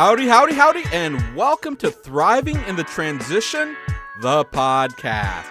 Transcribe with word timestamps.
Howdy, 0.00 0.28
howdy, 0.28 0.54
howdy, 0.54 0.84
and 0.94 1.36
welcome 1.36 1.76
to 1.76 1.90
Thriving 1.90 2.56
in 2.66 2.74
the 2.74 2.84
Transition, 2.84 3.76
the 4.22 4.46
podcast. 4.46 5.50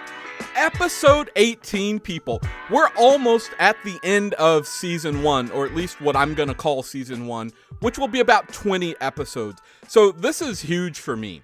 Episode 0.56 1.30
18, 1.36 2.00
people. 2.00 2.42
We're 2.68 2.90
almost 2.98 3.52
at 3.60 3.76
the 3.84 3.96
end 4.02 4.34
of 4.34 4.66
season 4.66 5.22
one, 5.22 5.52
or 5.52 5.66
at 5.66 5.76
least 5.76 6.00
what 6.00 6.16
I'm 6.16 6.34
going 6.34 6.48
to 6.48 6.54
call 6.56 6.82
season 6.82 7.28
one, 7.28 7.52
which 7.78 7.96
will 7.96 8.08
be 8.08 8.18
about 8.18 8.52
20 8.52 8.96
episodes. 9.00 9.62
So 9.86 10.10
this 10.10 10.42
is 10.42 10.62
huge 10.62 10.98
for 10.98 11.16
me. 11.16 11.42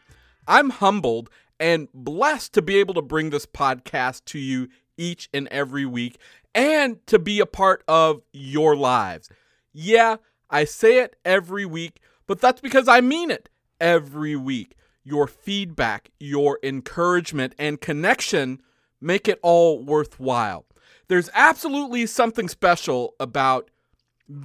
I'm 0.48 0.70
humbled 0.70 1.30
and 1.60 1.86
blessed 1.94 2.54
to 2.54 2.60
be 2.60 2.78
able 2.78 2.94
to 2.94 3.02
bring 3.02 3.30
this 3.30 3.46
podcast 3.46 4.24
to 4.24 4.40
you 4.40 4.66
each 4.96 5.28
and 5.32 5.46
every 5.52 5.86
week 5.86 6.18
and 6.56 7.06
to 7.06 7.20
be 7.20 7.38
a 7.38 7.46
part 7.46 7.84
of 7.86 8.22
your 8.32 8.74
lives. 8.74 9.30
Yeah, 9.72 10.16
I 10.50 10.64
say 10.64 10.98
it 10.98 11.14
every 11.24 11.64
week, 11.64 12.00
but 12.26 12.40
that's 12.40 12.60
because 12.60 12.88
I 12.88 13.00
mean 13.00 13.30
it 13.30 13.48
every 13.80 14.36
week. 14.36 14.76
Your 15.04 15.26
feedback, 15.26 16.10
your 16.18 16.58
encouragement, 16.62 17.54
and 17.58 17.80
connection 17.80 18.60
make 19.00 19.28
it 19.28 19.38
all 19.42 19.82
worthwhile. 19.84 20.66
There's 21.08 21.30
absolutely 21.34 22.06
something 22.06 22.48
special 22.48 23.14
about 23.20 23.70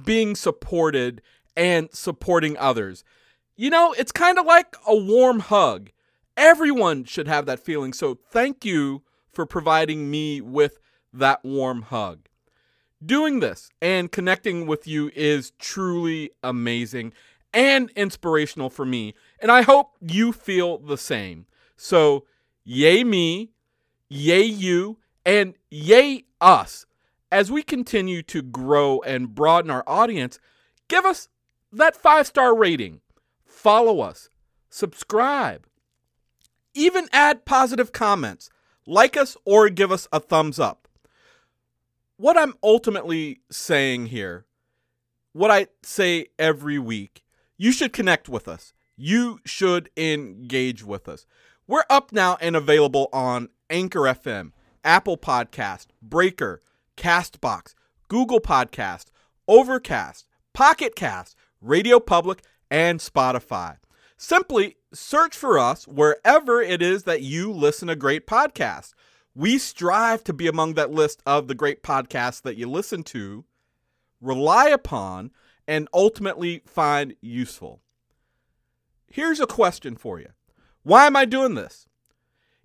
being 0.04 0.36
supported 0.36 1.20
and 1.56 1.92
supporting 1.92 2.56
others. 2.56 3.02
You 3.56 3.70
know, 3.70 3.92
it's 3.98 4.12
kind 4.12 4.38
of 4.38 4.46
like 4.46 4.76
a 4.86 4.96
warm 4.96 5.40
hug. 5.40 5.90
Everyone 6.36 7.04
should 7.04 7.28
have 7.28 7.46
that 7.46 7.60
feeling. 7.60 7.92
So, 7.92 8.18
thank 8.30 8.64
you 8.64 9.02
for 9.32 9.44
providing 9.44 10.10
me 10.10 10.40
with 10.40 10.78
that 11.12 11.44
warm 11.44 11.82
hug. 11.82 12.28
Doing 13.04 13.40
this 13.40 13.68
and 13.80 14.12
connecting 14.12 14.66
with 14.66 14.86
you 14.86 15.10
is 15.14 15.52
truly 15.58 16.30
amazing 16.42 17.12
and 17.52 17.90
inspirational 17.90 18.70
for 18.70 18.84
me, 18.84 19.14
and 19.40 19.50
I 19.50 19.62
hope 19.62 19.96
you 20.00 20.32
feel 20.32 20.78
the 20.78 20.98
same. 20.98 21.46
So, 21.76 22.24
yay 22.64 23.04
me, 23.04 23.52
yay 24.08 24.42
you, 24.42 24.98
and 25.24 25.54
yay 25.70 26.24
us. 26.40 26.86
As 27.30 27.50
we 27.50 27.62
continue 27.62 28.22
to 28.24 28.42
grow 28.42 29.00
and 29.00 29.34
broaden 29.34 29.70
our 29.70 29.84
audience, 29.86 30.38
give 30.88 31.04
us 31.04 31.28
that 31.72 31.96
five 31.96 32.26
star 32.26 32.54
rating, 32.54 33.00
follow 33.44 34.00
us, 34.00 34.28
subscribe, 34.68 35.66
even 36.74 37.08
add 37.12 37.44
positive 37.44 37.92
comments, 37.92 38.50
like 38.86 39.16
us, 39.16 39.36
or 39.44 39.68
give 39.68 39.90
us 39.90 40.08
a 40.12 40.20
thumbs 40.20 40.58
up. 40.58 40.88
What 42.16 42.36
I'm 42.36 42.54
ultimately 42.62 43.40
saying 43.50 44.06
here, 44.06 44.46
what 45.32 45.50
I 45.50 45.68
say 45.82 46.26
every 46.38 46.78
week, 46.78 47.22
you 47.56 47.72
should 47.72 47.92
connect 47.92 48.28
with 48.28 48.48
us. 48.48 48.72
You 48.96 49.40
should 49.44 49.90
engage 49.96 50.84
with 50.84 51.08
us. 51.08 51.26
We're 51.66 51.84
up 51.88 52.12
now 52.12 52.36
and 52.40 52.56
available 52.56 53.08
on 53.12 53.48
Anchor 53.70 54.00
FM, 54.00 54.52
Apple 54.84 55.16
Podcast, 55.16 55.86
Breaker, 56.02 56.60
Castbox, 56.96 57.74
Google 58.08 58.40
Podcast, 58.40 59.06
Overcast, 59.48 60.26
Pocket 60.52 60.94
Cast, 60.94 61.36
Radio 61.60 61.98
Public, 62.00 62.42
and 62.70 63.00
Spotify. 63.00 63.76
Simply 64.16 64.76
search 64.92 65.36
for 65.36 65.58
us 65.58 65.88
wherever 65.88 66.60
it 66.60 66.82
is 66.82 67.04
that 67.04 67.22
you 67.22 67.50
listen 67.50 67.88
to 67.88 67.96
great 67.96 68.26
podcasts. 68.26 68.92
We 69.34 69.58
strive 69.58 70.22
to 70.24 70.32
be 70.32 70.46
among 70.46 70.74
that 70.74 70.90
list 70.90 71.22
of 71.24 71.48
the 71.48 71.54
great 71.54 71.82
podcasts 71.82 72.42
that 72.42 72.56
you 72.56 72.68
listen 72.68 73.02
to, 73.04 73.44
rely 74.20 74.68
upon, 74.68 75.30
and 75.66 75.88
ultimately 75.92 76.62
find 76.66 77.14
useful. 77.20 77.80
Here's 79.06 79.40
a 79.40 79.46
question 79.46 79.96
for 79.96 80.18
you. 80.18 80.28
Why 80.82 81.06
am 81.06 81.16
I 81.16 81.24
doing 81.24 81.54
this? 81.54 81.86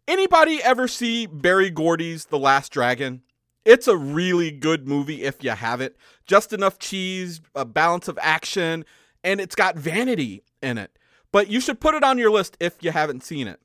Anybody 0.08 0.63
ever 0.63 0.88
see 0.88 1.25
Berry 1.25 1.69
Gordy's 1.69 2.25
The 2.25 2.40
Last 2.40 2.72
Dragon? 2.72 3.22
It's 3.66 3.88
a 3.88 3.97
really 3.97 4.50
good 4.52 4.88
movie 4.88 5.24
if 5.24 5.44
you 5.44 5.52
haven't. 5.52 5.96
Just 6.25 6.53
enough 6.53 6.80
cheese, 6.80 7.41
a 7.53 7.66
balance 7.66 8.07
of 8.07 8.18
action, 8.22 8.86
and 9.25 9.41
it's 9.41 9.56
got 9.56 9.75
vanity 9.75 10.44
in 10.62 10.78
it. 10.78 10.97
But 11.34 11.50
you 11.50 11.59
should 11.59 11.81
put 11.81 11.94
it 11.94 12.03
on 12.03 12.18
your 12.18 12.31
list 12.31 12.56
if 12.62 12.81
you 12.81 12.91
haven't 12.91 13.25
seen 13.25 13.47
it. 13.47 13.59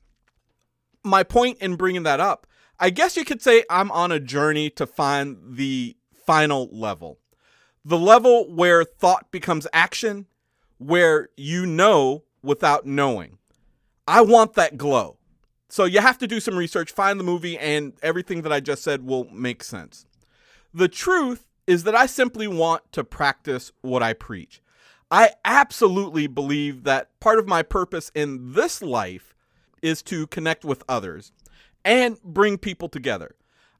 My 1.05 1.23
point 1.23 1.59
in 1.59 1.75
bringing 1.75 2.03
that 2.03 2.19
up, 2.19 2.45
I 2.79 2.89
guess 2.89 3.15
you 3.15 3.23
could 3.23 3.41
say 3.41 3.63
I'm 3.69 3.91
on 3.91 4.11
a 4.11 4.19
journey 4.19 4.69
to 4.71 4.85
find 4.85 5.37
the 5.55 5.95
final 6.25 6.67
level. 6.73 7.19
The 7.85 7.97
level 7.97 8.49
where 8.53 8.83
thought 8.83 9.31
becomes 9.31 9.67
action, 9.73 10.27
where 10.77 11.29
you 11.35 11.65
know 11.65 12.23
without 12.41 12.85
knowing. 12.85 13.37
I 14.07 14.21
want 14.21 14.53
that 14.53 14.77
glow. 14.77 15.17
So 15.69 15.85
you 15.85 16.01
have 16.01 16.17
to 16.19 16.27
do 16.27 16.39
some 16.39 16.55
research, 16.55 16.91
find 16.91 17.19
the 17.19 17.23
movie, 17.23 17.57
and 17.57 17.93
everything 18.03 18.43
that 18.43 18.53
I 18.53 18.59
just 18.59 18.83
said 18.83 19.05
will 19.05 19.25
make 19.31 19.63
sense. 19.63 20.05
The 20.73 20.87
truth 20.87 21.47
is 21.65 21.83
that 21.83 21.95
I 21.95 22.05
simply 22.05 22.47
want 22.47 22.91
to 22.91 23.03
practice 23.03 23.71
what 23.81 24.03
I 24.03 24.13
preach. 24.13 24.61
I 25.09 25.31
absolutely 25.45 26.27
believe 26.27 26.83
that 26.83 27.19
part 27.19 27.39
of 27.39 27.47
my 27.47 27.63
purpose 27.63 28.11
in 28.15 28.53
this 28.53 28.81
life 28.81 29.35
is 29.81 30.01
to 30.03 30.27
connect 30.27 30.65
with 30.65 30.83
others 30.89 31.31
and 31.85 32.21
bring 32.23 32.57
people 32.57 32.89
together. 32.89 33.35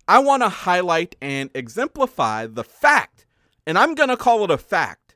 I 0.08 0.19
want 0.19 0.44
to 0.44 0.50
highlight 0.50 1.16
and 1.22 1.50
exemplify 1.56 2.47
the 2.47 2.63
fact, 2.63 3.25
and 3.66 3.78
I'm 3.78 3.96
going 3.96 4.09
to 4.09 4.18
call 4.18 4.44
it 4.44 4.51
a 4.51 4.57
fact, 4.57 5.16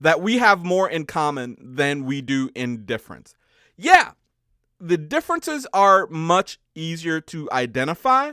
that 0.00 0.20
we 0.20 0.38
have 0.38 0.64
more 0.64 0.88
in 0.90 1.06
common 1.06 1.56
than 1.60 2.04
we 2.04 2.20
do 2.20 2.50
in 2.54 2.84
difference. 2.84 3.34
Yeah, 3.76 4.12
the 4.80 4.98
differences 4.98 5.66
are 5.72 6.08
much 6.08 6.58
easier 6.74 7.20
to 7.20 7.48
identify, 7.52 8.32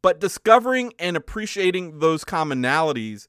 but 0.00 0.18
discovering 0.18 0.94
and 0.98 1.16
appreciating 1.16 1.98
those 1.98 2.24
commonalities, 2.24 3.26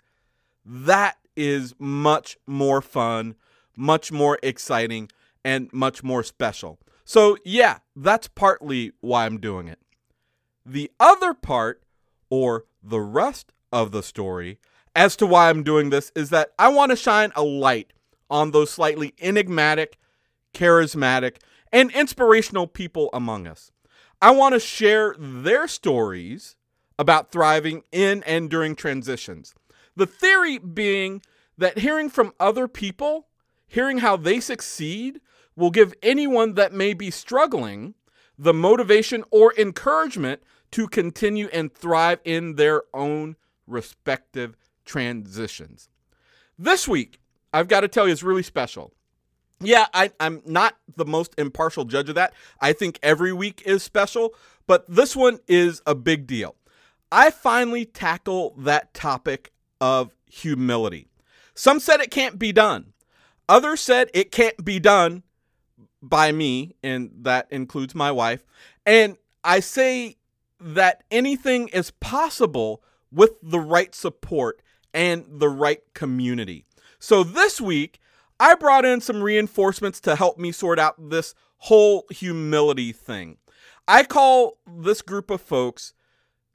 that 0.66 1.18
is 1.36 1.76
much 1.78 2.38
more 2.48 2.82
fun, 2.82 3.36
much 3.76 4.12
more 4.12 4.40
exciting, 4.42 5.10
and 5.44 5.72
much 5.74 6.02
more 6.02 6.24
special. 6.24 6.80
So, 7.04 7.38
yeah, 7.44 7.80
that's 7.96 8.28
partly 8.30 8.94
why 9.02 9.26
I'm 9.26 9.40
doing 9.40 9.68
it. 9.68 9.80
The 10.66 10.92
other 11.00 11.34
part, 11.34 11.84
or 12.30 12.66
the 12.82 13.02
rest 13.02 13.52
of 13.72 13.92
the 13.92 14.02
story, 14.02 14.60
as 14.96 15.16
to 15.18 15.28
why 15.28 15.50
I'm 15.50 15.64
doing 15.64 15.90
this, 15.90 16.12
is 16.16 16.30
that 16.30 16.54
I 16.58 16.70
want 16.70 16.92
to 16.92 16.96
shine 16.96 17.32
a 17.36 17.44
light 17.44 17.92
on 18.30 18.52
those 18.52 18.72
slightly 18.72 19.14
enigmatic, 19.20 19.98
charismatic, 20.54 21.38
and 21.72 21.92
inspirational 21.92 22.68
people 22.68 23.10
among 23.14 23.46
us. 23.46 23.72
I 24.22 24.32
want 24.32 24.54
to 24.54 24.60
share 24.60 25.16
their 25.20 25.68
stories 25.68 26.56
about 26.98 27.32
thriving 27.32 27.84
in 27.92 28.24
and 28.24 28.50
during 28.50 28.76
transitions. 28.76 29.54
The 29.96 30.06
theory 30.08 30.58
being 30.58 31.22
that 31.58 31.80
hearing 31.80 32.10
from 32.10 32.34
other 32.40 32.68
people, 32.68 33.28
hearing 33.68 34.00
how 34.00 34.16
they 34.18 34.40
succeed, 34.40 35.20
will 35.56 35.72
give 35.72 35.94
anyone 36.02 36.54
that 36.54 36.74
may 36.74 36.94
be 36.94 37.12
struggling 37.12 37.96
the 38.38 38.54
motivation 38.54 39.24
or 39.32 39.54
encouragement 39.58 40.42
to 40.72 40.88
continue 40.88 41.48
and 41.54 41.74
thrive 41.74 42.20
in 42.26 42.56
their 42.56 42.84
own 42.94 43.36
respective 43.68 44.58
transitions. 44.86 45.90
This 46.58 46.88
week, 46.88 47.20
I've 47.54 47.68
got 47.68 47.82
to 47.82 47.88
tell 47.88 48.06
you, 48.06 48.14
it's 48.14 48.24
really 48.24 48.44
special. 48.44 48.94
Yeah, 49.60 49.88
I, 49.94 50.12
am 50.20 50.42
not 50.46 50.78
the 50.96 51.06
most 51.06 51.34
impartial 51.38 51.86
judge 51.86 52.10
of 52.10 52.16
that. 52.16 52.34
I 52.60 52.74
think 52.74 53.00
every 53.02 53.32
week 53.34 53.64
is 53.66 53.84
special, 53.84 54.34
but 54.68 54.86
this 54.88 55.16
one 55.16 55.40
is 55.48 55.82
a 55.86 55.96
big 55.96 56.28
deal. 56.28 56.56
I 57.12 57.32
finally 57.32 57.86
tackle 57.86 58.56
that 58.58 58.94
topic 58.94 59.54
of 59.80 60.16
humility. 60.30 61.08
Some 61.54 61.80
said 61.80 62.02
it 62.02 62.12
can't 62.12 62.38
be 62.38 62.52
done. 62.52 62.94
Others 63.48 63.80
said 63.80 64.10
it 64.14 64.32
can't 64.32 64.66
be 64.66 64.80
done 64.80 65.24
by 66.02 66.32
me, 66.32 66.76
and 66.84 67.12
that 67.22 67.48
includes 67.52 67.96
my 67.96 68.12
wife. 68.12 68.44
And 68.86 69.18
I 69.44 69.60
say 69.60 70.18
that 70.60 71.04
anything 71.12 71.70
is 71.70 71.92
possible 71.92 72.84
with 73.12 73.32
the 73.42 73.60
right 73.60 73.94
support 73.96 74.62
and 74.96 75.26
the 75.28 75.50
right 75.50 75.82
community. 75.94 76.66
So 77.00 77.24
this 77.24 77.60
week, 77.62 78.00
I 78.40 78.56
brought 78.56 78.86
in 78.86 79.02
some 79.02 79.22
reinforcements 79.22 80.00
to 80.02 80.16
help 80.16 80.40
me 80.40 80.52
sort 80.52 80.80
out 80.80 81.10
this 81.10 81.36
whole 81.58 82.06
humility 82.10 82.94
thing. 82.94 83.38
I 83.88 84.04
call 84.04 84.58
this 84.66 85.02
group 85.02 85.30
of 85.30 85.42
folks 85.42 85.94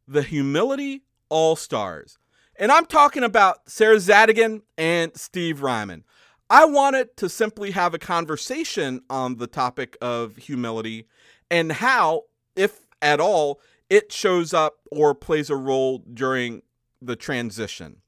the 0.08 0.22
Humility 0.22 1.04
All 1.28 1.54
Stars. 1.54 2.19
And 2.56 2.72
I'm 2.72 2.87
talking 2.87 3.22
about 3.22 3.70
Sarah 3.70 3.96
Zadigan 3.96 4.62
and 4.76 5.16
Steve 5.16 5.60
Reimann. 5.60 6.02
I 6.48 6.64
wanted 6.64 7.16
to 7.19 7.28
simply 7.28 7.70
have 7.70 7.94
a 7.94 7.98
conversation 7.98 9.02
on 9.08 9.37
the 9.37 9.46
topic 9.46 9.96
of 10.00 10.37
humility 10.37 11.06
and 11.50 11.70
how, 11.70 12.25
if 12.56 12.81
at 13.00 13.20
all, 13.20 13.60
it 13.88 14.10
shows 14.10 14.52
up 14.52 14.78
or 14.90 15.14
plays 15.14 15.48
a 15.48 15.56
role 15.56 15.98
during 16.12 16.62
the 17.00 17.16
transition. 17.16 17.98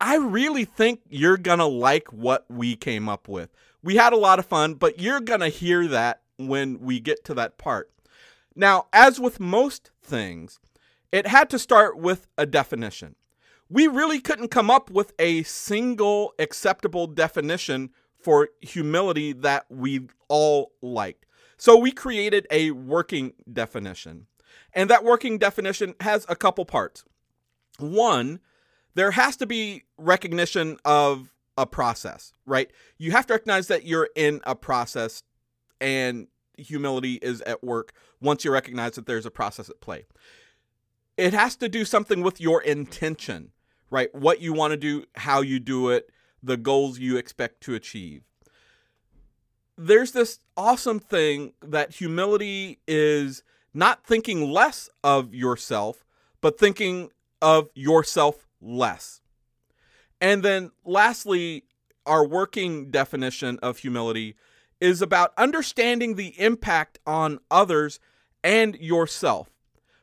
I 0.00 0.16
really 0.16 0.64
think 0.64 1.00
you're 1.08 1.38
going 1.38 1.58
to 1.58 1.66
like 1.66 2.12
what 2.12 2.44
we 2.48 2.76
came 2.76 3.08
up 3.08 3.28
with. 3.28 3.50
We 3.82 3.96
had 3.96 4.12
a 4.12 4.18
lot 4.18 4.38
of 4.38 4.46
fun, 4.46 4.74
but 4.74 5.00
you're 5.00 5.20
going 5.20 5.40
to 5.40 5.48
hear 5.48 5.86
that 5.88 6.22
when 6.38 6.80
we 6.80 7.00
get 7.00 7.24
to 7.24 7.34
that 7.34 7.56
part. 7.56 7.90
Now, 8.54 8.86
as 8.92 9.18
with 9.20 9.40
most 9.40 9.90
things, 10.02 10.58
it 11.12 11.26
had 11.26 11.48
to 11.50 11.58
start 11.58 11.96
with 11.98 12.26
a 12.36 12.46
definition. 12.46 13.14
We 13.68 13.86
really 13.86 14.20
couldn't 14.20 14.48
come 14.48 14.70
up 14.70 14.90
with 14.90 15.12
a 15.18 15.42
single 15.44 16.34
acceptable 16.38 17.06
definition 17.06 17.90
for 18.18 18.50
humility 18.60 19.32
that 19.32 19.66
we 19.68 20.08
all 20.28 20.72
liked. 20.82 21.26
So 21.56 21.76
we 21.76 21.90
created 21.90 22.46
a 22.50 22.72
working 22.72 23.32
definition. 23.50 24.26
And 24.72 24.90
that 24.90 25.04
working 25.04 25.38
definition 25.38 25.94
has 26.00 26.26
a 26.28 26.36
couple 26.36 26.64
parts. 26.64 27.04
One, 27.78 28.40
there 28.96 29.10
has 29.10 29.36
to 29.36 29.46
be 29.46 29.84
recognition 29.98 30.78
of 30.84 31.30
a 31.58 31.66
process, 31.66 32.32
right? 32.46 32.70
You 32.96 33.12
have 33.12 33.26
to 33.26 33.34
recognize 33.34 33.68
that 33.68 33.84
you're 33.84 34.08
in 34.16 34.40
a 34.44 34.54
process 34.54 35.22
and 35.82 36.28
humility 36.56 37.14
is 37.16 37.42
at 37.42 37.62
work 37.62 37.92
once 38.22 38.42
you 38.42 38.50
recognize 38.50 38.92
that 38.92 39.04
there's 39.04 39.26
a 39.26 39.30
process 39.30 39.68
at 39.68 39.82
play. 39.82 40.06
It 41.18 41.34
has 41.34 41.56
to 41.56 41.68
do 41.68 41.84
something 41.84 42.22
with 42.22 42.40
your 42.40 42.62
intention, 42.62 43.52
right? 43.90 44.12
What 44.14 44.40
you 44.40 44.54
want 44.54 44.70
to 44.70 44.78
do, 44.78 45.04
how 45.14 45.42
you 45.42 45.60
do 45.60 45.90
it, 45.90 46.08
the 46.42 46.56
goals 46.56 46.98
you 46.98 47.18
expect 47.18 47.60
to 47.64 47.74
achieve. 47.74 48.22
There's 49.76 50.12
this 50.12 50.38
awesome 50.56 51.00
thing 51.00 51.52
that 51.60 51.96
humility 51.96 52.78
is 52.88 53.42
not 53.74 54.06
thinking 54.06 54.50
less 54.50 54.88
of 55.04 55.34
yourself, 55.34 56.06
but 56.40 56.58
thinking 56.58 57.10
of 57.42 57.68
yourself 57.74 58.45
less. 58.66 59.20
And 60.20 60.42
then 60.42 60.72
lastly, 60.84 61.64
our 62.04 62.26
working 62.26 62.90
definition 62.90 63.58
of 63.62 63.78
humility 63.78 64.36
is 64.80 65.00
about 65.00 65.32
understanding 65.36 66.14
the 66.14 66.38
impact 66.40 66.98
on 67.06 67.38
others 67.50 67.98
and 68.44 68.76
yourself. 68.76 69.50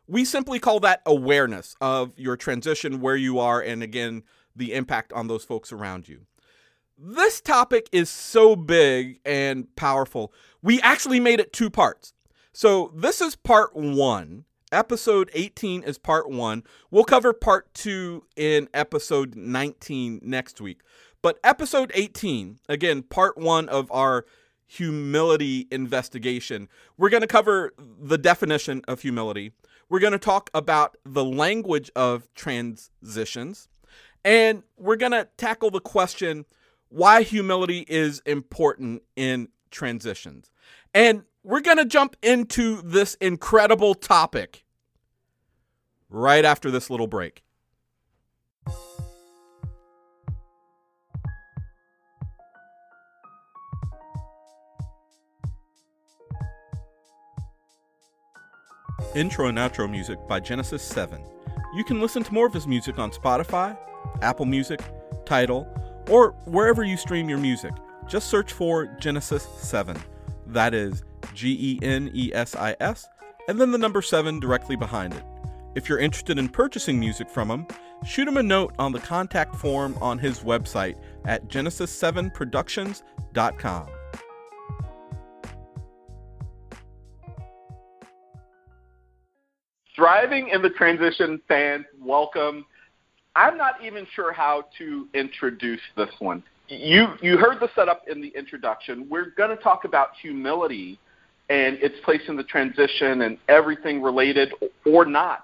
We 0.08 0.26
simply 0.26 0.60
call 0.60 0.80
that 0.82 1.02
awareness 1.06 1.76
of 1.80 2.18
your 2.18 2.36
transition, 2.36 3.00
where 3.00 3.16
you 3.16 3.40
are, 3.40 3.62
and 3.62 3.82
again, 3.82 4.24
the 4.56 4.74
impact 4.74 5.14
on 5.14 5.28
those 5.28 5.46
folks 5.46 5.72
around 5.72 6.10
you. 6.10 6.26
This 6.98 7.42
topic 7.42 7.88
is 7.92 8.10
so 8.10 8.56
big 8.56 9.20
and 9.26 9.74
powerful. 9.76 10.34
We 10.62 10.82
actually 10.82 11.20
made 11.20 11.40
it 11.40 11.54
two 11.54 11.70
parts. 11.70 12.14
So, 12.52 12.92
this 12.96 13.22
is 13.22 13.36
part 13.36 13.76
one. 13.76 14.46
Episode 14.74 15.30
18 15.36 15.84
is 15.84 16.00
part 16.00 16.32
one. 16.32 16.64
We'll 16.90 17.04
cover 17.04 17.32
part 17.32 17.72
two 17.76 18.26
in 18.36 18.68
episode 18.74 19.36
19 19.36 20.20
next 20.24 20.60
week. 20.60 20.82
But 21.22 21.38
episode 21.44 21.92
18, 21.94 22.58
again, 22.68 23.04
part 23.04 23.38
one 23.38 23.70
of 23.70 23.92
our 23.92 24.26
humility 24.66 25.68
investigation. 25.70 26.70
We're 26.98 27.12
going 27.12 27.22
to 27.22 27.28
cover 27.28 27.74
the 27.78 28.18
definition 28.18 28.82
of 28.88 29.04
humility. 29.04 29.52
We're 29.90 30.00
going 30.00 30.14
to 30.14 30.18
talk 30.18 30.50
about 30.56 30.98
the 31.06 31.24
language 31.24 31.92
of 31.96 32.28
transitions. 32.34 33.68
And 34.26 34.64
we're 34.76 34.96
going 34.96 35.12
to 35.12 35.28
tackle 35.38 35.70
the 35.70 35.82
question 35.82 36.46
why 36.90 37.22
humility 37.22 37.86
is 37.88 38.24
important 38.26 39.04
in 39.16 39.50
transitions. 39.70 40.50
And 40.96 41.26
we're 41.44 41.62
going 41.62 41.78
to 41.78 41.86
jump 41.86 42.16
into 42.24 42.82
this 42.82 43.14
incredible 43.16 43.94
topic 43.94 44.63
right 46.14 46.46
after 46.46 46.70
this 46.70 46.90
little 46.90 47.08
break. 47.08 47.44
Intro 59.16 59.48
and 59.48 59.58
outro 59.58 59.90
music 59.90 60.18
by 60.28 60.40
Genesis 60.40 60.82
7. 60.82 61.22
You 61.76 61.84
can 61.84 62.00
listen 62.00 62.24
to 62.24 62.34
more 62.34 62.48
of 62.48 62.54
his 62.54 62.68
music 62.68 62.98
on 62.98 63.12
Spotify, 63.12 63.78
Apple 64.22 64.46
Music, 64.46 64.80
Tidal, 65.26 65.68
or 66.10 66.32
wherever 66.46 66.84
you 66.84 66.98
stream 66.98 67.30
your 67.30 67.38
music. 67.38 67.74
Just 68.08 68.30
search 68.30 68.54
for 68.54 68.86
Genesis 69.00 69.48
7. 69.58 69.98
That 70.48 70.74
is 70.74 71.04
G 71.34 71.58
E 71.60 71.86
N 71.86 72.12
E 72.14 72.32
S 72.34 72.56
I 72.56 72.76
S, 72.80 73.08
and 73.48 73.60
then 73.60 73.72
the 73.72 73.78
number 73.78 74.02
7 74.02 74.40
directly 74.40 74.76
behind 74.76 75.14
it. 75.14 75.24
If 75.76 75.90
you're 75.90 76.00
interested 76.00 76.38
in 76.38 76.50
purchasing 76.50 77.00
music 77.00 77.28
from 77.30 77.50
him, 77.50 77.66
shoot 78.06 78.28
him 78.28 78.38
a 78.38 78.44
note 78.44 78.76
on 78.78 78.92
the 78.92 79.00
contact 79.00 79.56
form 79.56 79.98
on 80.02 80.20
his 80.20 80.42
website 80.42 80.98
at 81.26 81.48
genesis7productions.com. 81.48 83.88
Thriving 89.96 90.50
in 90.50 90.62
the 90.62 90.70
Transition 90.72 91.40
fans, 91.48 91.86
welcome. 92.00 92.66
I'm 93.36 93.58
not 93.58 93.84
even 93.84 94.06
sure 94.16 94.32
how 94.32 94.66
to 94.78 95.08
introduce 95.14 95.82
this 95.96 96.10
one. 96.20 96.44
You 96.68 97.08
you 97.22 97.38
heard 97.38 97.60
the 97.60 97.70
setup 97.76 98.08
in 98.08 98.22
the 98.22 98.30
introduction. 98.30 99.08
We're 99.10 99.32
going 99.38 99.56
to 99.56 99.62
talk 99.62 99.86
about 99.86 100.10
humility 100.22 101.00
and 101.50 101.78
its 101.78 101.96
place 102.04 102.22
in 102.28 102.36
the 102.36 102.44
transition 102.44 103.22
and 103.22 103.38
everything 103.50 104.02
related 104.02 104.54
or 104.86 105.06
not. 105.06 105.44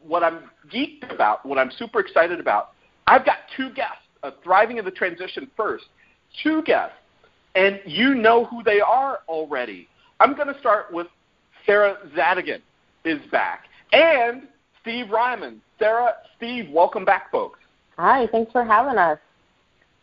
What 0.00 0.22
I'm 0.22 0.50
geeked 0.72 1.12
about, 1.12 1.44
what 1.44 1.58
I'm 1.58 1.70
super 1.72 2.00
excited 2.00 2.40
about, 2.40 2.70
I've 3.06 3.24
got 3.24 3.38
two 3.56 3.70
guests, 3.74 4.02
thriving 4.42 4.78
in 4.78 4.84
the 4.84 4.90
transition 4.90 5.50
first, 5.56 5.84
two 6.42 6.62
guests, 6.62 6.96
and 7.54 7.80
you 7.86 8.14
know 8.14 8.44
who 8.44 8.62
they 8.62 8.80
are 8.80 9.20
already. 9.28 9.88
I'm 10.20 10.34
going 10.34 10.52
to 10.52 10.58
start 10.60 10.92
with 10.92 11.06
Sarah 11.66 11.96
Zadigan 12.16 12.60
is 13.04 13.20
back 13.30 13.64
and 13.92 14.48
Steve 14.80 15.06
Reimann. 15.06 15.58
Sarah, 15.78 16.14
Steve, 16.36 16.70
welcome 16.70 17.04
back, 17.04 17.30
folks. 17.30 17.58
Hi, 17.96 18.26
thanks 18.30 18.52
for 18.52 18.64
having 18.64 18.98
us. 18.98 19.18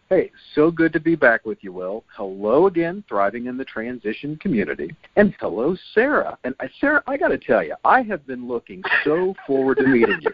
Hey, 0.08 0.32
so 0.54 0.70
good 0.70 0.94
to 0.94 1.00
be 1.00 1.16
back 1.16 1.48
with 1.48 1.64
you, 1.64 1.72
Will. 1.72 2.04
Hello 2.16 2.68
again, 2.68 3.04
thriving 3.10 3.48
in 3.48 3.58
the 3.58 3.66
transition 3.66 4.38
community. 4.38 4.96
And 5.16 5.34
hello, 5.40 5.76
Sarah. 5.96 6.38
And 6.44 6.54
uh, 6.60 6.68
Sarah, 6.80 7.02
I 7.08 7.18
got 7.18 7.30
to 7.30 7.40
tell 7.40 7.64
you, 7.64 7.74
I 7.84 8.04
have 8.04 8.28
been 8.28 8.48
looking 8.48 8.84
so 9.04 9.34
forward 9.48 9.78
to 9.78 9.88
meeting 9.88 10.20
you 10.22 10.32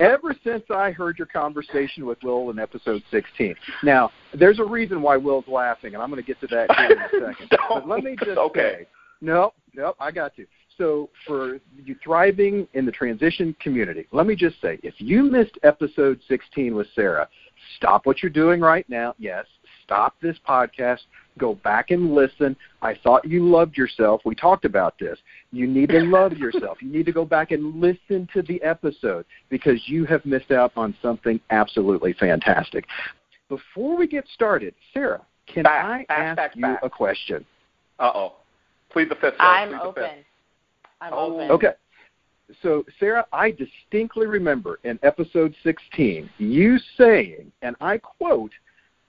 ever 0.00 0.36
since 0.44 0.62
I 0.70 0.92
heard 0.92 1.18
your 1.18 1.26
conversation 1.26 2.06
with 2.06 2.22
Will 2.22 2.48
in 2.50 2.60
episode 2.60 3.02
16. 3.10 3.56
Now, 3.82 4.12
there's 4.34 4.60
a 4.60 4.64
reason 4.64 5.02
why 5.02 5.16
Will's 5.16 5.48
laughing, 5.48 5.94
and 5.94 6.02
I'm 6.02 6.10
going 6.10 6.22
to 6.22 6.26
get 6.26 6.40
to 6.42 6.46
that 6.54 6.72
here 6.76 6.92
in 6.92 6.98
a 6.98 7.32
second. 7.32 7.58
but 7.68 7.88
let 7.88 8.04
me 8.04 8.14
just 8.24 8.30
okay. 8.38 8.76
say, 8.82 8.86
no, 9.20 9.52
no, 9.74 9.94
I 9.98 10.12
got 10.12 10.38
you 10.38 10.46
so 10.78 11.10
for 11.26 11.58
you 11.76 11.96
thriving 12.02 12.66
in 12.72 12.86
the 12.86 12.92
transition 12.92 13.54
community, 13.60 14.06
let 14.12 14.26
me 14.26 14.34
just 14.34 14.60
say, 14.62 14.78
if 14.82 14.94
you 14.98 15.24
missed 15.24 15.58
episode 15.64 16.20
16 16.28 16.74
with 16.74 16.86
Sarah, 16.94 17.28
stop 17.76 18.06
what 18.06 18.22
you're 18.22 18.30
doing 18.30 18.60
right 18.60 18.88
now. 18.88 19.14
Yes, 19.18 19.46
stop 19.84 20.14
this 20.20 20.36
podcast. 20.48 21.00
Go 21.38 21.54
back 21.56 21.90
and 21.90 22.14
listen. 22.14 22.56
I 22.82 22.94
thought 23.04 23.24
you 23.24 23.48
loved 23.48 23.76
yourself. 23.76 24.22
We 24.24 24.34
talked 24.34 24.64
about 24.64 24.98
this. 24.98 25.18
You 25.52 25.66
need 25.68 25.90
to 25.90 26.00
love 26.00 26.32
yourself. 26.38 26.78
You 26.82 26.90
need 26.90 27.06
to 27.06 27.12
go 27.12 27.24
back 27.24 27.52
and 27.52 27.80
listen 27.80 28.28
to 28.34 28.42
the 28.42 28.60
episode 28.62 29.24
because 29.48 29.80
you 29.86 30.04
have 30.06 30.24
missed 30.26 30.50
out 30.50 30.72
on 30.76 30.96
something 31.00 31.38
absolutely 31.50 32.12
fantastic. 32.14 32.86
Before 33.48 33.96
we 33.96 34.06
get 34.08 34.24
started, 34.34 34.74
Sarah, 34.92 35.22
can 35.46 35.62
back, 35.62 35.84
I 35.84 35.98
back, 36.08 36.18
ask 36.18 36.36
back, 36.36 36.56
you 36.56 36.62
back. 36.62 36.80
a 36.82 36.90
question? 36.90 37.44
Uh 37.98 38.10
oh. 38.14 38.32
Plead 38.90 39.08
the 39.10 39.14
fifth. 39.14 39.36
Sarah. 39.38 39.48
I'm 39.48 39.68
Plead 39.68 39.80
open. 39.80 40.10
I'm 41.00 41.12
Oh. 41.12 41.34
open. 41.34 41.50
Okay. 41.52 41.72
So, 42.62 42.84
Sarah, 42.98 43.26
I 43.32 43.50
distinctly 43.50 44.26
remember 44.26 44.78
in 44.84 44.98
episode 45.02 45.54
16 45.62 46.30
you 46.38 46.78
saying, 46.96 47.52
and 47.62 47.76
I 47.80 47.98
quote, 47.98 48.52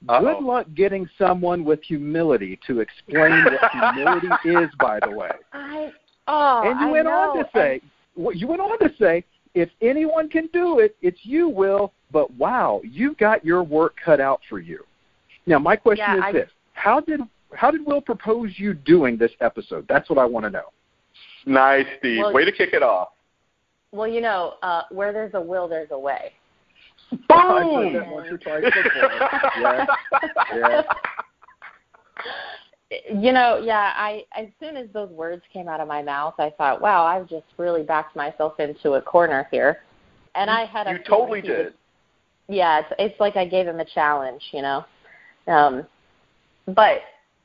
Uh-oh. 0.08 0.22
Good 0.22 0.44
luck 0.46 0.68
getting 0.76 1.10
someone 1.18 1.64
with 1.66 1.82
humility 1.84 2.60
to 2.68 2.80
explain 2.80 3.44
what 3.46 3.60
humility 3.72 4.28
is, 4.64 4.70
by 4.80 5.00
the 5.06 5.12
way. 5.12 5.32
I 5.54 5.92
oh, 6.28 6.62
and 6.66 6.80
you 6.80 6.88
I 6.88 6.92
went 6.92 7.06
know. 7.06 7.12
on 7.12 7.38
to 7.38 7.50
say, 7.54 7.82
what 8.16 8.36
you 8.38 8.48
went 8.48 8.62
on 8.62 8.78
to 8.80 8.90
say, 9.00 9.24
if 9.56 9.70
anyone 9.82 10.30
can 10.30 10.48
do 10.54 10.80
it, 10.80 10.96
it's 11.02 11.20
you, 11.24 11.50
Will. 11.50 11.92
But 12.12 12.32
wow, 12.36 12.82
you've 12.84 13.18
got 13.18 13.44
your 13.46 13.62
work 13.64 13.96
cut 14.04 14.20
out 14.22 14.42
for 14.50 14.60
you. 14.60 14.86
Now, 15.46 15.60
my 15.60 15.76
question 15.76 16.06
Yeah, 16.08 16.18
is 16.18 16.24
I- 16.24 16.32
this: 16.32 16.50
How 16.74 17.00
did 17.00 17.22
how 17.54 17.72
did 17.72 17.86
Will 17.86 18.02
propose 18.02 18.52
you 18.58 18.74
doing 18.74 19.18
this 19.18 19.32
episode? 19.42 19.86
That's 19.90 20.10
what 20.10 20.18
I 20.20 20.26
want 20.26 20.46
to 20.46 20.50
know. 20.50 20.72
Nice, 21.46 21.86
Steve. 22.00 22.20
Well- 22.20 22.34
Way 22.34 22.46
to 22.46 22.52
kick 22.52 22.70
it 22.74 22.84
off. 22.84 23.10
Well, 23.92 24.08
you 24.08 24.22
know, 24.22 24.56
uh, 24.62 24.84
where 24.92 25.12
there's 25.14 25.34
a 25.34 25.42
will, 25.42 25.68
there's 25.68 25.92
a 25.92 26.00
way. 26.00 26.32
I've 27.30 27.48
heard 27.48 27.64
Boom. 27.64 27.94
that 27.94 28.08
once 28.12 28.28
or 28.32 28.38
twice 28.38 28.64
before. 28.64 29.12
yeah, 29.62 29.86
yeah. 30.56 30.82
You 33.14 33.32
know, 33.34 33.62
yeah. 33.64 33.94
I 33.96 34.24
as 34.36 34.48
soon 34.60 34.76
as 34.76 34.88
those 34.94 35.12
words 35.12 35.44
came 35.54 35.68
out 35.68 35.80
of 35.80 35.88
my 35.88 36.02
mouth, 36.02 36.34
I 36.40 36.50
thought, 36.58 36.82
wow, 36.82 37.06
I've 37.06 37.30
just 37.30 37.46
really 37.58 37.84
backed 37.84 38.16
myself 38.16 38.60
into 38.60 38.94
a 38.94 39.02
corner 39.02 39.48
here. 39.52 39.82
And 40.34 40.50
I 40.50 40.66
had 40.66 40.88
a 40.88 40.94
You 40.94 41.00
totally 41.08 41.42
he 41.42 41.50
was- 41.50 41.58
did. 41.66 41.74
yeah, 42.48 42.80
it's 42.80 42.94
it's 42.98 43.20
like 43.20 43.36
I 43.36 43.46
gave 43.46 43.68
him 43.68 43.80
a 43.80 43.86
challenge, 43.86 44.42
you 44.52 44.64
know. 44.64 44.86
Um, 45.48 45.86
but 46.66 47.02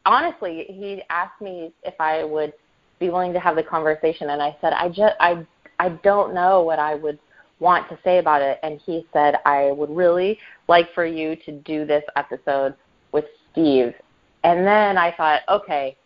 honestly, 0.07 0.65
he 0.69 1.03
asked 1.11 1.41
me 1.43 1.73
if 1.83 1.95
I 2.01 2.25
would 2.25 2.55
be 2.99 3.11
willing 3.11 3.35
to 3.35 3.41
have 3.41 3.55
the 3.57 3.63
conversation, 3.63 4.31
and 4.31 4.41
I 4.41 4.57
said, 4.63 4.73
I 4.73 4.89
just, 4.89 5.15
I, 5.21 5.47
I 5.79 5.91
don't 6.03 6.35
know 6.35 6.63
what 6.63 6.79
I 6.79 6.95
would 6.95 7.19
want 7.61 7.89
to 7.89 7.99
say 8.05 8.19
about 8.19 8.43
it. 8.43 8.59
And 8.63 8.81
he 8.85 9.07
said, 9.13 9.37
I 9.45 9.71
would 9.73 9.91
really 9.91 10.39
like 10.69 10.93
for 10.95 11.07
you 11.07 11.37
to 11.45 11.53
do 11.53 11.85
this 11.87 12.05
episode 12.17 12.75
with 13.13 13.25
Steve. 13.53 13.95
And 14.43 14.67
then 14.67 14.99
I 14.99 15.15
thought, 15.17 15.43
okay, 15.49 15.97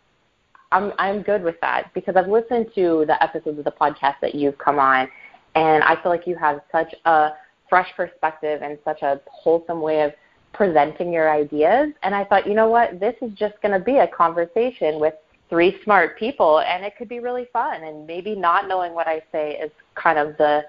I'm 0.71 0.93
I'm 0.99 1.21
good 1.23 1.43
with 1.43 1.59
that 1.61 1.91
because 1.93 2.15
I've 2.15 2.27
listened 2.27 2.67
to 2.75 3.03
the 3.07 3.21
episodes 3.23 3.57
of 3.57 3.65
the 3.65 3.71
podcast 3.71 4.15
that 4.21 4.35
you've 4.35 4.57
come 4.57 4.77
on, 4.77 5.07
and 5.55 5.83
I 5.83 6.01
feel 6.01 6.11
like 6.11 6.27
you 6.27 6.35
have 6.35 6.61
such 6.71 6.93
a 7.05 7.31
fresh 7.69 7.89
perspective 7.95 8.61
and 8.61 8.77
such 8.85 9.01
a 9.01 9.19
wholesome 9.27 9.81
way 9.81 10.03
of 10.03 10.13
presenting 10.53 11.11
your 11.11 11.31
ideas. 11.31 11.89
And 12.03 12.13
I 12.15 12.23
thought, 12.23 12.47
you 12.47 12.53
know 12.53 12.67
what, 12.67 12.99
this 12.99 13.15
is 13.21 13.31
just 13.33 13.55
going 13.61 13.77
to 13.77 13.83
be 13.83 13.97
a 13.97 14.07
conversation 14.07 14.99
with 14.99 15.13
three 15.49 15.77
smart 15.83 16.17
people, 16.17 16.59
and 16.59 16.85
it 16.85 16.93
could 16.97 17.09
be 17.09 17.19
really 17.19 17.47
fun. 17.51 17.83
And 17.83 18.05
maybe 18.05 18.35
not 18.35 18.67
knowing 18.67 18.93
what 18.93 19.07
I 19.07 19.21
say 19.31 19.57
is 19.57 19.71
kind 19.95 20.17
of 20.19 20.37
the 20.37 20.63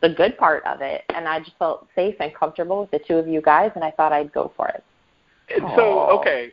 the 0.00 0.08
good 0.08 0.36
part 0.36 0.64
of 0.66 0.80
it. 0.80 1.04
And 1.14 1.28
I 1.28 1.38
just 1.38 1.56
felt 1.58 1.86
safe 1.94 2.16
and 2.18 2.34
comfortable 2.34 2.80
with 2.80 2.90
the 2.90 2.98
two 3.06 3.16
of 3.16 3.28
you 3.28 3.40
guys, 3.40 3.70
and 3.76 3.84
I 3.84 3.92
thought 3.92 4.12
I'd 4.12 4.32
go 4.32 4.52
for 4.56 4.68
it. 4.68 4.82
And 5.54 5.64
So 5.76 6.10
okay, 6.18 6.52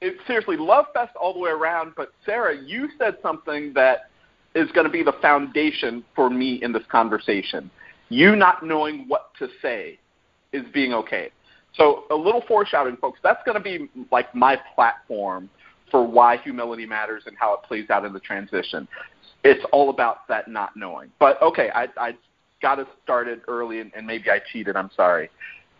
it, 0.00 0.14
seriously, 0.26 0.56
love 0.56 0.86
fest 0.92 1.12
all 1.20 1.32
the 1.32 1.40
way 1.40 1.50
around. 1.50 1.92
But 1.96 2.12
Sarah, 2.26 2.56
you 2.56 2.88
said 2.98 3.16
something 3.22 3.72
that 3.74 4.10
is 4.54 4.70
going 4.72 4.86
to 4.86 4.92
be 4.92 5.02
the 5.02 5.14
foundation 5.22 6.04
for 6.14 6.28
me 6.28 6.60
in 6.62 6.72
this 6.72 6.82
conversation. 6.90 7.70
You 8.08 8.36
not 8.36 8.64
knowing 8.64 9.06
what 9.08 9.30
to 9.38 9.48
say 9.62 9.98
is 10.52 10.64
being 10.74 10.92
okay. 10.92 11.30
So 11.74 12.04
a 12.10 12.14
little 12.14 12.42
foreshadowing, 12.46 12.98
folks. 12.98 13.18
That's 13.22 13.40
going 13.46 13.56
to 13.56 13.62
be 13.62 13.88
like 14.10 14.34
my 14.34 14.58
platform 14.74 15.48
for 15.92 16.04
why 16.04 16.38
humility 16.38 16.86
matters 16.86 17.22
and 17.26 17.36
how 17.38 17.54
it 17.54 17.62
plays 17.62 17.88
out 17.90 18.04
in 18.04 18.12
the 18.12 18.18
transition. 18.18 18.88
It's 19.44 19.64
all 19.72 19.90
about 19.90 20.26
that 20.28 20.48
not 20.48 20.76
knowing. 20.76 21.12
But 21.20 21.40
okay, 21.40 21.70
I, 21.72 21.86
I 21.96 22.16
got 22.60 22.80
us 22.80 22.88
started 23.04 23.42
early, 23.46 23.78
and, 23.78 23.92
and 23.94 24.04
maybe 24.04 24.28
I 24.28 24.40
cheated. 24.52 24.76
I'm 24.76 24.90
sorry. 24.96 25.30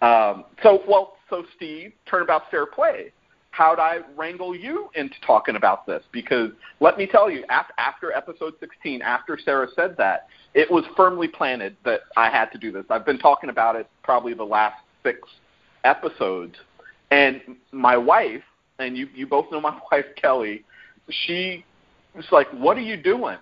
Um, 0.00 0.44
so 0.62 0.82
well, 0.86 1.16
so 1.28 1.44
Steve, 1.56 1.92
turnabout 2.06 2.50
fair 2.50 2.66
play 2.66 3.12
how'd 3.52 3.78
I 3.78 3.98
wrangle 4.16 4.56
you 4.56 4.88
into 4.94 5.14
talking 5.24 5.56
about 5.56 5.86
this? 5.86 6.02
Because 6.10 6.50
let 6.80 6.98
me 6.98 7.06
tell 7.06 7.30
you, 7.30 7.44
after 7.48 8.12
episode 8.12 8.54
16, 8.58 9.00
after 9.02 9.38
Sarah 9.42 9.68
said 9.76 9.94
that, 9.98 10.26
it 10.54 10.70
was 10.70 10.84
firmly 10.96 11.28
planted 11.28 11.76
that 11.84 12.00
I 12.16 12.28
had 12.28 12.46
to 12.52 12.58
do 12.58 12.72
this. 12.72 12.84
I've 12.90 13.06
been 13.06 13.18
talking 13.18 13.50
about 13.50 13.76
it 13.76 13.88
probably 14.02 14.34
the 14.34 14.42
last 14.42 14.76
six 15.02 15.20
episodes. 15.84 16.56
And 17.10 17.42
my 17.72 17.96
wife, 17.96 18.42
and 18.78 18.96
you, 18.96 19.08
you 19.14 19.26
both 19.26 19.50
know 19.50 19.60
my 19.60 19.78
wife, 19.90 20.06
Kelly, 20.20 20.64
she 21.26 21.64
was 22.14 22.26
like, 22.30 22.48
What 22.52 22.76
are 22.76 22.82
you 22.82 22.96
doing? 22.96 23.38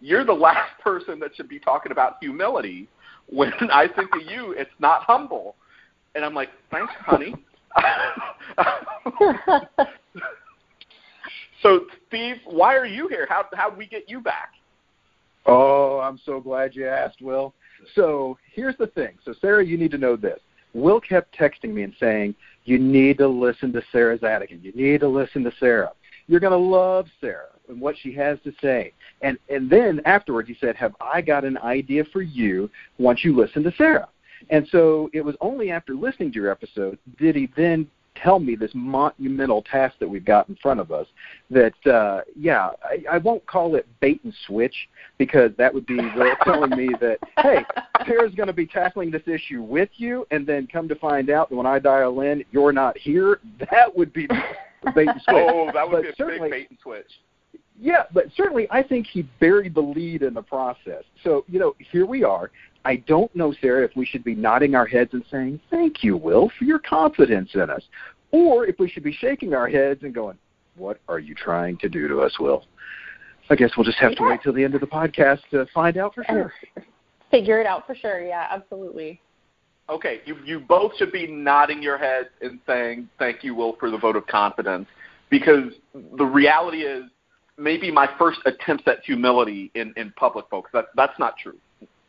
You're 0.00 0.24
the 0.24 0.32
last 0.32 0.78
person 0.82 1.20
that 1.20 1.36
should 1.36 1.48
be 1.48 1.58
talking 1.60 1.92
about 1.92 2.16
humility 2.20 2.88
when 3.28 3.52
I 3.72 3.86
think 3.88 4.10
of 4.14 4.22
you, 4.30 4.52
it's 4.52 4.70
not 4.78 5.02
humble. 5.02 5.54
And 6.14 6.24
I'm 6.24 6.34
like, 6.34 6.50
Thanks, 6.70 6.92
honey. 7.00 7.34
so, 11.62 11.86
Steve, 12.08 12.36
why 12.44 12.76
are 12.76 12.84
you 12.84 13.08
here? 13.08 13.26
How 13.30 13.46
how 13.54 13.74
we 13.74 13.86
get 13.86 14.10
you 14.10 14.20
back? 14.20 14.50
Oh, 15.46 15.98
I'm 16.00 16.20
so 16.24 16.38
glad 16.38 16.76
you 16.76 16.86
asked, 16.86 17.22
Will. 17.22 17.54
So 17.94 18.36
here's 18.54 18.76
the 18.76 18.88
thing. 18.88 19.16
So 19.24 19.34
Sarah, 19.40 19.64
you 19.64 19.78
need 19.78 19.90
to 19.92 19.98
know 19.98 20.16
this. 20.16 20.38
Will 20.74 21.00
kept 21.00 21.36
texting 21.36 21.72
me 21.72 21.82
and 21.82 21.94
saying, 21.98 22.34
"You 22.64 22.78
need 22.78 23.18
to 23.18 23.28
listen 23.28 23.72
to 23.72 23.82
Sarah 23.92 24.18
Zadigan. 24.18 24.62
You 24.62 24.72
need 24.72 25.00
to 25.00 25.08
listen 25.08 25.44
to 25.44 25.52
Sarah. 25.58 25.92
You're 26.28 26.40
going 26.40 26.52
to 26.52 26.56
love 26.56 27.08
Sarah 27.20 27.50
and 27.68 27.80
what 27.80 27.96
she 27.98 28.12
has 28.14 28.38
to 28.44 28.52
say." 28.60 28.92
And 29.20 29.38
and 29.48 29.68
then 29.68 30.00
afterwards, 30.04 30.48
he 30.48 30.54
said, 30.60 30.76
"Have 30.76 30.94
I 31.00 31.20
got 31.20 31.44
an 31.44 31.58
idea 31.58 32.04
for 32.04 32.22
you 32.22 32.70
once 32.98 33.24
you 33.24 33.34
listen 33.34 33.62
to 33.64 33.72
Sarah?" 33.72 34.08
And 34.50 34.66
so 34.68 35.10
it 35.12 35.24
was 35.24 35.36
only 35.40 35.70
after 35.70 35.94
listening 35.94 36.32
to 36.32 36.40
your 36.40 36.50
episode 36.50 36.98
did 37.18 37.36
he 37.36 37.48
then 37.56 37.88
tell 38.16 38.38
me 38.38 38.54
this 38.54 38.70
monumental 38.74 39.62
task 39.62 39.94
that 39.98 40.08
we've 40.08 40.24
got 40.24 40.48
in 40.48 40.56
front 40.56 40.80
of 40.80 40.92
us 40.92 41.06
that 41.50 41.74
uh 41.86 42.20
yeah 42.36 42.70
I, 42.84 43.14
I 43.14 43.18
won't 43.18 43.44
call 43.46 43.74
it 43.74 43.86
bait 44.00 44.20
and 44.24 44.34
switch 44.46 44.74
because 45.18 45.50
that 45.58 45.72
would 45.72 45.86
be 45.86 45.98
telling 46.44 46.70
me 46.70 46.90
that 47.00 47.18
hey 47.38 47.64
Sarah's 48.06 48.34
going 48.34 48.48
to 48.48 48.52
be 48.52 48.66
tackling 48.66 49.10
this 49.10 49.22
issue 49.26 49.62
with 49.62 49.90
you 49.96 50.26
and 50.30 50.46
then 50.46 50.66
come 50.66 50.88
to 50.88 50.94
find 50.96 51.30
out 51.30 51.50
that 51.50 51.56
when 51.56 51.66
I 51.66 51.78
dial 51.78 52.20
in 52.20 52.44
you're 52.50 52.72
not 52.72 52.96
here 52.98 53.40
that 53.70 53.96
would 53.96 54.12
be 54.12 54.26
bait 54.26 55.08
and 55.08 55.22
switch 55.22 55.44
oh 55.46 55.70
that 55.72 55.88
would 55.88 56.04
but 56.04 56.16
be 56.16 56.22
a 56.22 56.26
big 56.26 56.50
bait 56.50 56.70
and 56.70 56.78
switch 56.82 57.10
yeah, 57.82 58.04
but 58.12 58.26
certainly 58.36 58.68
I 58.70 58.82
think 58.82 59.08
he 59.08 59.22
buried 59.40 59.74
the 59.74 59.80
lead 59.80 60.22
in 60.22 60.34
the 60.34 60.42
process. 60.42 61.02
So, 61.24 61.44
you 61.48 61.58
know, 61.58 61.74
here 61.90 62.06
we 62.06 62.22
are. 62.22 62.52
I 62.84 62.96
don't 62.96 63.34
know, 63.34 63.54
Sarah, 63.60 63.84
if 63.84 63.94
we 63.96 64.04
should 64.04 64.24
be 64.24 64.34
nodding 64.34 64.74
our 64.74 64.86
heads 64.86 65.10
and 65.12 65.24
saying, 65.30 65.60
Thank 65.70 66.02
you, 66.02 66.16
Will, 66.16 66.50
for 66.58 66.64
your 66.64 66.80
confidence 66.80 67.50
in 67.54 67.70
us. 67.70 67.82
Or 68.32 68.66
if 68.66 68.78
we 68.78 68.88
should 68.88 69.04
be 69.04 69.12
shaking 69.12 69.54
our 69.54 69.68
heads 69.68 70.02
and 70.02 70.14
going, 70.14 70.38
What 70.76 70.98
are 71.08 71.18
you 71.18 71.34
trying 71.34 71.78
to 71.78 71.88
do 71.88 72.08
to 72.08 72.20
us, 72.20 72.36
Will? 72.40 72.64
I 73.50 73.54
guess 73.54 73.70
we'll 73.76 73.84
just 73.84 73.98
have 73.98 74.14
to 74.16 74.24
wait 74.24 74.40
till 74.42 74.52
the 74.52 74.64
end 74.64 74.74
of 74.74 74.80
the 74.80 74.86
podcast 74.86 75.40
to 75.50 75.66
find 75.74 75.96
out 75.96 76.14
for 76.14 76.24
sure. 76.24 76.52
Figure 77.30 77.60
it 77.60 77.66
out 77.66 77.86
for 77.86 77.94
sure. 77.94 78.24
Yeah, 78.24 78.46
absolutely. 78.50 79.20
Okay, 79.88 80.20
you 80.24 80.36
you 80.44 80.60
both 80.60 80.96
should 80.96 81.12
be 81.12 81.26
nodding 81.26 81.82
your 81.82 81.98
heads 81.98 82.28
and 82.40 82.60
saying 82.66 83.08
thank 83.18 83.42
you, 83.42 83.54
Will, 83.54 83.76
for 83.78 83.90
the 83.90 83.98
vote 83.98 84.16
of 84.16 84.26
confidence, 84.26 84.86
because 85.28 85.72
the 86.16 86.24
reality 86.24 86.82
is 86.82 87.04
maybe 87.58 87.90
my 87.90 88.08
first 88.18 88.38
attempts 88.46 88.84
at 88.86 89.04
humility 89.04 89.70
in 89.74 89.92
in 89.96 90.12
public, 90.16 90.46
folks. 90.50 90.70
That 90.72 90.86
that's 90.94 91.18
not 91.18 91.36
true 91.36 91.58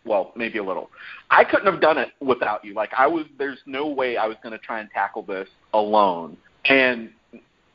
well, 0.05 0.33
maybe 0.35 0.59
a 0.59 0.63
little. 0.63 0.89
I 1.29 1.43
couldn't 1.43 1.71
have 1.71 1.81
done 1.81 1.97
it 1.97 2.09
without 2.19 2.63
you. 2.65 2.73
Like 2.73 2.91
I 2.97 3.07
was 3.07 3.25
there's 3.37 3.59
no 3.65 3.87
way 3.87 4.17
I 4.17 4.27
was 4.27 4.37
going 4.43 4.51
to 4.51 4.59
try 4.59 4.79
and 4.79 4.89
tackle 4.91 5.23
this 5.23 5.47
alone. 5.73 6.37
And 6.65 7.09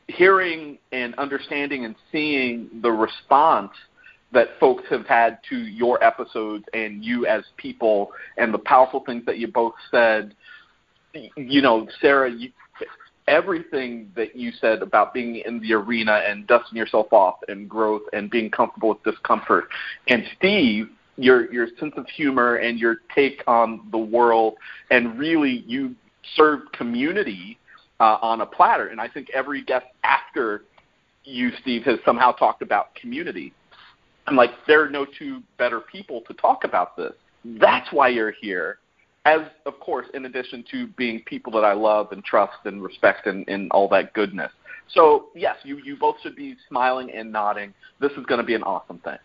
hearing 0.09 0.77
and 0.91 1.13
understanding 1.15 1.85
and 1.85 1.95
seeing 2.11 2.69
the 2.81 2.91
response 2.91 3.71
that 4.31 4.47
folks 4.59 4.83
have 4.89 5.05
had 5.05 5.39
to 5.49 5.57
your 5.57 6.03
episodes 6.03 6.65
and 6.73 7.03
you 7.03 7.25
as 7.25 7.43
people 7.57 8.11
and 8.37 8.53
the 8.53 8.59
powerful 8.59 9.03
things 9.05 9.23
that 9.25 9.37
you 9.37 9.47
both 9.47 9.73
said 9.91 10.35
you 11.35 11.61
know 11.61 11.87
sarah 12.01 12.29
you, 12.31 12.51
everything 13.27 14.11
that 14.15 14.35
you 14.35 14.51
said 14.59 14.81
about 14.81 15.13
being 15.13 15.37
in 15.45 15.59
the 15.61 15.73
arena 15.73 16.23
and 16.27 16.47
dusting 16.47 16.77
yourself 16.77 17.11
off 17.11 17.35
and 17.47 17.69
growth 17.69 18.01
and 18.13 18.31
being 18.31 18.49
comfortable 18.49 18.89
with 18.89 19.03
discomfort 19.03 19.65
and 20.07 20.23
steve 20.37 20.89
your 21.19 21.51
your 21.51 21.67
sense 21.79 21.93
of 21.97 22.07
humor 22.07 22.55
and 22.55 22.79
your 22.79 22.97
take 23.13 23.43
on 23.47 23.87
the 23.91 23.97
world, 23.97 24.55
and 24.89 25.19
really 25.19 25.63
you 25.67 25.95
serve 26.35 26.61
community 26.73 27.57
uh, 27.99 28.17
on 28.21 28.41
a 28.41 28.45
platter. 28.45 28.87
And 28.87 29.01
I 29.01 29.07
think 29.07 29.29
every 29.33 29.63
guest 29.63 29.85
after 30.03 30.63
you, 31.23 31.51
Steve, 31.61 31.83
has 31.83 31.99
somehow 32.05 32.31
talked 32.31 32.61
about 32.61 32.95
community. 32.95 33.53
I'm 34.27 34.35
like, 34.35 34.51
there 34.67 34.83
are 34.83 34.89
no 34.89 35.05
two 35.05 35.41
better 35.57 35.81
people 35.81 36.21
to 36.27 36.33
talk 36.35 36.63
about 36.63 36.95
this. 36.95 37.13
That's 37.43 37.91
why 37.91 38.09
you're 38.09 38.33
here. 38.39 38.79
As 39.25 39.41
of 39.65 39.79
course, 39.79 40.07
in 40.13 40.25
addition 40.25 40.63
to 40.71 40.87
being 40.87 41.21
people 41.25 41.51
that 41.53 41.65
I 41.65 41.73
love 41.73 42.11
and 42.11 42.23
trust 42.23 42.57
and 42.65 42.81
respect 42.81 43.27
and, 43.27 43.47
and 43.49 43.69
all 43.71 43.89
that 43.89 44.13
goodness. 44.13 44.51
So 44.93 45.27
yes, 45.35 45.57
you 45.63 45.77
you 45.83 45.97
both 45.97 46.15
should 46.23 46.35
be 46.35 46.55
smiling 46.67 47.11
and 47.11 47.31
nodding. 47.31 47.73
This 47.99 48.11
is 48.13 48.25
going 48.25 48.39
to 48.39 48.45
be 48.45 48.55
an 48.55 48.63
awesome 48.63 48.99
thing. 48.99 49.17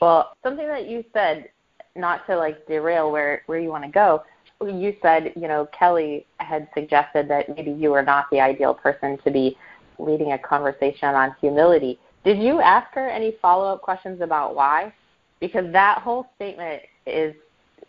Well, 0.00 0.36
something 0.42 0.66
that 0.66 0.88
you 0.88 1.04
said, 1.12 1.48
not 1.94 2.26
to 2.26 2.36
like 2.36 2.66
derail 2.66 3.10
where 3.10 3.42
where 3.46 3.58
you 3.58 3.70
want 3.70 3.84
to 3.84 3.90
go. 3.90 4.22
You 4.60 4.94
said, 5.02 5.32
you 5.36 5.48
know, 5.48 5.68
Kelly 5.78 6.26
had 6.38 6.68
suggested 6.74 7.28
that 7.28 7.54
maybe 7.54 7.70
you 7.70 7.90
were 7.90 8.02
not 8.02 8.26
the 8.30 8.40
ideal 8.40 8.72
person 8.74 9.18
to 9.24 9.30
be 9.30 9.56
leading 9.98 10.32
a 10.32 10.38
conversation 10.38 11.08
on 11.08 11.34
humility. 11.40 11.98
Did 12.24 12.38
you 12.38 12.60
ask 12.60 12.92
her 12.94 13.08
any 13.08 13.36
follow-up 13.40 13.82
questions 13.82 14.20
about 14.20 14.54
why? 14.54 14.92
Because 15.40 15.70
that 15.72 15.98
whole 15.98 16.26
statement 16.36 16.82
is 17.06 17.34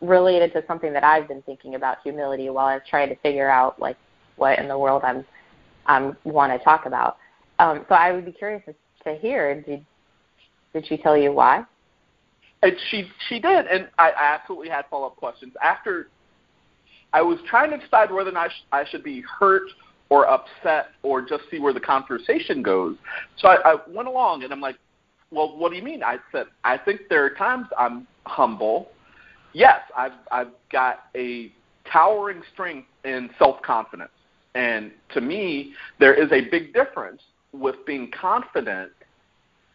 related 0.02 0.54
to 0.54 0.64
something 0.68 0.94
that 0.94 1.04
I've 1.04 1.28
been 1.28 1.42
thinking 1.44 1.76
about 1.76 1.98
humility 2.04 2.50
while 2.50 2.68
I've 2.68 2.86
tried 2.86 3.08
to 3.08 3.16
figure 3.18 3.50
out 3.50 3.80
like 3.80 3.98
what 4.36 4.60
in 4.60 4.68
the 4.68 4.78
world 4.78 5.04
I'm 5.04 5.26
um 5.88 6.18
want 6.24 6.52
to 6.52 6.64
talk 6.64 6.86
about. 6.86 7.18
Um, 7.60 7.86
so 7.90 7.96
I 7.96 8.12
would 8.12 8.26
be 8.26 8.32
curious 8.32 8.62
to 9.04 9.16
hear. 9.16 9.62
Did 9.62 9.86
did 10.74 10.86
she 10.86 10.98
tell 10.98 11.18
you 11.18 11.32
why? 11.32 11.64
And 12.64 12.74
she 12.90 13.08
she 13.30 13.40
did, 13.40 13.68
and 13.68 13.88
I, 14.00 14.10
I 14.10 14.36
absolutely 14.36 14.70
had 14.70 14.86
follow 14.90 15.08
up 15.08 15.16
questions 15.16 15.54
after. 15.64 16.10
I 17.14 17.22
was 17.22 17.40
trying 17.48 17.72
to 17.72 17.78
decide 17.78 18.12
whether 18.12 18.30
or 18.30 18.34
not 18.34 18.52
I 18.72 18.84
should 18.90 19.04
be 19.04 19.22
hurt 19.22 19.70
or 20.10 20.28
upset 20.28 20.88
or 21.04 21.22
just 21.22 21.44
see 21.52 21.60
where 21.60 21.74
the 21.74 21.80
conversation 21.80 22.62
goes. 22.62 22.96
So 23.38 23.48
I, 23.48 23.74
I 23.74 23.78
went 23.88 24.08
along, 24.08 24.44
and 24.44 24.52
I'm 24.52 24.62
like, 24.62 24.78
"Well, 25.32 25.58
what 25.58 25.70
do 25.70 25.78
you 25.78 25.84
mean?" 25.84 26.04
I 26.04 26.18
said, 26.32 26.48
"I 26.64 26.78
think 26.78 27.02
there 27.10 27.24
are 27.26 27.30
times 27.30 27.68
I'm 27.78 28.08
humble. 28.26 28.90
Yes, 29.54 29.82
I've 29.96 30.14
I've 30.32 30.52
got 30.72 31.06
a 31.16 31.52
towering 31.92 32.42
strength 32.54 32.88
in 33.06 33.30
self 33.38 33.62
confidence, 33.62 34.12
and 34.56 34.92
to 35.14 35.22
me, 35.22 35.74
there 36.00 36.14
is 36.14 36.32
a 36.32 36.50
big 36.50 36.74
difference 36.74 37.22
with 37.54 37.76
being 37.86 38.12
confident 38.12 38.92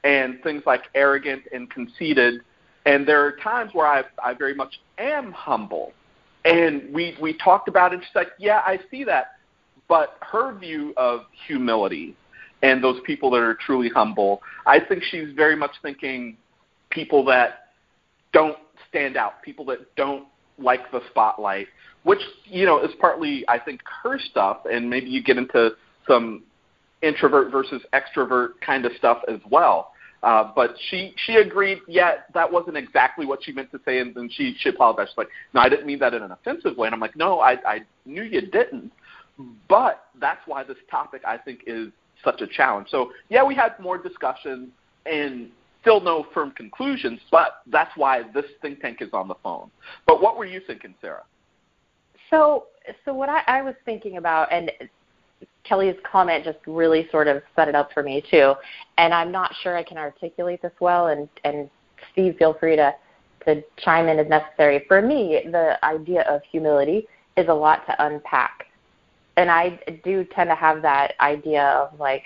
and 0.05 0.43
things 0.43 0.63
like 0.67 0.83
arrogant 0.95 1.43
and 1.53 1.71
conceited. 1.71 2.43
And 2.85 3.07
there 3.07 3.25
are 3.25 3.33
times 3.33 3.71
where 3.75 3.87
I, 3.87 4.03
I 4.23 4.35
very 4.35 4.55
much 4.55 4.81
am 4.99 5.33
humble. 5.33 5.93
And 6.45 6.93
we, 6.93 7.17
we 7.21 7.35
talked 7.35 7.69
about 7.69 7.93
it. 7.93 8.01
She's 8.01 8.15
like, 8.15 8.31
yeah, 8.39 8.63
I 8.67 8.81
see 8.91 9.05
that. 9.05 9.37
But 9.89 10.17
her 10.21 10.55
view 10.55 10.93
of 10.97 11.23
humility 11.47 12.17
and 12.63 12.83
those 12.83 13.01
people 13.05 13.31
that 13.31 13.41
are 13.41 13.55
truly 13.55 13.89
humble, 13.89 14.43
I 14.67 14.81
think 14.81 15.03
she's 15.05 15.29
very 15.35 15.55
much 15.55 15.73
thinking 15.83 16.37
people 16.91 17.25
that 17.27 17.69
don't 18.33 18.57
stand 18.89 19.17
out, 19.17 19.43
people 19.43 19.65
that 19.67 19.95
don't 19.97 20.27
like 20.59 20.91
the 20.91 21.01
spotlight, 21.11 21.69
which, 22.03 22.21
you 22.45 22.67
know, 22.67 22.83
is 22.83 22.91
partly, 23.01 23.45
I 23.49 23.59
think, 23.59 23.81
her 24.03 24.19
stuff. 24.19 24.59
And 24.71 24.89
maybe 24.89 25.09
you 25.09 25.23
get 25.23 25.37
into 25.37 25.71
some 26.07 26.43
introvert 27.03 27.51
versus 27.51 27.83
extrovert 27.93 28.51
kind 28.65 28.85
of 28.87 28.93
stuff 28.97 29.19
as 29.29 29.41
well. 29.51 29.92
Uh, 30.23 30.53
but 30.55 30.77
she 30.89 31.15
she 31.27 31.35
agreed, 31.37 31.79
yeah, 31.89 32.17
that 32.33 32.51
wasn't 32.51 32.77
exactly 32.77 33.27
what 33.27 33.43
she 33.43 33.53
meant 33.53 33.71
to 33.73 33.81
say, 33.85 33.99
and 33.99 34.15
then 34.15 34.29
she 34.31 34.55
she 34.61 34.69
apologized. 34.69 35.11
She's 35.11 35.19
like, 35.19 35.29
no, 35.53 35.61
I 35.61 35.69
didn't 35.69 35.87
mean 35.87 35.99
that 35.99 36.15
in 36.15 36.23
an 36.23 36.31
offensive 36.31 36.77
way. 36.77 36.87
And 36.87 36.95
I'm 36.95 37.01
like, 37.01 37.17
no, 37.17 37.41
I 37.41 37.53
I 37.67 37.81
knew 38.07 38.23
you 38.23 38.41
didn't. 38.43 38.93
But 39.69 40.05
that's 40.21 40.41
why 40.47 40.63
this 40.63 40.77
topic 40.91 41.23
I 41.27 41.39
think 41.39 41.63
is 41.67 41.89
such 42.23 42.41
a 42.41 42.47
challenge. 42.47 42.89
So 42.91 43.13
yeah, 43.31 43.43
we 43.43 43.55
had 43.55 43.79
more 43.81 43.99
discussion 43.99 44.71
and 45.07 45.51
still 45.81 46.01
no 46.01 46.27
firm 46.33 46.53
conclusions, 46.53 47.19
but 47.33 47.63
that's 47.67 47.91
why 47.97 48.23
this 48.33 48.45
think 48.61 48.81
tank 48.81 48.99
is 49.01 49.11
on 49.13 49.27
the 49.27 49.35
phone. 49.43 49.71
But 50.07 50.23
what 50.23 50.37
were 50.37 50.45
you 50.45 50.61
thinking, 50.65 50.95
Sarah? 51.01 51.25
So 52.31 52.67
so 53.05 53.13
what 53.13 53.29
I, 53.29 53.43
I 53.49 53.63
was 53.63 53.75
thinking 53.85 54.19
about, 54.19 54.53
and 54.53 54.71
Kelly's 55.65 55.97
comment 56.11 56.45
just 56.45 56.59
really 56.67 57.09
sort 57.11 57.29
of 57.29 57.43
set 57.55 57.69
it 57.69 57.75
up 57.75 57.93
for 57.93 58.03
me 58.03 58.23
too. 58.31 58.55
And 58.99 59.15
I'm 59.15 59.31
not 59.31 59.55
sure 59.63 59.77
I 59.77 59.83
can 59.83 59.99
articulate 59.99 60.63
this 60.63 60.73
well. 60.81 61.09
And 61.09 61.29
and 61.45 61.71
Steve, 62.13 62.37
feel 62.39 62.55
free 62.55 62.77
to 62.77 62.95
to 63.47 63.63
chime 63.79 64.09
in 64.09 64.19
as 64.19 64.29
necessary. 64.29 64.85
For 64.89 65.03
me, 65.03 65.43
the 65.51 65.85
idea 65.85 66.23
of 66.23 66.43
humility 66.51 67.07
is 67.37 67.49
a 67.49 67.55
lot 67.55 67.85
to 67.87 68.07
unpack, 68.07 68.67
and 69.37 69.51
I 69.51 69.81
do 70.05 70.25
tend 70.25 70.51
to 70.51 70.55
have 70.55 70.83
that 70.83 71.15
idea 71.21 71.65
of 71.65 71.99
like 71.99 72.25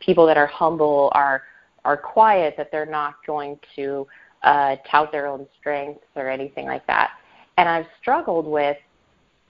people 0.00 0.26
that 0.26 0.36
are 0.36 0.46
humble 0.46 1.10
are 1.14 1.42
are 1.84 1.96
quiet, 1.96 2.54
that 2.56 2.70
they're 2.70 2.86
not 2.86 3.14
going 3.26 3.58
to 3.76 4.06
uh, 4.42 4.76
tout 4.90 5.10
their 5.10 5.26
own 5.26 5.46
strengths 5.58 6.04
or 6.16 6.28
anything 6.28 6.66
like 6.66 6.86
that. 6.86 7.10
And 7.56 7.68
I've 7.68 7.86
struggled 8.00 8.46
with 8.46 8.76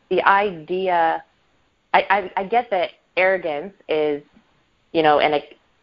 the 0.08 0.22
idea. 0.22 1.22
I, 1.92 2.06
I, 2.10 2.32
I 2.36 2.44
get 2.44 2.70
that 2.70 2.90
arrogance 3.18 3.74
is, 3.88 4.22
you 4.92 5.02
know, 5.02 5.18
an 5.18 5.40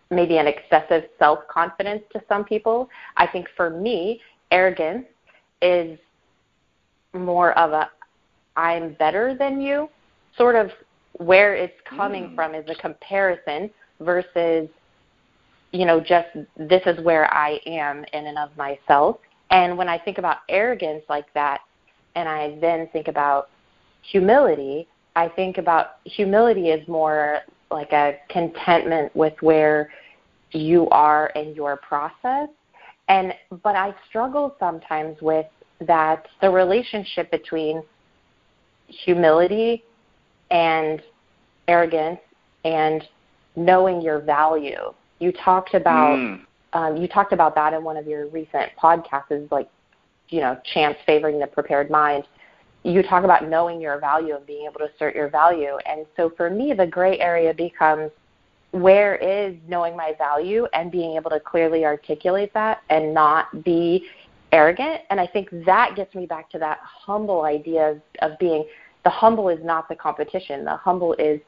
maybe 0.10 0.38
an 0.38 0.48
excessive 0.48 1.04
self 1.19 1.39
confidence 1.48 2.02
to 2.13 2.21
some 2.28 2.43
people. 2.43 2.89
I 3.17 3.28
think 3.28 3.48
for 3.56 3.69
me, 3.69 4.21
arrogance 4.52 5.06
is 5.62 6.00
more 7.13 7.58
of 7.58 7.71
a 7.71 7.89
I'm 8.56 8.93
better 8.93 9.36
than 9.38 9.62
you 9.62 9.89
sort 10.38 10.56
of 10.56 10.69
where 11.13 11.56
it's 11.56 11.76
coming 11.86 12.30
mm. 12.30 12.36
from 12.36 12.56
is 12.56 12.65
a 12.69 12.76
comparison 12.76 13.69
versus 14.00 14.67
you 15.71 15.86
know 15.86 16.00
just 16.00 16.28
this 16.58 16.82
is 16.86 17.04
where 17.04 17.32
I 17.34 17.60
am 17.65 18.06
in 18.13 18.28
and 18.28 18.38
of 18.38 18.56
myself. 18.58 19.17
And 19.52 19.78
when 19.78 19.88
I 19.88 19.98
think 19.98 20.17
about 20.17 20.38
arrogance 20.50 21.04
like 21.10 21.32
that 21.34 21.62
and 22.15 22.28
I 22.28 22.58
then 22.60 22.89
think 22.91 23.08
about 23.08 23.50
humility, 24.02 24.88
I 25.15 25.30
think 25.30 25.58
about 25.58 25.97
humility 26.04 26.69
is 26.69 26.86
more 26.88 27.39
like 27.71 27.91
a 27.91 28.17
contentment 28.30 29.15
with 29.15 29.34
where 29.41 29.89
you 30.51 30.89
are 30.89 31.28
in 31.36 31.56
your 31.56 31.78
process. 31.78 32.49
And 33.08 33.34
but 33.63 33.75
I 33.75 33.93
struggle 34.10 34.56
sometimes 34.60 35.17
with 35.21 35.45
that 35.82 36.28
the 36.41 36.49
relationship 36.49 37.30
between 37.32 37.84
humility 38.88 39.84
and 40.51 41.01
arrogance 41.67 42.19
and 42.63 43.04
knowing 43.56 44.01
your 44.01 44.19
value. 44.19 44.93
You 45.19 45.32
talked 45.32 45.73
about 45.73 46.17
mm. 46.17 46.41
um, 46.73 46.97
you 46.97 47.08
talked 47.08 47.32
about 47.32 47.56
that 47.56 47.73
in 47.73 47.84
one 47.84 47.97
of 47.97 48.08
your 48.08 48.28
recent 48.28 48.71
podcasts, 48.82 49.51
like 49.51 49.69
you 50.30 50.41
know, 50.41 50.58
chance 50.73 50.97
favoring 51.06 51.39
the 51.39 51.47
prepared 51.47 51.89
mind 51.89 52.25
you 52.86 53.02
talk 53.02 53.24
about 53.24 53.50
knowing 53.50 53.82
your 53.82 54.00
value 54.00 54.36
and 54.36 54.45
being 54.45 54.67
able 54.67 54.78
to 54.78 54.93
assert 54.93 55.15
your 55.15 55.28
value. 55.28 55.78
And 55.88 56.06
so 56.15 56.32
for 56.38 56.52
me, 56.52 56.71
the 56.74 56.86
gray 56.86 57.19
area 57.19 57.52
becomes 57.52 58.12
where 58.71 59.15
is 59.15 59.56
knowing 59.67 59.98
my 59.98 60.13
value 60.19 60.67
and 60.74 60.91
being 60.91 61.15
able 61.15 61.32
to 61.32 61.39
clearly 61.39 61.84
articulate 61.84 62.54
that 62.54 62.82
and 62.91 63.12
not 63.12 63.63
be 63.63 64.06
arrogant. 64.52 65.02
And 65.10 65.19
I 65.19 65.26
think 65.26 65.50
that 65.65 65.95
gets 65.95 66.13
me 66.13 66.28
back 66.28 66.50
to 66.52 66.60
that 66.60 66.80
humble 66.84 67.41
idea 67.41 67.91
of, 67.91 68.02
of 68.21 68.38
being 68.38 68.65
the 69.04 69.10
humble 69.10 69.50
is 69.50 69.60
not 69.63 69.89
the 69.89 69.95
competition. 69.95 70.63
The 70.63 70.78
humble 70.78 71.13
is 71.13 71.39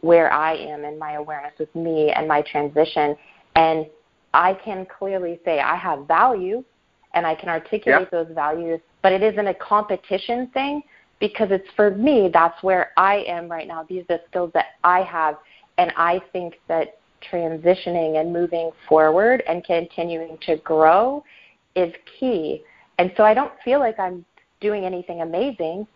where 0.00 0.32
I 0.32 0.54
am 0.54 0.84
and 0.84 0.98
my 0.98 1.14
awareness 1.14 1.52
with 1.58 1.74
me 1.74 2.10
and 2.10 2.26
my 2.26 2.40
transition. 2.40 3.16
And 3.54 3.86
I 4.32 4.54
can 4.54 4.86
clearly 4.98 5.40
say 5.44 5.60
I 5.60 5.76
have 5.76 6.06
value 6.06 6.64
and 7.12 7.26
I 7.26 7.34
can 7.34 7.50
articulate 7.50 8.10
those 8.10 8.28
values 8.34 8.80
but 9.06 9.12
it 9.12 9.22
isn't 9.22 9.46
a 9.46 9.54
competition 9.54 10.48
thing 10.48 10.82
because 11.20 11.52
it's 11.52 11.68
for 11.76 11.92
me 11.92 12.28
that's 12.32 12.60
where 12.64 12.90
i 12.96 13.18
am 13.28 13.48
right 13.48 13.68
now. 13.68 13.84
These 13.88 14.02
are 14.10 14.16
the 14.16 14.20
skills 14.28 14.50
that 14.54 14.66
i 14.82 15.00
have 15.02 15.36
and 15.78 15.92
i 15.96 16.20
think 16.32 16.54
that 16.66 16.98
transitioning 17.32 18.20
and 18.20 18.32
moving 18.32 18.72
forward 18.88 19.44
and 19.48 19.62
continuing 19.62 20.36
to 20.46 20.56
grow 20.56 21.22
is 21.76 21.94
key. 22.18 22.64
And 22.98 23.12
so 23.16 23.22
i 23.22 23.32
don't 23.32 23.52
feel 23.64 23.78
like 23.78 23.96
i'm 24.00 24.24
doing 24.60 24.84
anything 24.84 25.20
amazing 25.20 25.86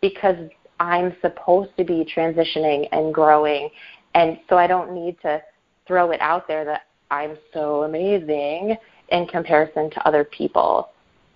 because 0.00 0.36
i'm 0.78 1.16
supposed 1.20 1.76
to 1.78 1.82
be 1.82 2.06
transitioning 2.16 2.86
and 2.92 3.12
growing. 3.12 3.70
And 4.14 4.38
so 4.48 4.56
i 4.56 4.68
don't 4.68 4.92
need 4.94 5.16
to 5.22 5.42
throw 5.88 6.12
it 6.12 6.20
out 6.20 6.46
there 6.46 6.64
that 6.64 6.82
i'm 7.10 7.36
so 7.52 7.82
amazing 7.82 8.76
in 9.08 9.26
comparison 9.26 9.90
to 9.90 10.06
other 10.06 10.22
people 10.22 10.91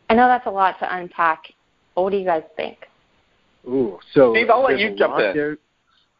I 0.08 0.14
know 0.14 0.28
that's 0.28 0.46
a 0.46 0.50
lot 0.50 0.78
to 0.80 0.96
unpack. 0.96 1.52
What 1.94 2.10
do 2.10 2.16
you 2.16 2.24
guys 2.24 2.42
think? 2.56 2.86
Ooh, 3.66 3.98
so 4.12 4.32
Steve, 4.32 4.50
I'll 4.50 4.62
let 4.62 4.78
you 4.78 4.94
jump 4.94 5.18
in. 5.18 5.34
There, 5.34 5.58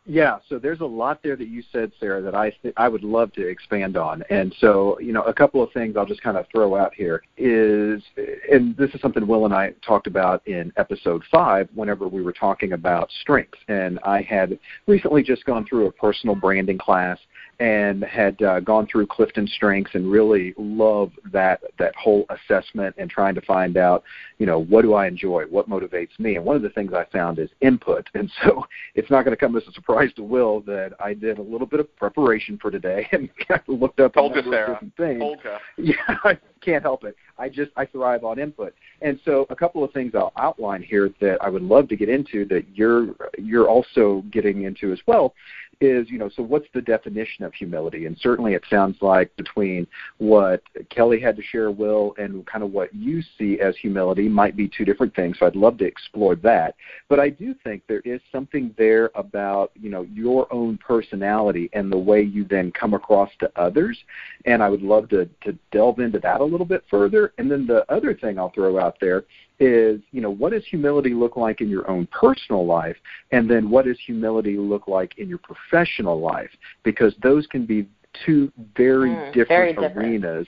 yeah, 0.09 0.39
so 0.49 0.59
there's 0.59 0.81
a 0.81 0.87
lot 0.87 1.21
there 1.23 1.37
that 1.37 1.49
you 1.49 1.63
said, 1.73 1.91
Sarah, 1.99 2.23
that 2.23 2.35
I 2.35 2.51
th- 2.63 2.75
I 2.77 2.89
would 2.89 3.03
love 3.03 3.33
to 3.35 3.47
expand 3.47 3.97
on. 3.97 4.23
And 4.31 4.55
so, 4.61 4.99
you 5.01 5.13
know, 5.13 5.23
a 5.23 5.35
couple 5.35 5.63
of 5.63 5.73
things 5.73 5.97
I'll 5.97 6.07
just 6.07 6.23
kind 6.23 6.37
of 6.37 6.47
throw 6.53 6.77
out 6.77 6.95
here 6.95 7.23
is, 7.37 8.03
and 8.51 8.77
this 8.77 8.91
is 8.95 9.01
something 9.01 9.27
Will 9.27 9.45
and 9.45 9.55
I 9.55 9.73
talked 9.85 10.07
about 10.07 10.47
in 10.47 10.73
episode 10.77 11.23
five, 11.31 11.69
whenever 11.75 12.09
we 12.09 12.23
were 12.23 12.33
talking 12.33 12.73
about 12.73 13.11
strengths. 13.21 13.59
And 13.69 13.99
I 14.05 14.23
had 14.23 14.59
recently 14.87 15.23
just 15.23 15.45
gone 15.45 15.67
through 15.67 15.87
a 15.87 15.93
personal 15.93 16.35
branding 16.35 16.79
class 16.79 17.19
and 17.59 18.05
had 18.05 18.41
uh, 18.43 18.61
gone 18.61 18.87
through 18.87 19.07
Clifton 19.07 19.47
Strengths 19.47 19.95
and 19.95 20.11
really 20.11 20.53
love 20.59 21.13
that 21.33 21.63
that 21.79 21.95
whole 21.97 22.27
assessment 22.29 22.95
and 22.99 23.09
trying 23.09 23.35
to 23.35 23.41
find 23.43 23.77
out, 23.77 24.05
you 24.39 24.45
know, 24.47 24.59
what 24.59 24.83
do 24.83 24.95
I 24.95 25.07
enjoy, 25.07 25.45
what 25.45 25.69
motivates 25.69 26.19
me, 26.19 26.37
and 26.37 26.45
one 26.45 26.57
of 26.57 26.63
the 26.63 26.71
things 26.71 26.93
I 26.93 27.07
found 27.07 27.39
is 27.39 27.51
input. 27.61 28.09
And 28.17 28.31
so 28.43 28.65
it's 28.95 29.11
not 29.11 29.25
going 29.25 29.37
to 29.37 29.41
come 29.41 29.57
as 29.57 29.63
a 29.69 29.73
surprise 29.73 30.11
to 30.17 30.23
Will 30.23 30.61
that 30.63 30.95
I 30.99 31.13
did 31.13 31.39
a 31.39 31.43
little 31.43 31.67
bit 31.67 31.81
of 31.81 31.97
preparation 31.97 32.59
for 32.61 32.71
today 32.71 33.07
and 33.13 33.29
kind 33.47 33.61
of 33.69 33.81
looked 33.81 34.01
up 34.01 34.15
Told 34.15 34.33
a 34.33 34.37
number 34.43 34.65
of 34.65 34.73
different 34.73 34.97
things. 34.97 35.21
Told 35.21 35.39
you. 35.45 35.51
Yeah, 35.95 36.17
I 36.25 36.39
can't 36.63 36.83
help 36.83 37.05
it. 37.05 37.15
I 37.39 37.49
just 37.49 37.71
I 37.77 37.87
thrive 37.87 38.25
on 38.25 38.39
input. 38.39 38.75
And 39.03 39.21
so 39.25 39.47
a 39.51 39.57
couple 39.57 39.85
of 39.85 39.93
things 39.93 40.13
I'll 40.15 40.33
outline 40.37 40.83
here 40.83 41.11
that 41.21 41.39
I 41.43 41.49
would 41.49 41.63
love 41.63 41.89
to 41.89 41.97
get 41.97 42.09
into 42.09 42.45
that 42.47 42.65
you're 42.75 43.15
you're 43.39 43.69
also 43.69 44.25
getting 44.31 44.63
into 44.63 44.93
as 44.93 45.01
well 45.07 45.35
is, 45.81 46.11
you 46.11 46.19
know, 46.19 46.29
so 46.29 46.43
what's 46.43 46.67
the 46.75 46.81
definition 46.81 47.45
of 47.45 47.55
humility? 47.55 48.07
And 48.07 48.17
certainly 48.21 48.55
it 48.55 48.65
sounds 48.71 48.97
like 49.01 49.35
between 49.37 49.87
what 50.19 50.63
Kelly 50.91 51.21
had 51.21 51.37
to 51.37 51.43
share, 51.43 51.71
Will, 51.71 52.15
and 52.19 52.47
kind 52.47 52.65
of 52.65 52.73
what 52.73 52.95
you 52.95 53.23
see 53.39 53.61
as 53.61 53.77
humility 53.77 54.29
might 54.29 54.57
be 54.57 54.69
two 54.69 54.85
different 54.85 55.15
things. 55.15 55.39
So 55.39 55.47
I'd 55.47 55.57
love 55.57 55.79
to 55.79 55.85
explore 55.85 56.37
that. 56.37 56.75
But 57.09 57.21
I 57.21 57.29
do 57.29 57.55
think 57.65 57.83
there 57.87 58.01
is 58.01 58.21
something 58.33 58.75
there 58.79 59.11
about, 59.15 59.73
you 59.75 59.91
know, 59.91 60.03
your 60.03 60.53
own 60.53 60.79
personality 60.79 61.71
and 61.73 61.91
the 61.91 61.99
way 61.99 62.23
you 62.23 62.45
then 62.45 62.73
come 62.73 62.95
across 62.95 63.31
to 63.41 63.51
others. 63.57 63.99
And 64.45 64.63
I 64.63 64.69
would 64.69 64.83
love 64.83 65.09
to, 65.11 65.27
to 65.43 65.59
delve 65.73 66.01
into 66.01 66.19
that 66.21 66.41
a 66.41 66.45
little 66.45 66.67
bit 66.67 66.85
further. 66.91 67.33
And 67.39 67.51
then 67.51 67.67
the 67.67 67.91
other 67.93 68.15
thing 68.15 68.39
I'll 68.39 68.51
throw 68.51 68.79
out 68.79 68.97
there 69.01 69.25
is, 69.59 70.01
you 70.13 70.21
know, 70.21 70.31
what 70.31 70.53
does 70.53 70.65
humility 70.67 71.15
look 71.15 71.37
like 71.37 71.61
in 71.61 71.69
your 71.69 71.89
own 71.91 72.07
personal 72.09 72.67
life? 72.67 72.97
And 73.33 73.49
then 73.51 73.71
what 73.71 73.85
does 73.87 73.99
humility 74.05 74.57
look 74.57 74.89
like 74.89 75.19
in 75.19 75.29
your 75.29 75.39
professional 75.39 76.21
life? 76.21 76.51
Because 76.83 77.15
those 77.23 77.47
can 77.47 77.67
be 77.67 77.89
two 78.25 78.53
very, 78.77 79.11
mm, 79.11 79.27
different, 79.33 79.49
very 79.49 79.73
different 79.73 79.97
arenas 79.97 80.47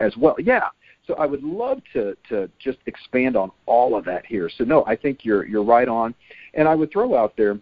as 0.00 0.16
well. 0.16 0.36
Yeah. 0.38 0.68
So 1.06 1.14
I 1.14 1.26
would 1.26 1.44
love 1.44 1.80
to 1.92 2.16
to 2.28 2.50
just 2.58 2.78
expand 2.86 3.36
on 3.36 3.52
all 3.66 3.96
of 3.96 4.04
that 4.06 4.26
here. 4.26 4.50
So 4.50 4.64
no, 4.64 4.84
I 4.86 4.96
think 4.96 5.24
you're 5.24 5.46
you're 5.46 5.62
right 5.62 5.88
on, 5.88 6.14
and 6.54 6.66
I 6.66 6.74
would 6.74 6.90
throw 6.90 7.16
out 7.16 7.36
there 7.36 7.60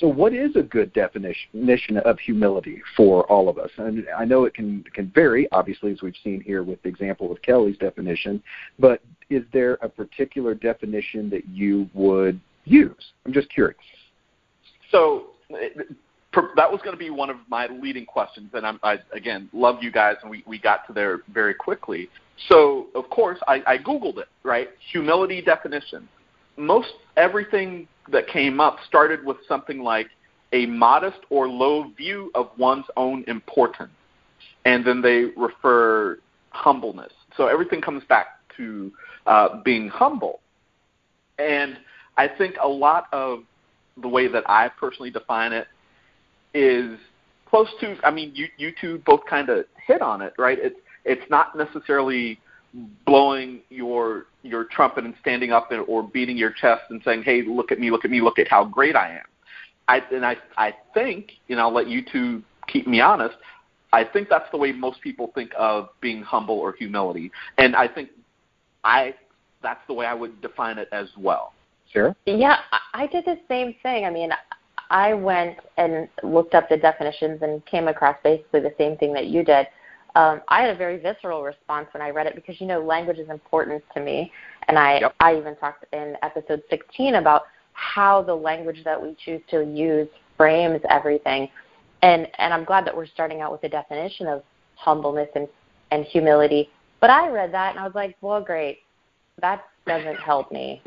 So, 0.00 0.06
what 0.06 0.32
is 0.32 0.54
a 0.54 0.62
good 0.62 0.92
definition 0.92 1.96
of 1.98 2.18
humility 2.20 2.80
for 2.96 3.24
all 3.24 3.48
of 3.48 3.58
us? 3.58 3.70
And 3.78 4.06
I 4.16 4.24
know 4.24 4.44
it 4.44 4.54
can 4.54 4.84
can 4.94 5.10
vary, 5.14 5.48
obviously, 5.50 5.92
as 5.92 6.02
we've 6.02 6.14
seen 6.22 6.40
here 6.40 6.62
with 6.62 6.80
the 6.82 6.88
example 6.88 7.32
of 7.32 7.42
Kelly's 7.42 7.76
definition. 7.78 8.42
But 8.78 9.00
is 9.30 9.42
there 9.52 9.74
a 9.82 9.88
particular 9.88 10.54
definition 10.54 11.28
that 11.30 11.46
you 11.48 11.88
would 11.94 12.40
use? 12.64 13.12
I'm 13.26 13.32
just 13.32 13.48
curious. 13.50 13.78
So 14.90 15.26
that 15.52 16.70
was 16.70 16.80
going 16.82 16.92
to 16.92 16.98
be 16.98 17.10
one 17.10 17.30
of 17.30 17.36
my 17.48 17.66
leading 17.66 18.06
questions, 18.06 18.50
and 18.54 18.66
I'm, 18.66 18.78
I 18.82 18.98
again 19.12 19.48
love 19.52 19.82
you 19.82 19.90
guys, 19.90 20.16
and 20.22 20.30
we 20.30 20.44
we 20.46 20.58
got 20.58 20.86
to 20.86 20.92
there 20.92 21.20
very 21.32 21.54
quickly. 21.54 22.08
So 22.48 22.86
of 22.94 23.08
course 23.10 23.38
I, 23.48 23.62
I 23.66 23.78
googled 23.78 24.18
it, 24.18 24.28
right? 24.44 24.68
Humility 24.92 25.42
definition. 25.42 26.08
Most 26.56 26.88
everything 27.16 27.88
that 28.10 28.26
came 28.28 28.60
up 28.60 28.78
started 28.86 29.24
with 29.24 29.38
something 29.46 29.80
like 29.80 30.08
a 30.52 30.66
modest 30.66 31.18
or 31.30 31.48
low 31.48 31.90
view 31.96 32.30
of 32.34 32.50
one's 32.58 32.86
own 32.96 33.24
importance, 33.26 33.90
and 34.64 34.84
then 34.84 35.02
they 35.02 35.26
refer 35.36 36.18
humbleness. 36.50 37.12
So 37.36 37.46
everything 37.46 37.80
comes 37.80 38.02
back 38.04 38.26
to 38.56 38.92
uh, 39.28 39.62
being 39.62 39.88
humble, 39.88 40.40
and 41.38 41.78
I 42.16 42.26
think 42.26 42.56
a 42.62 42.68
lot 42.68 43.06
of 43.12 43.44
the 44.00 44.08
way 44.08 44.28
that 44.28 44.48
I 44.48 44.68
personally 44.68 45.10
define 45.10 45.52
it 45.52 45.66
is 46.54 46.98
close 47.46 47.68
to. 47.80 47.96
I 48.04 48.10
mean, 48.10 48.32
you 48.34 48.46
you 48.56 48.72
two 48.80 49.02
both 49.06 49.20
kind 49.28 49.48
of 49.48 49.66
hit 49.86 50.02
on 50.02 50.22
it, 50.22 50.32
right? 50.38 50.58
It's 50.60 50.78
it's 51.04 51.28
not 51.30 51.56
necessarily 51.56 52.40
blowing 53.06 53.60
your 53.70 54.26
your 54.42 54.64
trumpet 54.64 55.04
and 55.04 55.14
standing 55.20 55.52
up 55.52 55.72
and, 55.72 55.84
or 55.86 56.02
beating 56.02 56.36
your 56.36 56.50
chest 56.50 56.82
and 56.90 57.00
saying, 57.04 57.22
"Hey, 57.22 57.42
look 57.42 57.72
at 57.72 57.78
me, 57.78 57.90
look 57.90 58.04
at 58.04 58.10
me, 58.10 58.20
look 58.20 58.38
at 58.38 58.48
how 58.48 58.64
great 58.64 58.96
I 58.96 59.10
am." 59.10 59.26
I 59.88 60.02
and 60.12 60.24
I 60.24 60.36
I 60.56 60.74
think, 60.94 61.32
you 61.48 61.56
know, 61.56 61.62
I'll 61.62 61.74
let 61.74 61.88
you 61.88 62.02
two 62.02 62.42
keep 62.66 62.86
me 62.86 63.00
honest. 63.00 63.36
I 63.92 64.04
think 64.04 64.28
that's 64.28 64.50
the 64.50 64.58
way 64.58 64.72
most 64.72 65.00
people 65.00 65.32
think 65.34 65.50
of 65.56 65.88
being 66.00 66.22
humble 66.22 66.58
or 66.58 66.72
humility, 66.72 67.30
and 67.56 67.74
I 67.74 67.88
think 67.88 68.10
I 68.88 69.14
that's 69.62 69.80
the 69.86 69.94
way 69.94 70.06
I 70.06 70.14
would 70.14 70.40
define 70.40 70.78
it 70.78 70.88
as 70.92 71.08
well. 71.18 71.52
Sarah? 71.92 72.14
Yeah, 72.26 72.58
I 72.94 73.06
did 73.06 73.24
the 73.24 73.38
same 73.48 73.74
thing. 73.82 74.04
I 74.04 74.10
mean, 74.10 74.30
I 74.90 75.14
went 75.14 75.58
and 75.76 76.08
looked 76.22 76.54
up 76.54 76.68
the 76.68 76.76
definitions 76.76 77.40
and 77.42 77.64
came 77.66 77.88
across 77.88 78.16
basically 78.22 78.60
the 78.60 78.74
same 78.78 78.96
thing 78.96 79.12
that 79.14 79.26
you 79.26 79.44
did. 79.44 79.66
Um, 80.14 80.40
I 80.48 80.62
had 80.62 80.70
a 80.70 80.76
very 80.76 80.96
visceral 80.98 81.42
response 81.42 81.88
when 81.92 82.02
I 82.02 82.10
read 82.10 82.26
it 82.26 82.34
because 82.34 82.60
you 82.60 82.66
know 82.66 82.80
language 82.80 83.18
is 83.18 83.28
important 83.28 83.82
to 83.94 84.00
me, 84.00 84.32
and 84.68 84.78
I 84.78 85.00
yep. 85.00 85.14
I 85.20 85.36
even 85.36 85.54
talked 85.56 85.84
in 85.92 86.16
episode 86.22 86.62
16 86.70 87.16
about 87.16 87.42
how 87.74 88.22
the 88.22 88.34
language 88.34 88.82
that 88.84 89.00
we 89.00 89.16
choose 89.24 89.42
to 89.50 89.64
use 89.64 90.08
frames 90.36 90.80
everything, 90.88 91.48
and 92.02 92.26
and 92.38 92.54
I'm 92.54 92.64
glad 92.64 92.86
that 92.86 92.96
we're 92.96 93.06
starting 93.06 93.42
out 93.42 93.52
with 93.52 93.60
the 93.60 93.68
definition 93.68 94.26
of 94.26 94.42
humbleness 94.76 95.28
and 95.34 95.46
and 95.90 96.04
humility. 96.04 96.70
But 97.00 97.10
I 97.10 97.28
read 97.28 97.52
that 97.52 97.70
and 97.70 97.78
I 97.78 97.84
was 97.84 97.94
like, 97.94 98.16
well, 98.20 98.42
great, 98.42 98.80
that 99.40 99.64
doesn't 99.86 100.16
help 100.16 100.50
me. 100.50 100.82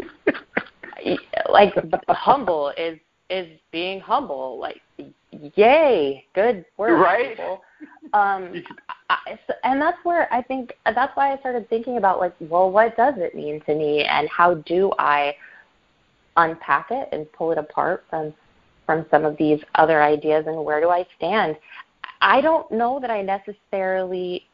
like 1.50 1.74
humble 2.10 2.74
is 2.78 3.00
is 3.30 3.48
being 3.72 4.00
humble. 4.00 4.60
Like, 4.60 4.82
yay, 5.56 6.26
good 6.36 6.66
work, 6.78 7.00
right? 7.04 7.38
People. 7.38 7.62
Um, 8.14 8.62
I, 9.10 9.40
and 9.64 9.82
that's 9.82 9.98
where 10.04 10.32
I 10.34 10.42
think 10.42 10.74
that's 10.86 11.16
why 11.16 11.34
I 11.34 11.40
started 11.40 11.70
thinking 11.70 11.98
about 11.98 12.20
like, 12.20 12.36
well, 12.40 12.70
what 12.70 12.96
does 12.98 13.16
it 13.18 13.34
mean 13.36 13.62
to 13.62 13.76
me, 13.76 14.04
and 14.04 14.30
how 14.30 14.56
do 14.56 14.92
I 15.00 15.36
unpack 16.38 16.88
it 16.92 17.10
and 17.12 17.32
pull 17.32 17.52
it 17.52 17.58
apart 17.58 18.04
from 18.10 18.34
from 18.86 19.06
some 19.10 19.24
of 19.24 19.38
these 19.38 19.60
other 19.76 20.04
ideas, 20.04 20.46
and 20.48 20.64
where 20.66 20.82
do 20.82 20.90
I 20.90 21.06
stand? 21.18 21.56
I 22.20 22.42
don't 22.42 22.70
know 22.72 23.00
that 23.00 23.10
I 23.10 23.22
necessarily 23.22 24.46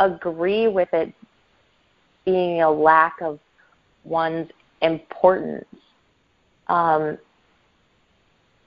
agree 0.00 0.66
with 0.66 0.88
it 0.92 1.12
being 2.24 2.62
a 2.62 2.70
lack 2.70 3.20
of 3.22 3.38
one's 4.04 4.50
importance. 4.82 5.64
Um, 6.68 7.18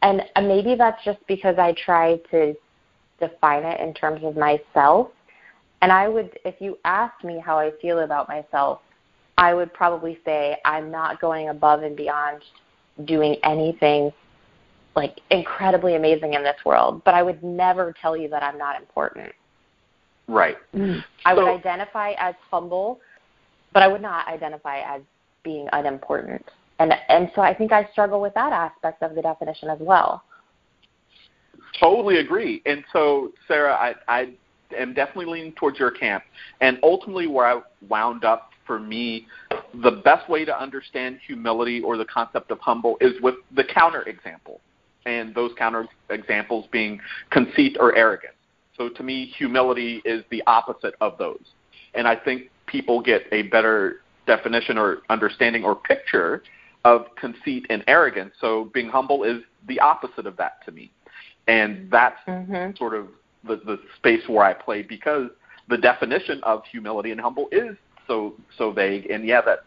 and 0.02 0.24
maybe 0.42 0.76
that's 0.76 1.04
just 1.04 1.20
because 1.28 1.58
I 1.58 1.74
try 1.74 2.18
to 2.32 2.54
define 3.20 3.64
it 3.64 3.80
in 3.80 3.94
terms 3.94 4.24
of 4.24 4.36
myself. 4.36 5.10
And 5.82 5.92
I 5.92 6.08
would, 6.08 6.38
if 6.46 6.56
you 6.60 6.78
asked 6.86 7.24
me 7.24 7.42
how 7.44 7.58
I 7.58 7.72
feel 7.82 8.00
about 8.00 8.28
myself, 8.28 8.82
I 9.38 9.54
would 9.54 9.74
probably 9.74 10.20
say 10.26 10.58
I'm 10.66 10.92
not 10.92 11.20
going 11.20 11.50
above 11.50 11.84
and 11.84 11.96
beyond 11.96 12.44
doing 13.06 13.38
anything 13.44 14.12
like 14.96 15.20
incredibly 15.32 15.96
amazing 15.96 16.34
in 16.34 16.44
this 16.44 16.58
world, 16.66 17.02
but 17.04 17.14
I 17.14 17.24
would 17.24 17.44
never 17.44 17.94
tell 18.00 18.16
you 18.16 18.30
that 18.30 18.44
I'm 18.44 18.58
not 18.58 18.80
important. 18.80 19.34
Right. 20.28 20.58
Mm. 20.74 21.04
I 21.26 21.34
would 21.34 21.48
identify 21.48 22.14
as 22.18 22.36
humble, 22.50 23.00
but 23.74 23.84
I 23.84 23.88
would 23.88 24.02
not 24.02 24.28
identify 24.28 24.80
as 24.80 25.02
being 25.44 25.68
unimportant. 25.74 26.46
And 26.80 26.94
and 27.10 27.32
so 27.36 27.42
I 27.42 27.54
think 27.54 27.72
I 27.72 27.88
struggle 27.92 28.22
with 28.22 28.34
that 28.34 28.52
aspect 28.52 29.04
of 29.04 29.16
the 29.16 29.22
definition 29.22 29.70
as 29.70 29.80
well. 29.80 30.24
Totally 31.80 32.18
agree. 32.18 32.62
And 32.66 32.84
so 32.94 33.32
Sarah, 33.48 33.74
I 33.74 33.94
I 34.08 34.34
am 34.78 34.94
definitely 34.94 35.26
leaning 35.26 35.54
towards 35.54 35.80
your 35.80 35.92
camp. 35.92 36.24
And 36.62 36.80
ultimately 36.84 37.28
where 37.28 37.46
I 37.46 37.62
wound 37.90 38.24
up 38.24 38.50
for 38.66 38.80
me, 38.80 39.28
the 39.84 40.02
best 40.04 40.30
way 40.30 40.46
to 40.46 40.62
understand 40.62 41.20
humility 41.26 41.82
or 41.82 41.98
the 41.98 42.06
concept 42.06 42.50
of 42.50 42.60
humble 42.60 42.98
is 43.02 43.14
with 43.22 43.36
the 43.56 43.64
counter 43.64 44.04
example. 44.04 44.62
And 45.06 45.36
those 45.36 45.52
counter 45.58 45.86
examples 46.10 46.66
being 46.72 47.00
conceit 47.30 47.76
or 47.80 47.94
arrogance. 47.96 48.36
So 48.78 48.90
to 48.90 49.04
me, 49.04 49.32
humility 49.38 50.02
is 50.06 50.24
the 50.32 50.44
opposite 50.48 50.96
of 51.02 51.18
those. 51.18 51.44
And 51.94 52.08
I 52.08 52.16
think 52.16 52.50
people 52.66 53.02
get 53.02 53.24
a 53.32 53.44
better 53.44 54.02
definition 54.26 54.78
or 54.78 55.00
understanding 55.10 55.64
or 55.64 55.76
picture 55.76 56.44
of 56.86 57.06
conceit 57.16 57.66
and 57.70 57.84
arrogance. 57.88 58.34
So 58.42 58.70
being 58.74 58.90
humble 58.90 59.24
is 59.24 59.42
the 59.68 59.80
opposite 59.80 60.26
of 60.26 60.38
that 60.38 60.66
to 60.66 60.72
me. 60.72 60.92
And 61.48 61.90
that's 61.92 62.20
mm-hmm. 62.28 62.76
sort 62.78 62.94
of 62.94 63.08
the, 63.46 63.58
the 63.58 63.80
space 63.98 64.22
where 64.28 64.44
I 64.44 64.54
play 64.54 64.82
because 64.82 65.30
the 65.70 65.78
definition 65.78 66.42
of 66.44 66.64
humility 66.70 67.12
and 67.12 67.20
humble 67.20 67.48
is 67.52 67.76
so 68.08 68.34
so 68.58 68.72
vague. 68.72 69.10
And 69.10 69.26
yeah, 69.26 69.42
that 69.42 69.60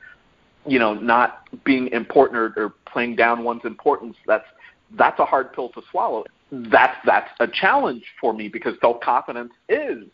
you 0.67 0.79
know, 0.79 0.95
not 0.95 1.49
being 1.65 1.89
important 1.89 2.39
or, 2.39 2.53
or 2.57 2.75
playing 2.91 3.17
down 3.17 3.45
one's 3.45 3.65
importance, 3.65 4.17
that's 4.27 4.47
that's 4.99 5.19
a 5.19 5.25
hard 5.25 5.53
pill 5.53 5.69
to 5.71 5.83
swallow. 5.91 6.25
That's 6.51 6.97
that's 7.05 7.31
a 7.41 7.49
challenge 7.49 8.05
for 8.21 8.33
me 8.33 8.49
because 8.49 8.75
self 8.81 9.01
confidence 9.01 9.53
is 9.69 10.05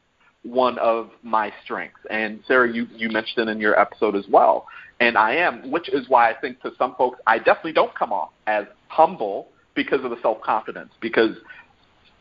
one 0.42 0.78
of 0.78 1.10
my 1.22 1.52
strengths. 1.64 2.00
And 2.10 2.40
Sarah, 2.46 2.72
you, 2.72 2.86
you 2.94 3.08
mentioned 3.10 3.48
it 3.48 3.52
in 3.52 3.60
your 3.60 3.78
episode 3.78 4.16
as 4.16 4.24
well. 4.28 4.66
And 5.00 5.16
I 5.16 5.36
am, 5.36 5.70
which 5.70 5.88
is 5.88 6.08
why 6.08 6.30
I 6.30 6.34
think 6.34 6.60
to 6.62 6.72
some 6.78 6.94
folks, 6.96 7.20
I 7.26 7.38
definitely 7.38 7.72
don't 7.72 7.94
come 7.94 8.12
off 8.12 8.30
as 8.46 8.64
humble 8.88 9.48
because 9.74 10.04
of 10.04 10.10
the 10.10 10.20
self 10.20 10.40
confidence, 10.42 10.92
because 11.00 11.36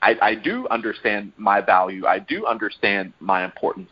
I, 0.02 0.16
I 0.22 0.36
do 0.36 0.68
understand 0.70 1.32
my 1.38 1.62
value, 1.62 2.06
I 2.06 2.20
do 2.20 2.46
understand 2.46 3.14
my 3.20 3.44
importance, 3.44 3.90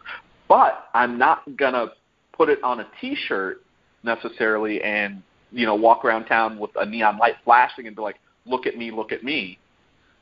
but 0.48 0.90
I'm 0.94 1.18
not 1.18 1.46
to 1.58 1.92
put 2.34 2.50
it 2.50 2.64
on 2.64 2.80
a 2.80 2.88
t 3.00 3.16
shirt 3.16 3.62
necessarily 4.04 4.82
and 4.82 5.22
you 5.52 5.66
know 5.66 5.76
walk 5.76 6.06
around 6.06 6.26
town 6.26 6.58
with 6.58 6.72
a 6.78 6.86
neon 6.86 7.18
light 7.18 7.36
flashing 7.44 7.86
and 7.86 7.96
be 7.96 8.02
like 8.02 8.16
look 8.46 8.66
at 8.66 8.78
me 8.78 8.92
look 8.92 9.12
at 9.12 9.24
me 9.24 9.60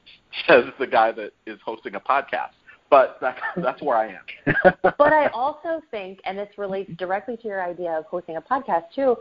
says 0.47 0.65
the 0.79 0.87
guy 0.87 1.11
that 1.11 1.31
is 1.45 1.59
hosting 1.65 1.95
a 1.95 1.99
podcast 1.99 2.51
but 2.89 3.17
that's 3.21 3.39
that's 3.57 3.81
where 3.81 3.97
I 3.97 4.07
am. 4.07 4.53
but 4.83 5.13
I 5.13 5.27
also 5.27 5.81
think, 5.91 6.19
and 6.25 6.37
this 6.37 6.49
relates 6.57 6.91
directly 6.97 7.37
to 7.37 7.47
your 7.47 7.63
idea 7.63 7.91
of 7.91 8.05
hosting 8.05 8.37
a 8.37 8.41
podcast 8.41 8.83
too. 8.93 9.17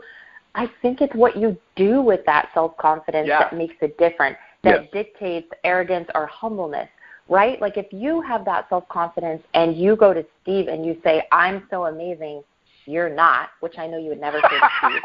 I 0.55 0.69
think 0.81 1.01
it's 1.01 1.13
what 1.13 1.37
you 1.37 1.57
do 1.75 2.01
with 2.01 2.21
that 2.25 2.49
self 2.53 2.77
confidence 2.77 3.27
yeah. 3.27 3.39
that 3.39 3.55
makes 3.55 3.75
it 3.81 3.97
different, 3.97 4.37
that 4.63 4.83
yes. 4.83 4.91
dictates 4.93 5.47
arrogance 5.63 6.07
or 6.15 6.25
humbleness, 6.27 6.89
right? 7.29 7.61
Like 7.61 7.77
if 7.77 7.87
you 7.91 8.21
have 8.21 8.45
that 8.45 8.67
self 8.69 8.87
confidence 8.89 9.43
and 9.53 9.77
you 9.77 9.95
go 9.95 10.13
to 10.13 10.25
Steve 10.41 10.67
and 10.67 10.85
you 10.85 10.97
say, 11.03 11.23
"I'm 11.31 11.67
so 11.69 11.85
amazing," 11.85 12.43
you're 12.85 13.13
not, 13.13 13.49
which 13.59 13.77
I 13.77 13.87
know 13.87 13.97
you 13.97 14.09
would 14.09 14.21
never 14.21 14.39
say 14.39 14.59
to 14.59 14.69
Steve. 14.79 15.01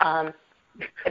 Um, 0.00 0.34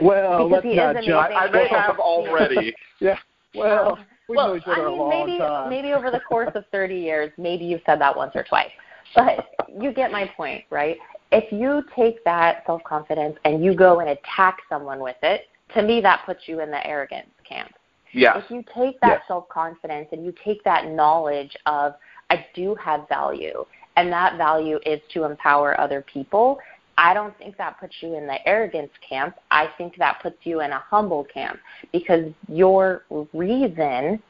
well, 0.02 0.48
let's 0.48 0.64
not 0.64 0.94
judge. 0.96 1.08
I 1.08 1.50
may 1.50 1.68
have 1.68 1.98
already. 1.98 2.74
yeah. 3.00 3.18
Well, 3.54 3.92
um, 3.92 4.04
we 4.28 4.36
well, 4.36 4.58
I 4.66 4.84
mean, 4.88 5.08
maybe 5.08 5.38
time. 5.38 5.70
maybe 5.70 5.92
over 5.92 6.10
the 6.10 6.20
course 6.20 6.50
of 6.54 6.64
30 6.72 6.94
years, 6.96 7.32
maybe 7.36 7.64
you've 7.64 7.82
said 7.84 8.00
that 8.00 8.16
once 8.16 8.32
or 8.34 8.44
twice. 8.44 8.70
But 9.14 9.46
you 9.80 9.92
get 9.92 10.10
my 10.10 10.30
point, 10.36 10.64
right? 10.70 10.96
If 11.30 11.52
you 11.52 11.82
take 11.94 12.24
that 12.24 12.62
self 12.66 12.82
confidence 12.84 13.36
and 13.44 13.64
you 13.64 13.74
go 13.74 14.00
and 14.00 14.10
attack 14.10 14.58
someone 14.68 15.00
with 15.00 15.16
it, 15.22 15.42
to 15.74 15.82
me 15.82 16.00
that 16.00 16.22
puts 16.26 16.42
you 16.46 16.60
in 16.60 16.70
the 16.70 16.84
arrogance 16.86 17.28
camp. 17.48 17.72
Yeah. 18.12 18.38
If 18.38 18.50
you 18.50 18.64
take 18.74 19.00
that 19.00 19.18
yes. 19.18 19.22
self 19.28 19.48
confidence 19.48 20.08
and 20.12 20.24
you 20.24 20.32
take 20.44 20.62
that 20.64 20.88
knowledge 20.88 21.54
of 21.66 21.94
I 22.30 22.46
do 22.54 22.74
have 22.76 23.08
value 23.08 23.64
and 23.96 24.12
that 24.12 24.36
value 24.36 24.78
is 24.86 25.00
to 25.12 25.24
empower 25.24 25.78
other 25.80 26.04
people, 26.12 26.58
I 26.96 27.14
don't 27.14 27.36
think 27.38 27.56
that 27.56 27.78
puts 27.80 27.94
you 28.00 28.16
in 28.16 28.26
the 28.26 28.46
arrogance 28.46 28.92
camp. 29.06 29.36
I 29.50 29.68
think 29.76 29.96
that 29.96 30.20
puts 30.22 30.38
you 30.44 30.60
in 30.60 30.70
a 30.70 30.78
humble 30.78 31.24
camp 31.24 31.58
because 31.92 32.32
your 32.48 33.04
reason 33.32 34.22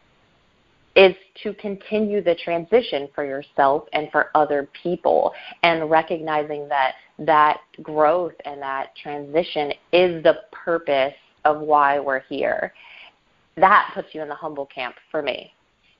is 0.97 1.15
to 1.43 1.53
continue 1.55 2.23
the 2.23 2.37
transition 2.37 3.09
for 3.15 3.25
yourself 3.25 3.85
and 3.93 4.09
for 4.13 4.31
other 4.35 4.69
people 4.83 5.33
and 5.63 5.91
recognizing 5.91 6.69
that 6.69 6.95
that 7.19 7.61
growth 7.83 8.35
and 8.45 8.63
that 8.63 8.95
transition 8.97 9.73
is 9.93 10.23
the 10.23 10.37
purpose 10.53 11.15
of 11.45 11.61
why 11.61 11.99
we're 11.99 12.21
here. 12.21 12.73
That 13.57 13.91
puts 13.95 14.09
you 14.13 14.23
in 14.23 14.29
the 14.29 14.35
humble 14.35 14.67
camp 14.67 14.95
for 15.11 15.21
me. 15.21 15.53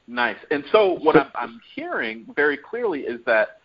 Nice. 0.07 0.37
And 0.51 0.65
so 0.71 0.99
what 1.01 1.17
I'm, 1.17 1.31
I'm 1.35 1.61
hearing 1.75 2.27
very 2.37 2.57
clearly 2.57 3.01
is 3.01 3.21
that 3.27 3.61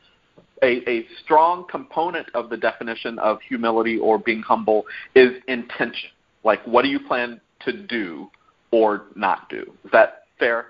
a, 0.63 0.89
a 0.89 1.05
strong 1.23 1.65
component 1.69 2.27
of 2.33 2.49
the 2.49 2.57
definition 2.57 3.17
of 3.19 3.39
humility 3.47 3.97
or 3.97 4.17
being 4.17 4.41
humble 4.41 4.85
is 5.15 5.31
intention. 5.47 6.09
Like, 6.43 6.61
what 6.65 6.83
do 6.83 6.89
you 6.89 6.99
plan 6.99 7.39
to 7.61 7.73
do 7.73 8.29
or 8.71 9.05
not 9.15 9.49
do? 9.49 9.61
Is 9.85 9.91
that 9.91 10.23
fair? 10.37 10.67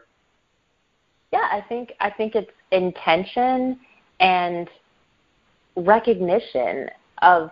Yeah, 1.31 1.47
I 1.51 1.63
think 1.69 1.93
I 1.99 2.09
think 2.09 2.33
it's 2.35 2.49
intention 2.71 3.79
and 4.19 4.67
recognition 5.75 6.89
of 7.21 7.51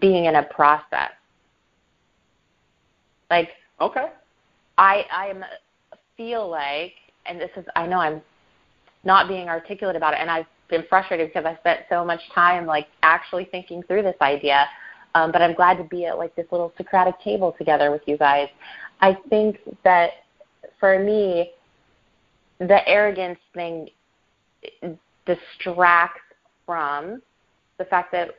being 0.00 0.26
in 0.26 0.36
a 0.36 0.44
process. 0.44 1.10
Like 3.30 3.50
okay, 3.80 4.06
I 4.76 5.04
I 5.10 5.32
feel 6.16 6.48
like, 6.48 6.94
and 7.26 7.40
this 7.40 7.50
is 7.56 7.64
I 7.74 7.86
know 7.86 7.98
I'm 7.98 8.22
not 9.04 9.26
being 9.26 9.48
articulate 9.48 9.96
about 9.96 10.14
it, 10.14 10.20
and 10.20 10.30
I've 10.30 10.46
been 10.68 10.84
frustrated 10.88 11.28
because 11.28 11.44
I 11.44 11.56
spent 11.56 11.80
so 11.88 12.04
much 12.04 12.20
time 12.34 12.66
like 12.66 12.88
actually 13.02 13.46
thinking 13.50 13.82
through 13.84 14.02
this 14.02 14.16
idea. 14.20 14.66
Um, 15.14 15.32
but 15.32 15.42
I'm 15.42 15.54
glad 15.54 15.78
to 15.78 15.84
be 15.84 16.06
at 16.06 16.18
like 16.18 16.34
this 16.36 16.46
little 16.50 16.72
Socratic 16.76 17.18
table 17.20 17.54
together 17.56 17.90
with 17.90 18.02
you 18.06 18.16
guys. 18.16 18.48
I 19.00 19.16
think 19.30 19.58
that 19.84 20.10
for 20.78 21.02
me, 21.02 21.52
the 22.58 22.86
arrogance 22.88 23.38
thing 23.54 23.88
distracts 25.26 26.20
from 26.66 27.22
the 27.78 27.84
fact 27.84 28.12
that 28.12 28.30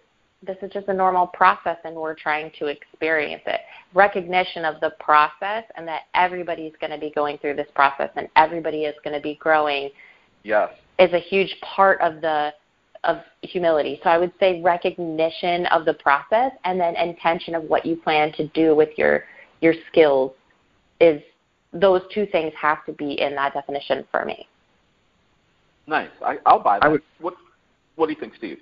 this 0.46 0.58
is 0.62 0.72
just 0.72 0.88
a 0.88 0.94
normal 0.94 1.28
process 1.28 1.78
and 1.84 1.96
we're 1.96 2.16
trying 2.16 2.52
to 2.60 2.68
experience 2.68 3.42
it. 3.46 3.62
Recognition 3.94 4.64
of 4.64 4.80
the 4.80 4.92
process 5.00 5.64
and 5.76 5.88
that 5.88 6.04
everybody's 6.14 6.74
going 6.80 6.92
to 6.92 6.98
be 6.98 7.12
going 7.12 7.38
through 7.40 7.56
this 7.56 7.68
process 7.76 8.10
and 8.16 8.30
everybody 8.36 8.84
is 8.84 8.96
going 9.04 9.16
to 9.16 9.22
be 9.22 9.36
growing. 9.36 9.90
Yes. 10.44 10.70
Is 11.00 11.14
a 11.14 11.20
huge 11.20 11.56
part 11.62 12.02
of 12.02 12.22
the 12.22 12.54
of 13.06 13.18
humility. 13.42 14.00
So 14.04 14.10
I 14.10 14.18
would 14.18 14.34
say 14.40 14.62
recognition 14.62 15.66
of 15.68 15.86
the 15.86 15.94
process 15.94 16.52
and 16.66 16.80
then 16.80 16.96
intention 16.98 17.56
of 17.56 17.64
what 17.64 17.86
you 17.86 17.96
plan 17.96 18.34
to 18.34 18.48
do 18.50 18.76
with 18.76 18.90
your 18.98 19.24
your 19.62 19.74
skills 19.90 20.34
is 21.00 21.22
those 21.72 22.02
two 22.14 22.26
things 22.26 22.52
have 22.60 22.86
to 22.86 22.94
be 22.94 23.20
in 23.22 23.36
that 23.36 23.54
definition 23.54 24.06
for 24.12 24.26
me. 24.26 24.48
Nice. 25.88 26.10
I, 26.24 26.38
will 26.46 26.60
buy 26.60 26.80
that. 26.80 26.92
Would, 26.92 27.02
what 27.20 27.36
What 27.96 28.08
do 28.08 28.14
you 28.14 28.20
think, 28.20 28.36
Steve? 28.36 28.60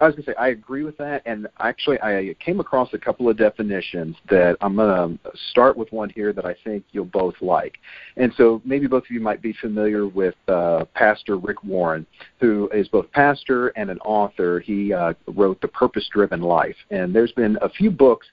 I 0.00 0.06
was, 0.06 0.14
going 0.14 0.24
to 0.24 0.30
say 0.32 0.36
I 0.36 0.48
agree 0.48 0.82
with 0.82 0.96
that, 0.98 1.22
and 1.24 1.46
actually 1.60 2.00
I 2.02 2.34
came 2.44 2.58
across 2.58 2.92
a 2.92 2.98
couple 2.98 3.28
of 3.28 3.36
definitions 3.36 4.16
that 4.28 4.56
I'm 4.60 4.76
going 4.76 5.18
to 5.18 5.30
start 5.50 5.76
with 5.76 5.92
one 5.92 6.10
here 6.10 6.32
that 6.32 6.44
I 6.44 6.54
think 6.64 6.84
you'll 6.90 7.04
both 7.04 7.34
like. 7.40 7.78
And 8.16 8.32
so 8.36 8.60
maybe 8.64 8.86
both 8.88 9.04
of 9.04 9.10
you 9.10 9.20
might 9.20 9.40
be 9.40 9.52
familiar 9.60 10.06
with 10.06 10.34
uh, 10.48 10.84
Pastor 10.94 11.36
Rick 11.36 11.62
Warren, 11.62 12.06
who 12.40 12.68
is 12.74 12.88
both 12.88 13.10
pastor 13.12 13.68
and 13.68 13.88
an 13.88 13.98
author. 14.00 14.58
He 14.60 14.92
uh, 14.92 15.14
wrote 15.28 15.60
The 15.60 15.68
Purpose 15.68 16.08
Driven 16.12 16.40
Life, 16.40 16.76
and 16.90 17.14
there's 17.14 17.32
been 17.32 17.56
a 17.62 17.68
few 17.68 17.90
books, 17.90 18.26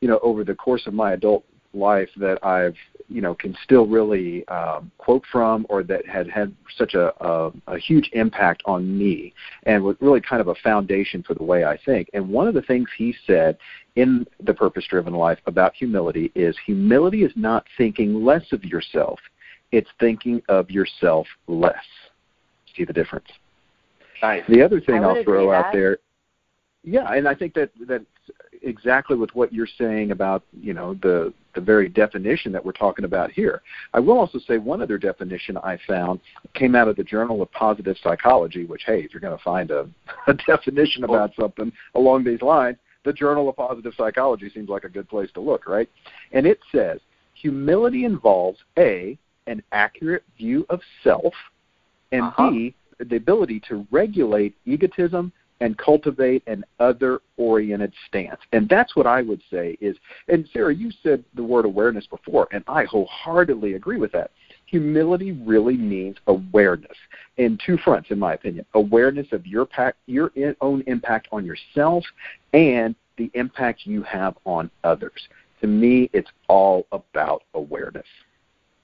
you 0.00 0.08
know, 0.08 0.20
over 0.22 0.44
the 0.44 0.54
course 0.54 0.86
of 0.86 0.92
my 0.92 1.12
adult 1.12 1.44
life 1.72 2.08
that 2.16 2.44
I've 2.44 2.76
you 3.08 3.20
know 3.20 3.34
can 3.34 3.56
still 3.62 3.86
really 3.86 4.46
um, 4.48 4.90
quote 4.98 5.24
from 5.30 5.66
or 5.68 5.82
that 5.84 6.06
had 6.06 6.28
had 6.28 6.54
such 6.76 6.94
a, 6.94 7.12
a, 7.24 7.52
a 7.66 7.78
huge 7.78 8.10
impact 8.12 8.62
on 8.66 8.98
me 8.98 9.32
and 9.64 9.82
was 9.82 9.96
really 10.00 10.20
kind 10.20 10.40
of 10.40 10.48
a 10.48 10.54
foundation 10.56 11.22
for 11.22 11.34
the 11.34 11.42
way 11.42 11.64
I 11.64 11.78
think. 11.84 12.08
And 12.14 12.28
one 12.28 12.48
of 12.48 12.54
the 12.54 12.62
things 12.62 12.88
he 12.96 13.14
said 13.26 13.58
in 13.96 14.26
the 14.42 14.54
purpose 14.54 14.84
driven 14.88 15.14
life 15.14 15.38
about 15.46 15.74
humility 15.74 16.32
is 16.34 16.56
humility 16.64 17.24
is 17.24 17.32
not 17.36 17.64
thinking 17.78 18.24
less 18.24 18.52
of 18.52 18.64
yourself, 18.64 19.18
it's 19.72 19.90
thinking 20.00 20.42
of 20.48 20.70
yourself 20.70 21.26
less. 21.46 21.74
See 22.76 22.84
the 22.84 22.92
difference? 22.92 23.28
Nice. 24.22 24.42
The 24.48 24.62
other 24.62 24.80
thing 24.80 25.04
I'll 25.04 25.22
throw 25.24 25.52
out 25.52 25.72
that. 25.72 25.78
there 25.78 25.98
yeah, 26.86 27.12
and 27.12 27.26
I 27.26 27.34
think 27.34 27.52
that 27.54 27.70
that 27.88 28.06
exactly 28.66 29.16
with 29.16 29.34
what 29.34 29.52
you're 29.52 29.68
saying 29.78 30.10
about 30.10 30.42
you 30.60 30.74
know 30.74 30.94
the 30.94 31.32
the 31.54 31.60
very 31.60 31.88
definition 31.88 32.52
that 32.52 32.64
we're 32.64 32.72
talking 32.72 33.04
about 33.04 33.30
here. 33.30 33.62
I 33.94 34.00
will 34.00 34.18
also 34.18 34.38
say 34.38 34.58
one 34.58 34.82
other 34.82 34.98
definition 34.98 35.56
I 35.56 35.78
found 35.86 36.20
came 36.54 36.74
out 36.74 36.88
of 36.88 36.96
the 36.96 37.04
Journal 37.04 37.40
of 37.40 37.50
Positive 37.52 37.96
Psychology, 38.02 38.66
which 38.66 38.82
hey, 38.84 39.00
if 39.00 39.12
you're 39.12 39.20
going 39.20 39.36
to 39.36 39.42
find 39.42 39.70
a, 39.70 39.88
a 40.26 40.34
definition 40.34 41.04
about 41.04 41.32
something 41.38 41.72
along 41.94 42.24
these 42.24 42.42
lines, 42.42 42.76
the 43.04 43.12
Journal 43.12 43.48
of 43.48 43.56
Positive 43.56 43.94
Psychology 43.96 44.50
seems 44.52 44.68
like 44.68 44.84
a 44.84 44.88
good 44.88 45.08
place 45.08 45.30
to 45.34 45.40
look, 45.40 45.66
right? 45.66 45.88
And 46.32 46.46
it 46.46 46.58
says 46.72 47.00
humility 47.34 48.04
involves 48.04 48.58
a 48.78 49.18
an 49.46 49.62
accurate 49.72 50.24
view 50.36 50.66
of 50.70 50.80
self, 51.04 51.32
and 52.12 52.22
uh-huh. 52.22 52.50
b 52.50 52.74
the 52.98 53.16
ability 53.16 53.60
to 53.68 53.86
regulate 53.90 54.54
egotism 54.64 55.32
and 55.60 55.76
cultivate 55.78 56.42
an 56.46 56.64
other 56.80 57.20
oriented 57.36 57.92
stance. 58.06 58.40
And 58.52 58.68
that's 58.68 58.94
what 58.94 59.06
I 59.06 59.22
would 59.22 59.42
say 59.50 59.76
is 59.80 59.96
and 60.28 60.48
Sarah, 60.52 60.74
you 60.74 60.90
said 61.02 61.24
the 61.34 61.42
word 61.42 61.64
awareness 61.64 62.06
before, 62.06 62.48
and 62.52 62.62
I 62.68 62.84
wholeheartedly 62.84 63.74
agree 63.74 63.98
with 63.98 64.12
that. 64.12 64.30
Humility 64.66 65.32
really 65.32 65.76
means 65.76 66.16
awareness 66.26 66.96
in 67.36 67.58
two 67.64 67.78
fronts, 67.78 68.10
in 68.10 68.18
my 68.18 68.34
opinion. 68.34 68.66
Awareness 68.74 69.28
of 69.32 69.46
your, 69.46 69.64
pack, 69.64 69.94
your 70.06 70.32
own 70.60 70.82
impact 70.86 71.28
on 71.32 71.44
yourself 71.44 72.04
and 72.52 72.94
the 73.16 73.30
impact 73.34 73.86
you 73.86 74.02
have 74.02 74.36
on 74.44 74.70
others. 74.84 75.28
To 75.60 75.66
me, 75.66 76.10
it's 76.12 76.30
all 76.48 76.86
about 76.92 77.44
awareness. 77.54 78.06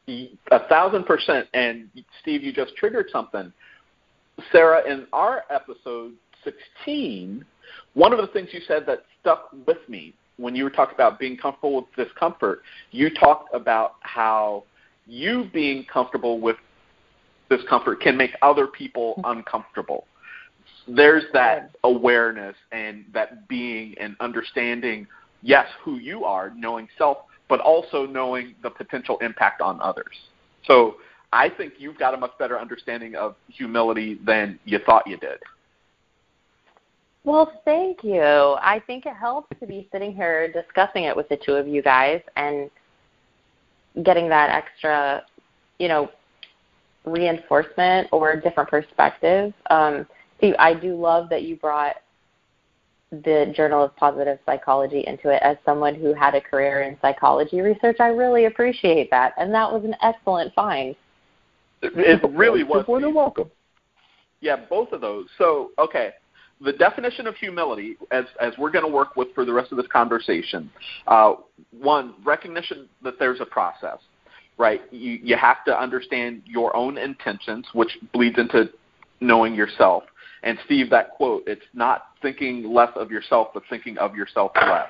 A 0.08 0.68
thousand 0.68 1.04
percent. 1.04 1.48
And 1.52 1.88
Steve, 2.20 2.42
you 2.42 2.52
just 2.52 2.74
triggered 2.76 3.08
something. 3.12 3.52
Sarah, 4.50 4.82
in 4.90 5.06
our 5.12 5.44
episode 5.50 6.12
16, 6.44 7.44
one 7.94 8.12
of 8.12 8.18
the 8.18 8.26
things 8.28 8.48
you 8.52 8.60
said 8.66 8.84
that 8.86 9.04
stuck 9.20 9.50
with 9.66 9.78
me 9.88 10.14
when 10.36 10.54
you 10.54 10.64
were 10.64 10.70
talking 10.70 10.94
about 10.94 11.18
being 11.18 11.36
comfortable 11.36 11.76
with 11.76 12.08
discomfort, 12.08 12.62
you 12.90 13.10
talked 13.10 13.54
about 13.54 13.94
how 14.00 14.64
you 15.06 15.48
being 15.52 15.84
comfortable 15.92 16.40
with 16.40 16.56
discomfort 17.48 18.00
can 18.00 18.16
make 18.16 18.32
other 18.42 18.66
people 18.66 19.14
mm-hmm. 19.18 19.38
uncomfortable. 19.38 20.06
There's 20.88 21.24
that 21.32 21.76
awareness 21.84 22.56
and 22.72 23.04
that 23.12 23.48
being 23.48 23.94
and 24.00 24.16
understanding, 24.20 25.06
yes, 25.42 25.66
who 25.82 25.96
you 25.96 26.24
are, 26.24 26.52
knowing 26.56 26.88
self, 26.98 27.18
but 27.48 27.60
also 27.60 28.06
knowing 28.06 28.54
the 28.62 28.70
potential 28.70 29.18
impact 29.20 29.60
on 29.60 29.80
others. 29.80 30.14
So 30.66 30.96
I 31.32 31.48
think 31.48 31.74
you've 31.78 31.98
got 31.98 32.14
a 32.14 32.16
much 32.16 32.32
better 32.38 32.58
understanding 32.58 33.14
of 33.14 33.36
humility 33.48 34.18
than 34.24 34.58
you 34.64 34.78
thought 34.84 35.06
you 35.06 35.16
did. 35.18 35.38
Well, 37.24 37.60
thank 37.64 38.02
you. 38.02 38.20
I 38.20 38.82
think 38.86 39.06
it 39.06 39.14
helps 39.14 39.48
to 39.60 39.66
be 39.66 39.88
sitting 39.92 40.14
here 40.14 40.50
discussing 40.52 41.04
it 41.04 41.16
with 41.16 41.28
the 41.28 41.36
two 41.36 41.54
of 41.54 41.68
you 41.68 41.80
guys 41.80 42.20
and 42.36 42.68
getting 44.02 44.28
that 44.28 44.50
extra, 44.50 45.22
you 45.78 45.88
know, 45.88 46.10
reinforcement 47.04 48.08
or 48.10 48.36
different 48.36 48.68
perspective. 48.68 49.52
Um, 49.70 50.06
Steve, 50.38 50.54
I 50.58 50.74
do 50.74 50.96
love 50.96 51.28
that 51.28 51.42
you 51.42 51.56
brought 51.56 51.96
the 53.12 53.52
Journal 53.54 53.84
of 53.84 53.94
Positive 53.96 54.38
Psychology 54.46 55.04
into 55.06 55.28
it 55.28 55.40
as 55.42 55.56
someone 55.64 55.94
who 55.94 56.14
had 56.14 56.34
a 56.34 56.40
career 56.40 56.82
in 56.82 56.96
psychology 57.00 57.60
research. 57.60 57.98
I 58.00 58.08
really 58.08 58.46
appreciate 58.46 59.10
that, 59.10 59.34
and 59.36 59.54
that 59.54 59.70
was 59.70 59.84
an 59.84 59.94
excellent 60.02 60.54
find. 60.54 60.96
It, 61.82 61.92
it 62.22 62.30
really 62.30 62.64
was. 62.64 62.86
More 62.88 63.00
than 63.00 63.14
welcome. 63.14 63.50
Yeah, 64.40 64.56
both 64.56 64.92
of 64.92 65.00
those. 65.00 65.26
So, 65.36 65.70
okay, 65.78 66.12
the 66.64 66.72
definition 66.72 67.26
of 67.26 67.34
humility, 67.36 67.96
as, 68.10 68.24
as 68.40 68.52
we're 68.58 68.70
going 68.70 68.84
to 68.84 68.90
work 68.90 69.16
with 69.16 69.28
for 69.34 69.44
the 69.44 69.52
rest 69.52 69.72
of 69.72 69.78
this 69.78 69.86
conversation, 69.88 70.70
uh, 71.06 71.34
one, 71.70 72.14
recognition 72.24 72.88
that 73.02 73.18
there's 73.18 73.40
a 73.40 73.46
process, 73.46 73.98
right? 74.58 74.80
You, 74.90 75.18
you 75.22 75.36
have 75.36 75.64
to 75.64 75.78
understand 75.78 76.42
your 76.44 76.74
own 76.76 76.98
intentions, 76.98 77.66
which 77.72 77.98
bleeds 78.12 78.38
into 78.38 78.70
knowing 79.20 79.54
yourself. 79.54 80.04
And 80.42 80.58
Steve, 80.64 80.90
that 80.90 81.10
quote, 81.10 81.44
it's 81.46 81.64
not 81.72 82.08
thinking 82.20 82.72
less 82.72 82.90
of 82.96 83.10
yourself, 83.10 83.48
but 83.54 83.62
thinking 83.70 83.98
of 83.98 84.14
yourself 84.14 84.52
less. 84.54 84.88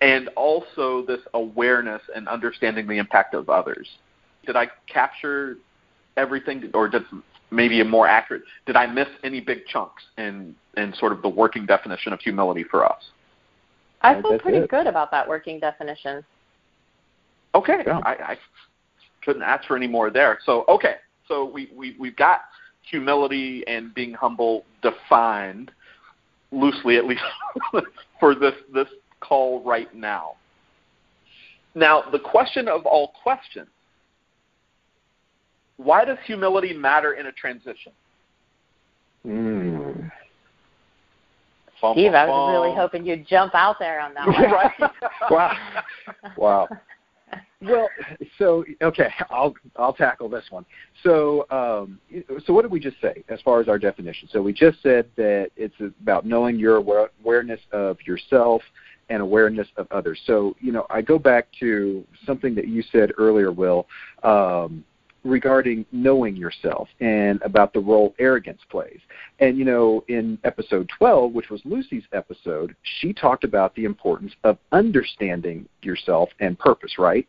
And 0.00 0.28
also 0.36 1.04
this 1.06 1.20
awareness 1.34 2.02
and 2.14 2.28
understanding 2.28 2.86
the 2.86 2.98
impact 2.98 3.34
of 3.34 3.48
others. 3.48 3.88
Did 4.46 4.56
I 4.56 4.68
capture 4.86 5.56
everything, 6.16 6.70
or 6.74 6.88
did 6.88 7.02
maybe 7.50 7.80
a 7.80 7.84
more 7.84 8.06
accurate. 8.06 8.42
Did 8.66 8.76
I 8.76 8.86
miss 8.86 9.08
any 9.22 9.40
big 9.40 9.66
chunks 9.66 10.02
in 10.18 10.54
in 10.76 10.92
sort 10.94 11.12
of 11.12 11.22
the 11.22 11.28
working 11.28 11.66
definition 11.66 12.12
of 12.12 12.20
humility 12.20 12.64
for 12.64 12.84
us? 12.84 13.02
I 14.02 14.20
feel 14.20 14.32
That's 14.32 14.42
pretty 14.42 14.58
it. 14.58 14.68
good 14.70 14.86
about 14.86 15.10
that 15.12 15.26
working 15.26 15.58
definition. 15.60 16.24
Okay, 17.54 17.82
Yeah. 17.86 18.00
I, 18.04 18.10
I 18.12 18.36
couldn't 19.24 19.42
ask 19.42 19.66
for 19.66 19.76
any 19.76 19.86
more 19.86 20.10
there. 20.10 20.38
So 20.44 20.64
okay, 20.68 20.96
so 21.28 21.44
we, 21.44 21.70
we 21.74 21.96
we've 21.98 22.16
got 22.16 22.42
humility 22.82 23.64
and 23.66 23.94
being 23.94 24.12
humble 24.12 24.64
defined 24.82 25.70
loosely, 26.52 26.96
at 26.96 27.06
least 27.06 27.22
for 28.20 28.34
this 28.34 28.54
this 28.72 28.88
call 29.20 29.62
right 29.64 29.92
now. 29.94 30.32
Now, 31.74 32.04
the 32.12 32.18
question 32.18 32.68
of 32.68 32.84
all 32.86 33.12
questions: 33.22 33.68
Why 35.76 36.04
does 36.04 36.18
humility 36.24 36.72
matter 36.72 37.14
in 37.14 37.26
a 37.26 37.32
transition? 37.32 37.92
Mm. 39.26 40.10
Bum, 41.80 41.94
Steve, 41.94 42.12
bum, 42.12 42.14
I 42.14 42.26
was 42.26 42.52
really 42.52 42.74
hoping 42.76 43.04
you'd 43.04 43.26
jump 43.26 43.54
out 43.54 43.78
there 43.78 44.00
on 44.00 44.14
that 44.14 44.26
one. 44.26 44.50
right. 44.50 44.90
Wow. 45.30 45.56
Wow. 46.36 46.68
Well, 47.60 47.88
so 48.38 48.64
okay, 48.82 49.08
I'll 49.30 49.54
I'll 49.76 49.92
tackle 49.92 50.28
this 50.28 50.44
one. 50.50 50.64
So, 51.02 51.46
um, 51.50 51.98
so 52.46 52.52
what 52.52 52.62
did 52.62 52.70
we 52.70 52.78
just 52.78 53.00
say 53.00 53.24
as 53.28 53.40
far 53.40 53.60
as 53.60 53.68
our 53.68 53.78
definition? 53.78 54.28
So 54.30 54.42
we 54.42 54.52
just 54.52 54.82
said 54.82 55.06
that 55.16 55.50
it's 55.56 55.74
about 56.02 56.26
knowing 56.26 56.58
your 56.58 56.76
aware- 56.76 57.10
awareness 57.22 57.60
of 57.72 57.96
yourself 58.06 58.62
and 59.08 59.20
awareness 59.22 59.68
of 59.76 59.86
others. 59.90 60.20
So, 60.26 60.54
you 60.60 60.72
know, 60.72 60.86
I 60.90 61.02
go 61.02 61.18
back 61.18 61.48
to 61.60 62.04
something 62.24 62.54
that 62.54 62.68
you 62.68 62.82
said 62.92 63.12
earlier, 63.18 63.52
Will, 63.52 63.86
um, 64.22 64.84
regarding 65.24 65.84
knowing 65.90 66.36
yourself 66.36 66.88
and 67.00 67.40
about 67.42 67.72
the 67.72 67.80
role 67.80 68.14
arrogance 68.18 68.60
plays. 68.68 69.00
And 69.40 69.58
you 69.58 69.64
know, 69.64 70.04
in 70.08 70.38
episode 70.44 70.90
12, 70.98 71.32
which 71.32 71.50
was 71.50 71.60
Lucy's 71.64 72.04
episode, 72.12 72.76
she 73.00 73.12
talked 73.12 73.44
about 73.44 73.74
the 73.74 73.84
importance 73.84 74.32
of 74.44 74.58
understanding 74.72 75.66
yourself 75.82 76.28
and 76.40 76.58
purpose, 76.58 76.98
right? 76.98 77.26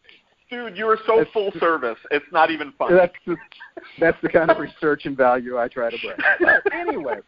Dude, 0.50 0.78
you 0.78 0.88
are 0.88 1.00
so 1.08 1.17
That's- 1.17 1.34
full 1.34 1.52
service. 1.60 1.98
It's 2.12 2.26
not 2.32 2.52
even 2.52 2.74
funny. 2.78 2.96
That's 2.96 3.13
the, 3.26 3.36
that's 4.00 4.22
the 4.22 4.30
kind 4.30 4.52
of 4.52 4.60
research 4.60 5.06
and 5.06 5.17
value 5.17 5.58
I 5.58 5.67
try 5.67 5.89
to 5.89 5.98
bring. 5.98 6.17
But 6.39 6.72
anyway, 6.72 7.19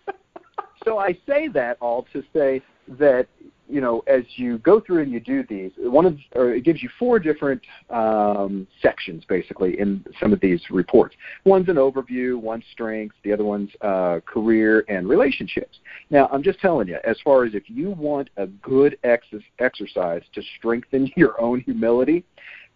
so 0.84 1.00
I 1.00 1.18
say 1.28 1.48
that 1.50 1.78
all 1.82 2.06
to 2.13 2.24
say 2.34 2.62
that 3.00 3.28
you 3.67 3.82
know 3.82 4.04
as 4.08 4.23
you 4.36 4.58
go 4.60 4.80
through 4.80 5.01
and 5.01 5.12
you 5.12 5.19
do 5.19 5.43
these, 5.47 5.71
one 5.78 6.06
of 6.06 6.17
or 6.34 6.54
it 6.54 6.63
gives 6.63 6.82
you 6.82 6.89
four 6.97 7.19
different 7.19 7.62
um, 7.89 8.67
sections 8.82 9.23
basically 9.28 9.80
in 9.80 10.04
some 10.19 10.34
of 10.34 10.39
these 10.39 10.62
reports. 10.69 11.15
One's 11.45 11.69
an 11.69 11.75
overview, 11.75 12.39
one's 12.39 12.63
strengths, 12.71 13.15
the 13.23 13.34
other 13.34 13.43
one's 13.43 13.71
uh, 13.82 14.19
career 14.25 14.86
and 14.88 15.08
relationships. 15.08 15.80
Now 16.10 16.30
I'm 16.32 16.43
just 16.43 16.60
telling 16.60 16.88
you, 16.88 16.97
as 17.04 17.17
far 17.23 17.45
as 17.45 17.54
if 17.54 17.69
you 17.69 17.91
want 17.91 18.30
a 18.38 18.47
good 18.47 18.97
ex- 19.04 19.25
exercise 19.60 20.21
to 20.34 20.41
strengthen 20.58 21.12
your 21.15 21.39
own 21.41 21.62
humility, 21.62 22.23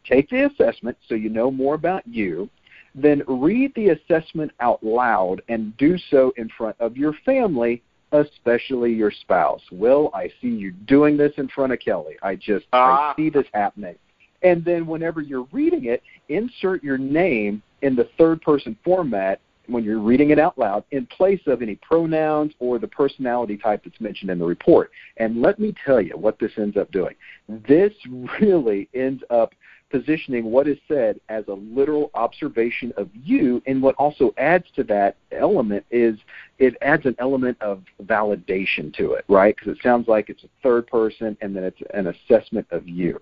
take 0.05 0.29
the 0.29 0.45
assessment 0.45 0.97
so 1.07 1.15
you 1.15 1.29
know 1.29 1.51
more 1.51 1.75
about 1.75 2.07
you 2.07 2.49
then 2.95 3.21
read 3.27 3.73
the 3.75 3.89
assessment 3.89 4.51
out 4.59 4.83
loud 4.83 5.41
and 5.47 5.75
do 5.77 5.97
so 6.09 6.33
in 6.37 6.49
front 6.57 6.75
of 6.79 6.97
your 6.97 7.13
family, 7.25 7.81
especially 8.11 8.93
your 8.93 9.11
spouse. 9.11 9.61
Will, 9.71 10.09
I 10.13 10.31
see 10.41 10.49
you 10.49 10.71
doing 10.71 11.17
this 11.17 11.33
in 11.37 11.47
front 11.49 11.73
of 11.73 11.79
Kelly. 11.79 12.15
I 12.21 12.35
just 12.35 12.65
Ah. 12.73 13.13
I 13.13 13.15
see 13.15 13.29
this 13.29 13.47
happening. 13.53 13.95
And 14.41 14.63
then 14.63 14.87
whenever 14.87 15.21
you're 15.21 15.47
reading 15.51 15.85
it, 15.85 16.01
insert 16.29 16.83
your 16.83 16.97
name 16.97 17.61
in 17.81 17.95
the 17.95 18.09
third 18.17 18.41
person 18.41 18.77
format 18.83 19.39
when 19.67 19.83
you're 19.83 19.99
reading 19.99 20.31
it 20.31 20.39
out 20.39 20.57
loud 20.57 20.83
in 20.91 21.05
place 21.05 21.41
of 21.45 21.61
any 21.61 21.75
pronouns 21.75 22.53
or 22.59 22.79
the 22.79 22.87
personality 22.87 23.55
type 23.55 23.83
that's 23.83 24.01
mentioned 24.01 24.31
in 24.31 24.39
the 24.39 24.45
report. 24.45 24.91
And 25.17 25.41
let 25.41 25.59
me 25.59 25.73
tell 25.85 26.01
you 26.01 26.17
what 26.17 26.39
this 26.39 26.51
ends 26.57 26.75
up 26.75 26.91
doing. 26.91 27.15
This 27.47 27.93
really 28.41 28.89
ends 28.93 29.23
up 29.29 29.53
positioning 29.89 30.45
what 30.45 30.67
is 30.67 30.77
said 30.87 31.19
as 31.29 31.47
a 31.47 31.53
literal 31.53 32.11
observation 32.13 32.93
of 32.97 33.09
you. 33.13 33.61
And 33.65 33.81
what 33.81 33.95
also 33.95 34.33
adds 34.37 34.65
to 34.75 34.83
that 34.85 35.17
element 35.31 35.85
is 35.91 36.19
it 36.59 36.75
adds 36.81 37.05
an 37.05 37.15
element 37.19 37.57
of 37.61 37.83
validation 38.03 38.93
to 38.95 39.13
it 39.13 39.25
right? 39.27 39.55
Because 39.55 39.77
it 39.77 39.83
sounds 39.83 40.07
like 40.07 40.29
it's 40.29 40.43
a 40.43 40.49
third 40.61 40.87
person 40.87 41.37
and 41.41 41.55
then 41.55 41.63
it's 41.63 41.81
an 41.93 42.07
assessment 42.07 42.67
of 42.71 42.87
you. 42.87 43.19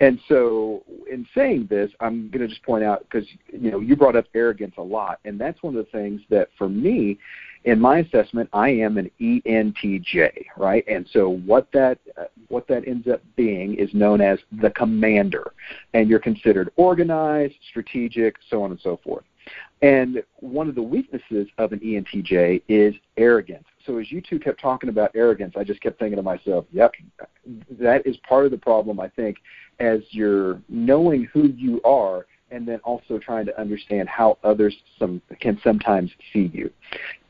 And 0.00 0.18
so 0.28 0.84
in 1.10 1.26
saying 1.34 1.66
this 1.68 1.90
i'm 2.00 2.30
going 2.30 2.40
to 2.40 2.48
just 2.48 2.62
point 2.62 2.84
out 2.84 3.06
because 3.10 3.28
you 3.52 3.70
know 3.70 3.80
you 3.80 3.96
brought 3.96 4.16
up 4.16 4.26
arrogance 4.34 4.74
a 4.78 4.82
lot. 4.82 5.18
And 5.24 5.40
that's 5.40 5.62
one 5.62 5.76
of 5.76 5.84
the 5.84 5.90
things 5.90 6.20
that 6.30 6.48
for 6.56 6.68
me 6.68 7.18
in 7.66 7.80
my 7.80 7.98
assessment, 7.98 8.48
I 8.52 8.70
am 8.70 8.96
an 8.96 9.10
ENTJ, 9.20 10.46
right? 10.56 10.84
And 10.86 11.06
so 11.12 11.28
what 11.28 11.68
that 11.72 11.98
uh, 12.16 12.24
what 12.48 12.66
that 12.68 12.86
ends 12.86 13.08
up 13.08 13.20
being 13.34 13.74
is 13.74 13.92
known 13.92 14.20
as 14.20 14.38
the 14.62 14.70
commander, 14.70 15.52
and 15.92 16.08
you're 16.08 16.20
considered 16.20 16.70
organized, 16.76 17.54
strategic, 17.68 18.36
so 18.48 18.62
on 18.62 18.70
and 18.70 18.80
so 18.80 19.00
forth. 19.02 19.24
And 19.82 20.22
one 20.36 20.68
of 20.68 20.76
the 20.76 20.82
weaknesses 20.82 21.48
of 21.58 21.72
an 21.72 21.80
ENTJ 21.80 22.62
is 22.68 22.94
arrogance. 23.16 23.66
So 23.84 23.98
as 23.98 24.10
you 24.10 24.20
two 24.20 24.38
kept 24.38 24.60
talking 24.60 24.88
about 24.88 25.10
arrogance, 25.14 25.54
I 25.56 25.64
just 25.64 25.80
kept 25.80 25.98
thinking 25.98 26.16
to 26.16 26.22
myself, 26.22 26.64
yep, 26.72 26.92
that 27.78 28.06
is 28.06 28.16
part 28.28 28.46
of 28.46 28.52
the 28.52 28.58
problem, 28.58 28.98
I 28.98 29.08
think, 29.08 29.38
as 29.78 30.00
you're 30.10 30.60
knowing 30.68 31.24
who 31.32 31.48
you 31.48 31.80
are 31.84 32.26
and 32.56 32.66
then 32.66 32.80
also 32.84 33.18
trying 33.18 33.44
to 33.44 33.60
understand 33.60 34.08
how 34.08 34.38
others 34.42 34.74
some, 34.98 35.20
can 35.40 35.60
sometimes 35.62 36.10
see 36.32 36.50
you. 36.54 36.70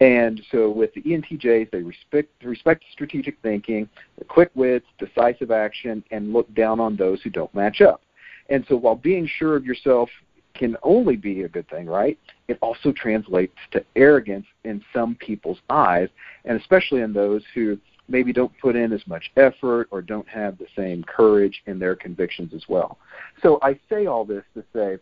And 0.01 0.41
so 0.53 0.71
with 0.71 0.95
the 0.95 1.03
ENTJs, 1.03 1.73
they 1.73 1.83
respect, 1.83 2.31
respect 2.45 2.85
strategic 2.93 3.37
thinking, 3.43 3.89
quick 4.29 4.51
wits, 4.55 4.87
decisive 4.99 5.51
action, 5.51 6.05
and 6.13 6.33
look 6.33 6.53
down 6.55 6.79
on 6.79 6.95
those 6.95 7.21
who 7.23 7.31
don't 7.31 7.53
match 7.55 7.81
up. 7.81 8.03
And 8.49 8.65
so 8.69 8.77
while 8.77 8.95
being 8.95 9.27
sure 9.27 9.57
of 9.57 9.65
yourself 9.65 10.09
can 10.55 10.77
only 10.85 11.17
be 11.17 11.43
a 11.43 11.49
good 11.49 11.69
thing, 11.69 11.87
right? 11.87 12.17
It 12.47 12.57
also 12.63 12.93
translates 12.93 13.57
to 13.73 13.85
arrogance 13.97 14.47
in 14.65 14.83
some 14.95 15.17
people's 15.17 15.59
eyes, 15.69 16.09
and 16.45 16.59
especially 16.59 17.01
in 17.01 17.13
those 17.13 17.43
who 17.53 17.79
maybe 18.09 18.33
don't 18.33 18.53
put 18.61 18.77
in 18.77 18.93
as 18.93 19.05
much 19.09 19.33
effort 19.37 19.89
or 19.91 20.01
don't 20.01 20.29
have 20.29 20.57
the 20.59 20.67
same 20.77 21.03
courage 21.03 21.63
in 21.67 21.81
their 21.81 21.97
convictions 21.97 22.55
as 22.55 22.63
well. 22.69 22.99
So 23.43 23.59
I 23.63 23.79
say 23.91 24.07
all 24.07 24.25
this 24.25 24.45
to 24.55 24.63
say, 24.73 24.99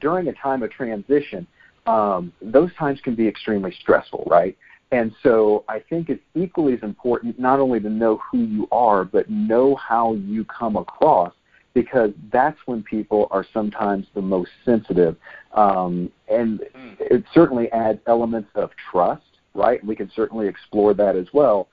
during 0.00 0.28
a 0.28 0.32
time 0.32 0.62
of 0.62 0.70
transition, 0.70 1.46
um, 1.86 2.32
those 2.42 2.72
times 2.74 3.00
can 3.00 3.14
be 3.14 3.26
extremely 3.26 3.72
stressful, 3.80 4.24
right? 4.26 4.56
And 4.90 5.12
so 5.22 5.64
I 5.68 5.80
think 5.80 6.08
it's 6.08 6.22
equally 6.34 6.74
as 6.74 6.82
important 6.82 7.38
not 7.38 7.60
only 7.60 7.80
to 7.80 7.90
know 7.90 8.20
who 8.30 8.38
you 8.38 8.68
are, 8.72 9.04
but 9.04 9.28
know 9.28 9.74
how 9.76 10.14
you 10.14 10.44
come 10.44 10.76
across 10.76 11.32
because 11.74 12.10
that's 12.32 12.58
when 12.66 12.82
people 12.82 13.28
are 13.30 13.44
sometimes 13.52 14.06
the 14.14 14.22
most 14.22 14.50
sensitive. 14.64 15.16
Um, 15.52 16.10
and 16.28 16.60
it 16.98 17.24
certainly 17.32 17.70
adds 17.72 18.00
elements 18.06 18.48
of 18.54 18.70
trust, 18.90 19.22
right? 19.54 19.84
We 19.84 19.94
can 19.94 20.10
certainly 20.16 20.48
explore 20.48 20.94
that 20.94 21.16
as 21.16 21.26
well. 21.32 21.68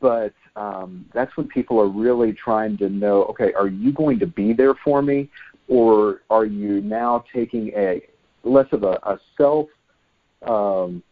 But 0.00 0.32
um, 0.54 1.06
that's 1.12 1.36
when 1.36 1.48
people 1.48 1.80
are 1.80 1.88
really 1.88 2.32
trying 2.32 2.76
to 2.78 2.88
know, 2.88 3.24
okay, 3.24 3.52
are 3.54 3.66
you 3.68 3.92
going 3.92 4.18
to 4.20 4.26
be 4.26 4.52
there 4.52 4.74
for 4.74 5.02
me, 5.02 5.28
or 5.68 6.22
are 6.30 6.44
you 6.44 6.80
now 6.80 7.24
taking 7.32 7.68
a 7.76 8.02
less 8.42 8.66
of 8.72 8.82
a, 8.82 8.98
a 9.02 9.18
self, 9.36 9.68
um, 10.46 11.02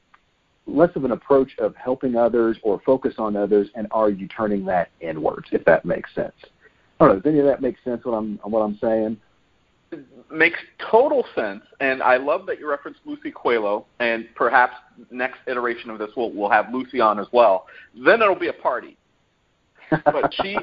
less 0.67 0.91
of 0.97 1.05
an 1.05 1.13
approach 1.13 1.53
of 1.59 1.75
helping 1.77 2.17
others 2.17 2.57
or 2.63 2.81
focus 2.85 3.15
on 3.19 3.37
others, 3.37 3.69
and 3.75 3.87
are 3.91 4.11
you 4.11 4.27
turning 4.29 4.65
that 4.65 4.91
inwards? 5.01 5.49
If 5.53 5.65
that 5.67 5.85
makes 5.85 6.15
sense. 6.15 6.35
I 6.99 7.07
don't 7.07 7.17
know. 7.17 7.21
Does 7.21 7.31
any 7.31 7.41
of 7.41 7.47
that 7.47 7.61
make 7.61 7.77
sense? 7.85 8.05
What 8.05 8.13
I'm 8.13 8.39
what 8.43 8.61
I'm 8.61 8.79
saying? 8.81 9.19
makes 10.31 10.59
total 10.91 11.25
sense, 11.35 11.63
and 11.81 12.03
I 12.03 12.17
love 12.17 12.47
that 12.47 12.59
you 12.59 12.69
referenced 12.69 13.01
Lucy 13.05 13.31
Coelho, 13.31 13.87
and 14.01 14.27
perhaps 14.35 14.75
next 15.11 15.39
iteration 15.47 15.91
of 15.91 15.99
this 15.99 16.11
we'll 16.17 16.33
we'll 16.33 16.51
have 16.51 16.73
Lucy 16.73 17.01
on 17.01 17.21
as 17.21 17.27
well. 17.33 17.67
Then 17.95 18.23
it'll 18.23 18.35
be 18.35 18.49
a 18.49 18.53
party. 18.53 18.97
But 20.05 20.35
she 20.43 20.59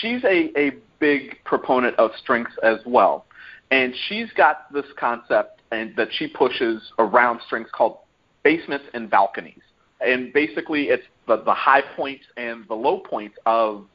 she's 0.00 0.22
a 0.24 0.50
a 0.56 0.72
big 1.00 1.38
proponent 1.44 1.96
of 1.96 2.10
strengths 2.22 2.54
as 2.62 2.78
well, 2.86 3.26
and 3.70 3.94
she's 4.08 4.30
got 4.36 4.72
this 4.72 4.86
concept 4.98 5.60
and 5.72 5.94
that 5.96 6.08
she 6.12 6.28
pushes 6.28 6.92
around 6.98 7.40
strengths 7.46 7.70
called 7.72 7.98
basements 8.42 8.84
and 8.94 9.10
balconies, 9.10 9.62
and 10.00 10.32
basically 10.32 10.84
it's 10.84 11.04
the 11.26 11.42
the 11.44 11.54
high 11.54 11.82
points 11.96 12.24
and 12.36 12.64
the 12.68 12.74
low 12.74 12.98
points 12.98 13.36
of 13.46 13.86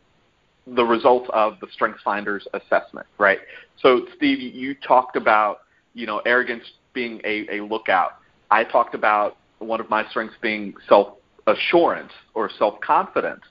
the 0.75 0.83
results 0.83 1.29
of 1.33 1.59
the 1.61 1.67
Strengths 1.73 2.01
Finders 2.03 2.47
assessment, 2.53 3.07
right? 3.17 3.39
So, 3.81 4.05
Steve, 4.15 4.39
you 4.39 4.75
talked 4.75 5.15
about 5.15 5.61
you 5.93 6.05
know 6.05 6.19
arrogance 6.25 6.63
being 6.93 7.21
a, 7.23 7.57
a 7.57 7.63
lookout. 7.63 8.17
I 8.51 8.63
talked 8.63 8.95
about 8.95 9.37
one 9.59 9.79
of 9.79 9.89
my 9.89 10.07
strengths 10.09 10.35
being 10.41 10.73
self 10.87 11.15
assurance 11.47 12.11
or 12.33 12.49
self 12.57 12.79
confidence. 12.81 13.41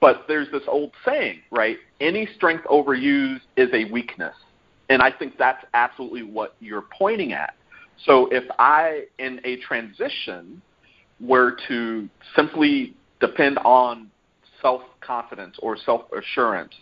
But 0.00 0.24
there's 0.28 0.50
this 0.50 0.62
old 0.66 0.92
saying, 1.04 1.40
right? 1.50 1.76
Any 2.00 2.28
strength 2.36 2.64
overused 2.64 3.42
is 3.56 3.68
a 3.72 3.90
weakness. 3.92 4.34
And 4.88 5.02
I 5.02 5.10
think 5.10 5.36
that's 5.38 5.64
absolutely 5.74 6.22
what 6.22 6.56
you're 6.60 6.84
pointing 6.98 7.32
at. 7.32 7.54
So 8.06 8.26
if 8.32 8.44
I, 8.58 9.04
in 9.18 9.40
a 9.44 9.58
transition, 9.58 10.62
were 11.20 11.56
to 11.68 12.08
simply 12.34 12.94
depend 13.20 13.58
on 13.58 14.10
self 14.62 14.82
confidence 15.00 15.56
or 15.62 15.76
self 15.76 16.02
assurance 16.12 16.72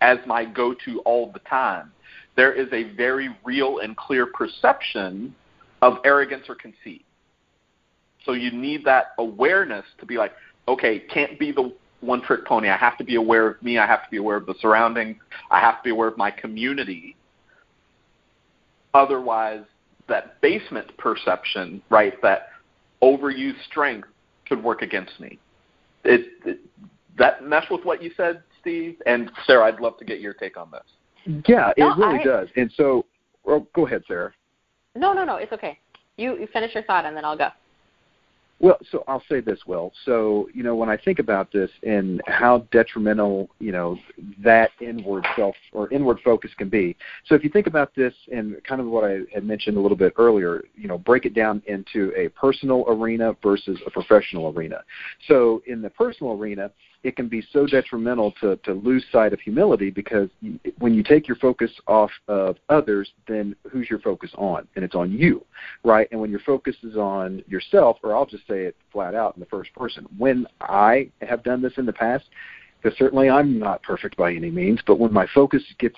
as 0.00 0.18
my 0.26 0.44
go 0.44 0.74
to 0.84 1.00
all 1.00 1.30
the 1.30 1.38
time, 1.40 1.92
there 2.36 2.52
is 2.52 2.68
a 2.72 2.94
very 2.94 3.28
real 3.44 3.78
and 3.78 3.96
clear 3.96 4.26
perception 4.26 5.34
of 5.82 5.98
arrogance 6.04 6.44
or 6.48 6.54
conceit. 6.54 7.04
So 8.24 8.32
you 8.32 8.50
need 8.50 8.84
that 8.84 9.08
awareness 9.18 9.84
to 9.98 10.06
be 10.06 10.16
like, 10.16 10.32
okay, 10.68 11.00
can't 11.12 11.38
be 11.38 11.52
the 11.52 11.72
one 12.02 12.20
trick 12.22 12.44
pony. 12.44 12.68
I 12.68 12.76
have 12.76 12.98
to 12.98 13.04
be 13.04 13.14
aware 13.14 13.48
of 13.48 13.62
me. 13.62 13.78
I 13.78 13.86
have 13.86 14.04
to 14.04 14.10
be 14.10 14.18
aware 14.18 14.36
of 14.36 14.46
the 14.46 14.54
surroundings. 14.60 15.16
I 15.50 15.60
have 15.60 15.78
to 15.78 15.84
be 15.84 15.90
aware 15.90 16.08
of 16.08 16.18
my 16.18 16.30
community. 16.30 17.16
Otherwise, 18.92 19.64
that 20.08 20.40
basement 20.40 20.96
perception, 20.98 21.80
right, 21.88 22.20
that 22.22 22.48
overused 23.02 23.62
strength 23.70 24.08
could 24.46 24.62
work 24.62 24.82
against 24.82 25.18
me. 25.18 25.38
It, 26.04 26.26
it 26.44 26.60
that 27.18 27.44
mesh 27.44 27.66
with 27.70 27.84
what 27.84 28.02
you 28.02 28.10
said, 28.16 28.42
Steve 28.60 28.96
and 29.06 29.30
Sarah. 29.46 29.66
I'd 29.66 29.80
love 29.80 29.98
to 29.98 30.04
get 30.04 30.20
your 30.20 30.34
take 30.34 30.56
on 30.56 30.70
this. 30.70 31.44
Yeah, 31.46 31.72
it 31.76 31.82
really 31.98 32.18
I- 32.18 32.24
does. 32.24 32.48
And 32.56 32.70
so, 32.76 33.06
well, 33.44 33.66
go 33.74 33.86
ahead, 33.86 34.02
Sarah. 34.08 34.32
No, 34.94 35.12
no, 35.12 35.24
no. 35.24 35.36
It's 35.36 35.52
okay. 35.52 35.78
You 36.16 36.38
you 36.38 36.46
finish 36.52 36.74
your 36.74 36.82
thought 36.84 37.06
and 37.06 37.16
then 37.16 37.24
I'll 37.24 37.36
go. 37.36 37.48
Well, 38.62 38.78
so 38.92 39.02
I'll 39.08 39.24
say 39.28 39.40
this, 39.40 39.58
Will. 39.66 39.92
So, 40.04 40.48
you 40.54 40.62
know, 40.62 40.76
when 40.76 40.88
I 40.88 40.96
think 40.96 41.18
about 41.18 41.50
this 41.50 41.68
and 41.82 42.22
how 42.28 42.58
detrimental, 42.70 43.50
you 43.58 43.72
know, 43.72 43.98
that 44.38 44.70
inward 44.80 45.26
self 45.34 45.56
or 45.72 45.92
inward 45.92 46.20
focus 46.24 46.52
can 46.56 46.68
be. 46.68 46.96
So 47.26 47.34
if 47.34 47.42
you 47.42 47.50
think 47.50 47.66
about 47.66 47.92
this 47.96 48.14
and 48.32 48.62
kind 48.62 48.80
of 48.80 48.86
what 48.86 49.02
I 49.02 49.22
had 49.34 49.42
mentioned 49.44 49.76
a 49.76 49.80
little 49.80 49.96
bit 49.96 50.12
earlier, 50.16 50.62
you 50.76 50.86
know, 50.86 50.96
break 50.96 51.24
it 51.24 51.34
down 51.34 51.60
into 51.66 52.12
a 52.16 52.28
personal 52.28 52.84
arena 52.86 53.34
versus 53.42 53.80
a 53.84 53.90
professional 53.90 54.52
arena. 54.56 54.84
So 55.26 55.60
in 55.66 55.82
the 55.82 55.90
personal 55.90 56.34
arena, 56.34 56.70
it 57.02 57.16
can 57.16 57.28
be 57.28 57.42
so 57.52 57.66
detrimental 57.66 58.32
to, 58.40 58.56
to 58.56 58.74
lose 58.74 59.04
sight 59.10 59.32
of 59.32 59.40
humility 59.40 59.90
because 59.90 60.28
when 60.78 60.94
you 60.94 61.02
take 61.02 61.26
your 61.26 61.36
focus 61.36 61.70
off 61.86 62.10
of 62.28 62.56
others, 62.68 63.10
then 63.26 63.56
who's 63.70 63.90
your 63.90 63.98
focus 63.98 64.30
on? 64.36 64.68
And 64.76 64.84
it's 64.84 64.94
on 64.94 65.10
you, 65.10 65.44
right? 65.84 66.06
And 66.12 66.20
when 66.20 66.30
your 66.30 66.40
focus 66.40 66.76
is 66.82 66.96
on 66.96 67.42
yourself, 67.48 67.98
or 68.02 68.14
I'll 68.14 68.26
just 68.26 68.46
say 68.46 68.62
it 68.62 68.76
flat 68.92 69.14
out 69.14 69.34
in 69.36 69.40
the 69.40 69.46
first 69.46 69.74
person, 69.74 70.06
when 70.16 70.46
I 70.60 71.10
have 71.22 71.42
done 71.42 71.60
this 71.60 71.72
in 71.76 71.86
the 71.86 71.92
past, 71.92 72.24
because 72.80 72.96
certainly 72.98 73.28
I'm 73.28 73.58
not 73.58 73.82
perfect 73.82 74.16
by 74.16 74.32
any 74.32 74.50
means, 74.50 74.80
but 74.86 74.98
when 74.98 75.12
my 75.12 75.26
focus 75.34 75.62
gets 75.78 75.96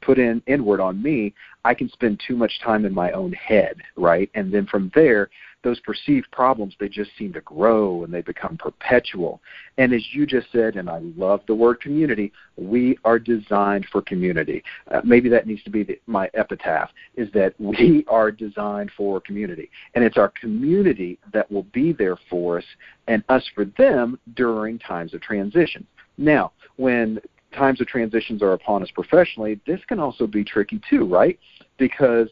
put 0.00 0.18
in 0.18 0.42
inward 0.46 0.80
on 0.80 1.02
me, 1.02 1.34
I 1.64 1.74
can 1.74 1.88
spend 1.90 2.20
too 2.26 2.36
much 2.36 2.60
time 2.62 2.84
in 2.84 2.94
my 2.94 3.12
own 3.12 3.32
head, 3.32 3.76
right? 3.96 4.30
And 4.34 4.52
then 4.52 4.66
from 4.66 4.90
there, 4.94 5.30
those 5.62 5.80
perceived 5.80 6.30
problems 6.30 6.74
they 6.78 6.88
just 6.88 7.10
seem 7.18 7.32
to 7.32 7.40
grow 7.42 8.04
and 8.04 8.12
they 8.12 8.22
become 8.22 8.56
perpetual. 8.56 9.40
And 9.78 9.92
as 9.92 10.02
you 10.12 10.26
just 10.26 10.48
said, 10.52 10.76
and 10.76 10.88
I 10.88 10.98
love 11.16 11.40
the 11.46 11.54
word 11.54 11.80
community, 11.80 12.32
we 12.56 12.98
are 13.04 13.18
designed 13.18 13.86
for 13.90 14.02
community. 14.02 14.62
Uh, 14.90 15.00
maybe 15.04 15.28
that 15.28 15.46
needs 15.46 15.62
to 15.64 15.70
be 15.70 15.82
the, 15.82 16.00
my 16.06 16.30
epitaph: 16.34 16.90
is 17.16 17.30
that 17.32 17.54
we 17.58 18.04
are 18.08 18.30
designed 18.30 18.90
for 18.96 19.20
community, 19.20 19.70
and 19.94 20.04
it's 20.04 20.16
our 20.16 20.32
community 20.40 21.18
that 21.32 21.50
will 21.50 21.66
be 21.72 21.92
there 21.92 22.16
for 22.28 22.58
us 22.58 22.64
and 23.08 23.22
us 23.28 23.44
for 23.54 23.64
them 23.78 24.18
during 24.34 24.78
times 24.78 25.14
of 25.14 25.20
transition. 25.20 25.86
Now, 26.18 26.52
when 26.76 27.20
times 27.54 27.80
of 27.80 27.86
transitions 27.86 28.42
are 28.42 28.52
upon 28.52 28.82
us 28.82 28.90
professionally, 28.90 29.60
this 29.66 29.80
can 29.86 29.98
also 29.98 30.26
be 30.26 30.44
tricky 30.44 30.80
too, 30.88 31.04
right? 31.04 31.38
Because 31.78 32.28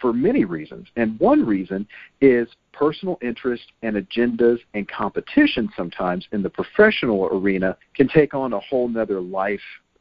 for 0.00 0.12
many 0.12 0.44
reasons, 0.44 0.88
and 0.96 1.18
one 1.20 1.44
reason 1.44 1.86
is 2.20 2.48
personal 2.72 3.18
interest 3.22 3.64
and 3.82 3.96
agendas 3.96 4.58
and 4.74 4.88
competition 4.88 5.68
sometimes 5.76 6.26
in 6.32 6.42
the 6.42 6.50
professional 6.50 7.26
arena 7.26 7.76
can 7.94 8.08
take 8.08 8.34
on 8.34 8.52
a 8.52 8.60
whole 8.60 8.88
nother 8.88 9.20
life 9.20 9.60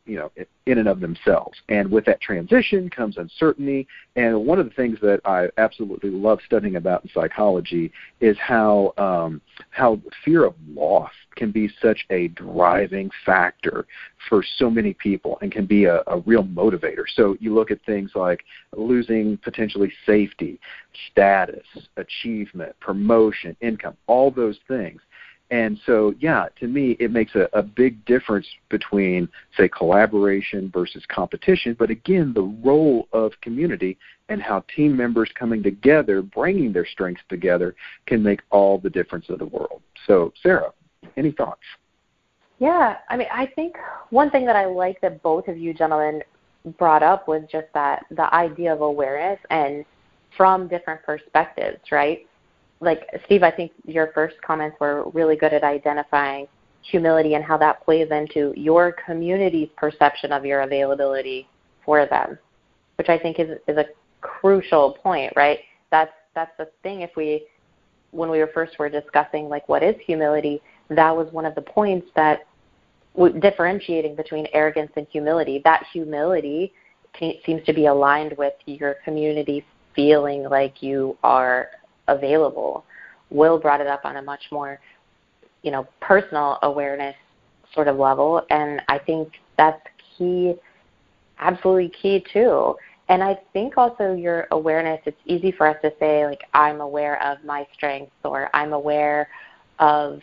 you 0.09 0.17
know 0.17 0.31
in 0.65 0.77
and 0.77 0.87
of 0.87 0.99
themselves. 0.99 1.57
And 1.69 1.89
with 1.89 2.05
that 2.05 2.21
transition 2.21 2.89
comes 2.89 3.17
uncertainty. 3.17 3.87
And 4.15 4.45
one 4.45 4.59
of 4.59 4.65
the 4.65 4.73
things 4.73 4.97
that 5.01 5.19
i 5.25 5.47
absolutely 5.57 6.09
love 6.09 6.39
studying 6.45 6.75
about 6.75 7.03
in 7.03 7.09
psychology 7.13 7.91
is 8.19 8.37
how 8.39 8.93
um, 8.97 9.41
how 9.69 9.99
fear 10.25 10.45
of 10.45 10.55
loss 10.67 11.11
can 11.35 11.51
be 11.51 11.69
such 11.81 12.05
a 12.09 12.27
driving 12.29 13.09
factor 13.25 13.85
for 14.27 14.43
so 14.57 14.69
many 14.69 14.93
people 14.93 15.37
and 15.41 15.51
can 15.51 15.65
be 15.65 15.85
a, 15.85 16.01
a 16.07 16.19
real 16.25 16.43
motivator. 16.43 17.03
So 17.13 17.37
you 17.39 17.53
look 17.53 17.71
at 17.71 17.79
things 17.85 18.11
like 18.15 18.43
losing 18.75 19.37
potentially 19.37 19.91
safety 20.05 20.59
status 21.11 21.65
achievement 21.97 22.75
promotion 22.79 23.55
income 23.61 23.95
all 24.07 24.31
those 24.31 24.57
things 24.67 25.01
and 25.51 25.79
so, 25.85 26.13
yeah, 26.19 26.47
to 26.59 26.67
me, 26.67 26.91
it 26.99 27.11
makes 27.11 27.33
a, 27.33 27.49
a 27.53 27.63
big 27.63 28.05
difference 28.05 28.47
between, 28.69 29.27
say, 29.57 29.67
collaboration 29.67 30.69
versus 30.71 31.03
competition. 31.07 31.75
But 31.77 31.89
again, 31.89 32.33
the 32.33 32.43
role 32.63 33.07
of 33.13 33.31
community 33.41 33.97
and 34.29 34.41
how 34.41 34.63
team 34.75 34.95
members 34.95 35.31
coming 35.33 35.63
together, 35.63 36.21
bringing 36.21 36.71
their 36.71 36.85
strengths 36.85 37.23
together, 37.29 37.75
can 38.05 38.21
make 38.21 38.41
all 38.51 38.77
the 38.77 38.91
difference 38.91 39.25
in 39.29 39.37
the 39.39 39.45
world. 39.45 39.81
So, 40.05 40.33
Sarah, 40.43 40.71
any 41.17 41.31
thoughts? 41.31 41.61
Yeah, 42.59 42.97
I 43.09 43.17
mean, 43.17 43.27
I 43.31 43.47
think 43.47 43.75
one 44.11 44.29
thing 44.29 44.45
that 44.45 44.55
I 44.55 44.65
like 44.65 45.01
that 45.01 45.23
both 45.23 45.47
of 45.47 45.57
you 45.57 45.73
gentlemen 45.73 46.21
brought 46.77 47.01
up 47.01 47.27
was 47.27 47.41
just 47.51 47.67
that 47.73 48.05
the 48.11 48.31
idea 48.35 48.71
of 48.71 48.81
awareness 48.81 49.39
and 49.49 49.83
from 50.37 50.67
different 50.67 51.01
perspectives, 51.03 51.79
right? 51.91 52.27
Like 52.81 53.01
Steve, 53.25 53.43
I 53.43 53.51
think 53.51 53.71
your 53.85 54.11
first 54.13 54.35
comments 54.41 54.77
were 54.79 55.09
really 55.09 55.35
good 55.35 55.53
at 55.53 55.63
identifying 55.63 56.47
humility 56.81 57.33
and 57.35 57.43
how 57.43 57.57
that 57.57 57.83
plays 57.83 58.09
into 58.11 58.53
your 58.55 58.95
community's 59.05 59.69
perception 59.75 60.31
of 60.31 60.45
your 60.45 60.61
availability 60.61 61.47
for 61.83 62.05
them, 62.05 62.37
which 62.97 63.09
I 63.09 63.17
think 63.17 63.39
is 63.39 63.57
is 63.67 63.77
a 63.77 63.85
crucial 64.21 64.97
point, 65.03 65.33
right? 65.35 65.59
That's 65.91 66.11
that's 66.35 66.51
the 66.57 66.69
thing. 66.83 67.01
If 67.01 67.11
we, 67.17 67.45
when 68.11 68.29
we 68.29 68.39
were 68.39 68.49
first 68.53 68.79
were 68.79 68.89
discussing 68.89 69.49
like 69.49 69.67
what 69.67 69.83
is 69.83 69.95
humility, 70.05 70.61
that 70.89 71.15
was 71.15 71.31
one 71.31 71.45
of 71.45 71.55
the 71.55 71.61
points 71.61 72.07
that 72.15 72.45
differentiating 73.41 74.15
between 74.15 74.47
arrogance 74.53 74.91
and 74.95 75.05
humility. 75.11 75.61
That 75.63 75.83
humility 75.91 76.71
seems 77.45 77.65
to 77.65 77.73
be 77.73 77.87
aligned 77.87 78.35
with 78.37 78.53
your 78.65 78.95
community 79.03 79.65
feeling 79.95 80.43
like 80.43 80.81
you 80.81 81.17
are 81.23 81.69
available. 82.09 82.85
Will 83.29 83.59
brought 83.59 83.81
it 83.81 83.87
up 83.87 84.05
on 84.05 84.17
a 84.17 84.21
much 84.21 84.43
more, 84.51 84.79
you 85.61 85.71
know, 85.71 85.87
personal 86.01 86.57
awareness 86.63 87.15
sort 87.73 87.87
of 87.87 87.97
level, 87.97 88.43
and 88.49 88.81
I 88.87 88.97
think 88.97 89.33
that's 89.57 89.81
key, 90.17 90.55
absolutely 91.39 91.89
key 92.01 92.25
too. 92.33 92.75
And 93.09 93.23
I 93.23 93.39
think 93.53 93.77
also 93.77 94.13
your 94.13 94.47
awareness, 94.51 94.99
it's 95.05 95.17
easy 95.25 95.51
for 95.51 95.67
us 95.67 95.77
to 95.81 95.91
say, 95.99 96.25
like, 96.27 96.41
I'm 96.53 96.79
aware 96.79 97.21
of 97.23 97.43
my 97.43 97.65
strengths 97.73 98.11
or 98.23 98.49
I'm 98.55 98.73
aware 98.73 99.27
of 99.79 100.21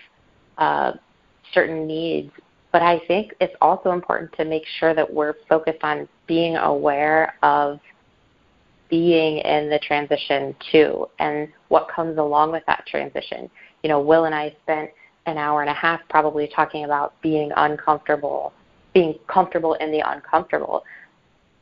uh, 0.57 0.93
certain 1.53 1.87
needs. 1.87 2.31
But 2.71 2.83
I 2.83 3.01
think 3.09 3.35
it's 3.41 3.55
also 3.61 3.91
important 3.91 4.33
to 4.35 4.45
make 4.45 4.65
sure 4.79 4.95
that 4.95 5.13
we're 5.13 5.35
focused 5.49 5.83
on 5.83 6.09
being 6.29 6.57
aware 6.57 7.35
of 7.43 7.81
being 8.89 9.39
in 9.39 9.69
the 9.69 9.79
transition 9.81 10.55
too 10.71 11.09
and 11.19 11.49
what 11.69 11.89
comes 11.89 12.19
along 12.19 12.53
with 12.53 12.63
that 12.67 12.85
transition. 12.87 13.51
You 13.83 13.89
know, 13.89 14.01
Will 14.01 14.25
and 14.25 14.35
I 14.35 14.55
spent 14.63 14.91
an 15.27 15.39
hour 15.39 15.61
and 15.61 15.71
a 15.71 15.75
half 15.75 16.01
probably 16.09 16.49
talking 16.55 16.85
about 16.85 17.21
being 17.21 17.51
uncomfortable, 17.57 18.53
being 18.95 19.19
comfortable 19.27 19.75
in 19.75 19.91
the 19.91 20.03
uncomfortable. 20.11 20.85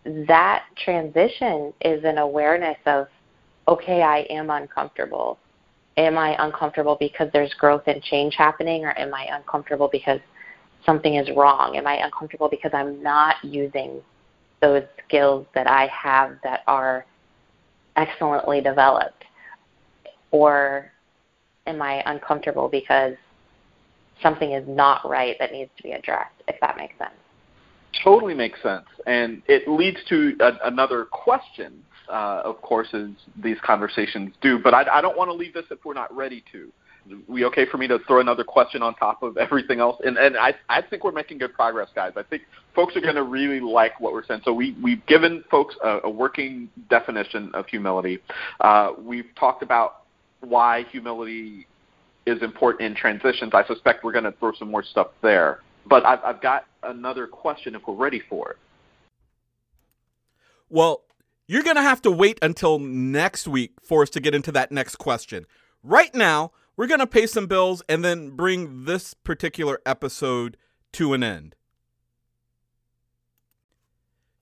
that 0.04 0.64
transition 0.76 1.72
is 1.80 2.04
an 2.04 2.18
awareness 2.18 2.76
of, 2.84 3.06
okay, 3.66 4.02
I 4.02 4.20
am 4.30 4.50
uncomfortable. 4.50 5.38
Am 5.96 6.18
I 6.18 6.36
uncomfortable 6.44 6.96
because 7.00 7.30
there's 7.32 7.54
growth 7.54 7.84
and 7.86 8.02
change 8.02 8.34
happening, 8.34 8.84
or 8.84 8.98
am 8.98 9.14
I 9.14 9.28
uncomfortable 9.32 9.88
because 9.90 10.20
something 10.84 11.14
is 11.14 11.34
wrong? 11.34 11.76
Am 11.76 11.86
I 11.86 11.94
uncomfortable 11.94 12.48
because 12.50 12.72
I'm 12.74 13.02
not 13.02 13.36
using 13.42 14.02
those 14.60 14.82
skills 15.06 15.46
that 15.54 15.66
I 15.66 15.86
have 15.86 16.36
that 16.42 16.62
are 16.66 17.06
excellently 17.96 18.60
developed? 18.60 19.24
Or 20.30 20.90
am 21.66 21.80
I 21.80 22.02
uncomfortable 22.06 22.68
because 22.68 23.14
something 24.22 24.52
is 24.52 24.64
not 24.68 25.08
right 25.08 25.36
that 25.38 25.52
needs 25.52 25.70
to 25.76 25.82
be 25.82 25.92
addressed, 25.92 26.34
if 26.48 26.56
that 26.60 26.76
makes 26.76 26.96
sense? 26.98 27.12
Totally 28.02 28.34
makes 28.34 28.60
sense. 28.62 28.86
And 29.06 29.42
it 29.46 29.68
leads 29.68 29.98
to 30.08 30.36
a, 30.40 30.52
another 30.64 31.04
question, 31.04 31.74
uh, 32.08 32.42
of 32.44 32.60
course, 32.60 32.88
as 32.92 33.08
these 33.42 33.56
conversations 33.64 34.34
do. 34.40 34.58
But 34.58 34.74
I, 34.74 34.98
I 34.98 35.00
don't 35.00 35.16
want 35.16 35.30
to 35.30 35.34
leave 35.34 35.54
this 35.54 35.64
if 35.70 35.84
we're 35.84 35.94
not 35.94 36.14
ready 36.14 36.42
to. 36.52 36.70
We 37.28 37.44
okay 37.44 37.66
for 37.70 37.76
me 37.76 37.86
to 37.88 37.98
throw 38.06 38.20
another 38.20 38.44
question 38.44 38.82
on 38.82 38.94
top 38.94 39.22
of 39.22 39.36
everything 39.36 39.80
else? 39.80 40.00
And, 40.04 40.16
and 40.16 40.36
I, 40.36 40.54
I 40.68 40.82
think 40.82 41.04
we're 41.04 41.12
making 41.12 41.38
good 41.38 41.52
progress, 41.52 41.88
guys. 41.94 42.12
I 42.16 42.22
think 42.22 42.42
folks 42.74 42.96
are 42.96 43.00
going 43.00 43.16
to 43.16 43.22
really 43.22 43.60
like 43.60 44.00
what 44.00 44.12
we're 44.12 44.24
saying. 44.24 44.40
So 44.44 44.52
we, 44.52 44.76
we've 44.82 45.04
given 45.06 45.44
folks 45.50 45.74
a, 45.82 46.00
a 46.04 46.10
working 46.10 46.70
definition 46.88 47.50
of 47.54 47.66
humility. 47.66 48.20
Uh, 48.60 48.92
we've 48.98 49.28
talked 49.38 49.62
about 49.62 50.02
why 50.40 50.84
humility 50.90 51.66
is 52.26 52.42
important 52.42 52.82
in 52.82 52.94
transitions. 52.94 53.52
I 53.54 53.66
suspect 53.66 54.02
we're 54.02 54.12
going 54.12 54.24
to 54.24 54.32
throw 54.32 54.52
some 54.54 54.70
more 54.70 54.82
stuff 54.82 55.08
there. 55.20 55.60
But 55.86 56.06
I've, 56.06 56.24
I've 56.24 56.40
got 56.40 56.64
another 56.82 57.26
question 57.26 57.74
if 57.74 57.82
we're 57.86 57.94
ready 57.94 58.22
for 58.30 58.52
it. 58.52 58.56
Well, 60.70 61.02
you're 61.46 61.62
going 61.62 61.76
to 61.76 61.82
have 61.82 62.00
to 62.02 62.10
wait 62.10 62.38
until 62.40 62.78
next 62.78 63.46
week 63.46 63.72
for 63.82 64.02
us 64.02 64.10
to 64.10 64.20
get 64.20 64.34
into 64.34 64.50
that 64.52 64.72
next 64.72 64.96
question. 64.96 65.44
Right 65.82 66.14
now, 66.14 66.52
we're 66.76 66.86
going 66.86 67.00
to 67.00 67.06
pay 67.06 67.26
some 67.26 67.46
bills 67.46 67.82
and 67.88 68.04
then 68.04 68.30
bring 68.30 68.84
this 68.84 69.14
particular 69.14 69.80
episode 69.84 70.56
to 70.92 71.12
an 71.12 71.22
end. 71.22 71.54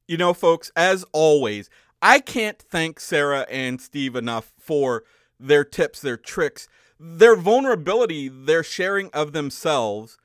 You 0.06 0.16
know, 0.16 0.34
folks, 0.34 0.70
as 0.76 1.04
always, 1.12 1.70
I 2.00 2.18
can't 2.18 2.58
thank 2.58 3.00
Sarah 3.00 3.46
and 3.48 3.80
Steve 3.80 4.16
enough 4.16 4.52
for 4.58 5.04
their 5.38 5.64
tips, 5.64 6.00
their 6.00 6.16
tricks, 6.16 6.68
their 6.98 7.36
vulnerability, 7.36 8.28
their 8.28 8.62
sharing 8.62 9.08
of 9.10 9.32
themselves. 9.32 10.18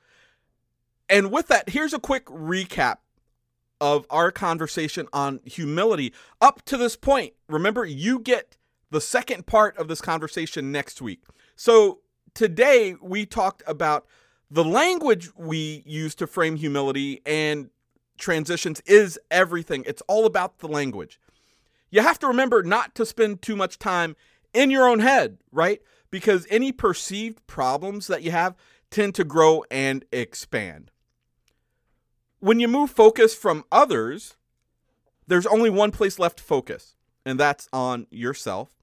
And 1.08 1.32
with 1.32 1.48
that, 1.48 1.70
here's 1.70 1.94
a 1.94 1.98
quick 1.98 2.26
recap 2.26 2.98
of 3.80 4.06
our 4.10 4.30
conversation 4.30 5.08
on 5.12 5.40
humility 5.44 6.12
up 6.40 6.62
to 6.66 6.76
this 6.76 6.96
point. 6.96 7.34
Remember, 7.48 7.84
you 7.84 8.18
get 8.18 8.57
the 8.90 9.00
second 9.00 9.46
part 9.46 9.76
of 9.76 9.88
this 9.88 10.00
conversation 10.00 10.72
next 10.72 11.02
week. 11.02 11.22
So 11.56 12.00
today 12.34 12.94
we 13.00 13.26
talked 13.26 13.62
about 13.66 14.06
the 14.50 14.64
language 14.64 15.30
we 15.36 15.82
use 15.84 16.14
to 16.16 16.26
frame 16.26 16.56
humility 16.56 17.20
and 17.26 17.70
transitions 18.16 18.80
is 18.86 19.18
everything. 19.30 19.84
It's 19.86 20.02
all 20.08 20.26
about 20.26 20.58
the 20.58 20.68
language. 20.68 21.20
You 21.90 22.02
have 22.02 22.18
to 22.20 22.26
remember 22.26 22.62
not 22.62 22.94
to 22.96 23.06
spend 23.06 23.42
too 23.42 23.56
much 23.56 23.78
time 23.78 24.16
in 24.52 24.70
your 24.70 24.88
own 24.88 25.00
head, 25.00 25.38
right? 25.52 25.80
Because 26.10 26.46
any 26.50 26.72
perceived 26.72 27.46
problems 27.46 28.06
that 28.06 28.22
you 28.22 28.30
have 28.30 28.56
tend 28.90 29.14
to 29.14 29.24
grow 29.24 29.64
and 29.70 30.04
expand. 30.12 30.90
When 32.40 32.60
you 32.60 32.68
move 32.68 32.90
focus 32.90 33.34
from 33.34 33.64
others, 33.70 34.36
there's 35.26 35.46
only 35.46 35.70
one 35.70 35.90
place 35.90 36.18
left 36.18 36.38
to 36.38 36.44
focus, 36.44 36.94
and 37.26 37.38
that's 37.38 37.68
on 37.72 38.06
yourself. 38.10 38.77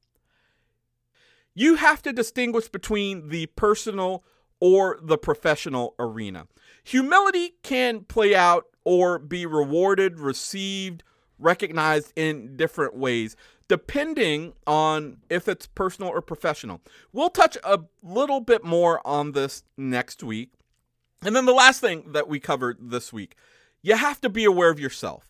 You 1.55 1.75
have 1.75 2.01
to 2.03 2.13
distinguish 2.13 2.67
between 2.67 3.29
the 3.29 3.47
personal 3.47 4.23
or 4.59 4.99
the 5.01 5.17
professional 5.17 5.95
arena. 5.97 6.47
Humility 6.83 7.55
can 7.63 8.01
play 8.01 8.35
out 8.35 8.65
or 8.83 9.17
be 9.17 9.45
rewarded, 9.45 10.19
received, 10.19 11.03
recognized 11.39 12.13
in 12.15 12.55
different 12.55 12.95
ways 12.95 13.35
depending 13.67 14.53
on 14.67 15.17
if 15.29 15.47
it's 15.47 15.67
personal 15.67 16.09
or 16.11 16.21
professional. 16.21 16.81
We'll 17.11 17.29
touch 17.29 17.57
a 17.63 17.79
little 18.03 18.39
bit 18.39 18.63
more 18.63 19.05
on 19.05 19.31
this 19.31 19.63
next 19.77 20.23
week. 20.23 20.51
And 21.23 21.35
then 21.35 21.45
the 21.45 21.53
last 21.53 21.81
thing 21.81 22.11
that 22.11 22.27
we 22.27 22.39
covered 22.39 22.77
this 22.79 23.11
week 23.11 23.35
you 23.81 23.95
have 23.95 24.19
to 24.21 24.29
be 24.29 24.45
aware 24.45 24.71
of 24.71 24.79
yourself. 24.79 25.29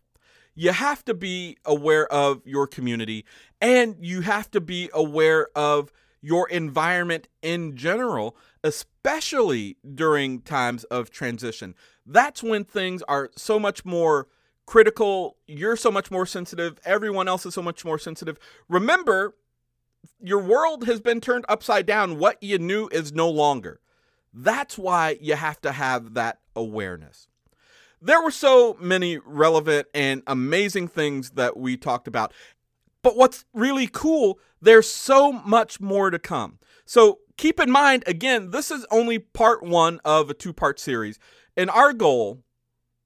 You 0.54 0.72
have 0.72 1.04
to 1.06 1.14
be 1.14 1.58
aware 1.66 2.12
of 2.12 2.42
your 2.46 2.68
community 2.68 3.26
and 3.60 3.98
you 4.00 4.22
have 4.22 4.50
to 4.52 4.62
be 4.62 4.90
aware 4.94 5.50
of 5.56 5.92
your 6.26 6.50
environment 6.50 7.28
in 7.44 7.78
general, 7.78 8.36
especially 8.64 9.78
during 9.94 10.42
times 10.42 10.84
of 10.86 11.12
transition. 11.12 11.76
That's 12.04 12.42
when 12.42 12.64
things 12.64 13.04
are 13.04 13.30
so 13.38 13.60
much 13.60 13.86
more 13.86 14.28
critical. 14.66 15.38
You're 15.46 15.76
so 15.76 15.92
much 15.92 16.10
more 16.10 16.26
sensitive. 16.26 16.80
Everyone 16.84 17.28
else 17.28 17.46
is 17.46 17.54
so 17.54 17.62
much 17.62 17.86
more 17.86 18.00
sensitive. 18.00 18.40
Remember, 18.68 19.36
your 20.20 20.42
world 20.42 20.86
has 20.88 21.00
been 21.00 21.22
turned 21.22 21.46
upside 21.48 21.86
down. 21.86 22.18
What 22.18 22.42
you 22.42 22.58
knew 22.58 22.90
is 22.92 23.14
no 23.14 23.30
longer. 23.30 23.80
That's 24.34 24.80
why 24.80 25.20
you 25.22 25.36
have 25.36 25.62
to 25.62 25.74
have 25.74 26.16
that 26.16 26.40
awareness. 26.56 27.28
There 28.02 28.22
were 28.22 28.32
so 28.32 28.78
many 28.80 29.20
relevant 29.20 29.88
and 29.94 30.24
amazing 30.26 30.88
things 30.88 31.32
that 31.32 31.56
we 31.56 31.78
talked 31.78 32.08
about. 32.08 32.34
But 33.06 33.16
what's 33.16 33.46
really 33.54 33.88
cool, 33.88 34.40
there's 34.62 34.90
so 34.90 35.32
much 35.32 35.80
more 35.80 36.10
to 36.10 36.20
come. 36.20 36.60
So 36.86 37.20
keep 37.38 37.60
in 37.60 37.72
mind, 37.72 38.04
again, 38.06 38.52
this 38.52 38.70
is 38.70 38.86
only 38.92 39.20
part 39.20 39.64
one 39.64 40.02
of 40.04 40.30
a 40.30 40.34
two 40.34 40.52
part 40.52 40.80
series. 40.80 41.20
And 41.56 41.70
our 41.70 41.94
goal 41.94 42.44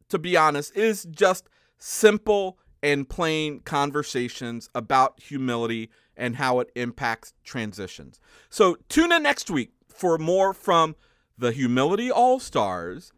to 0.09 0.19
be 0.19 0.35
honest, 0.35 0.75
is 0.75 1.07
just 1.09 1.47
simple 1.77 2.57
and 2.81 3.07
plain 3.07 3.59
conversations 3.59 4.69
about 4.75 5.21
humility 5.21 5.89
and 6.17 6.35
how 6.35 6.59
it 6.59 6.69
impacts 6.75 7.33
transitions. 7.43 8.19
So 8.49 8.77
tune 8.89 9.11
in 9.11 9.23
next 9.23 9.49
week 9.49 9.71
for 9.87 10.17
more 10.17 10.53
from 10.53 10.95
the 11.37 11.51
Humility 11.51 12.11
All 12.11 12.39
Stars 12.39 13.13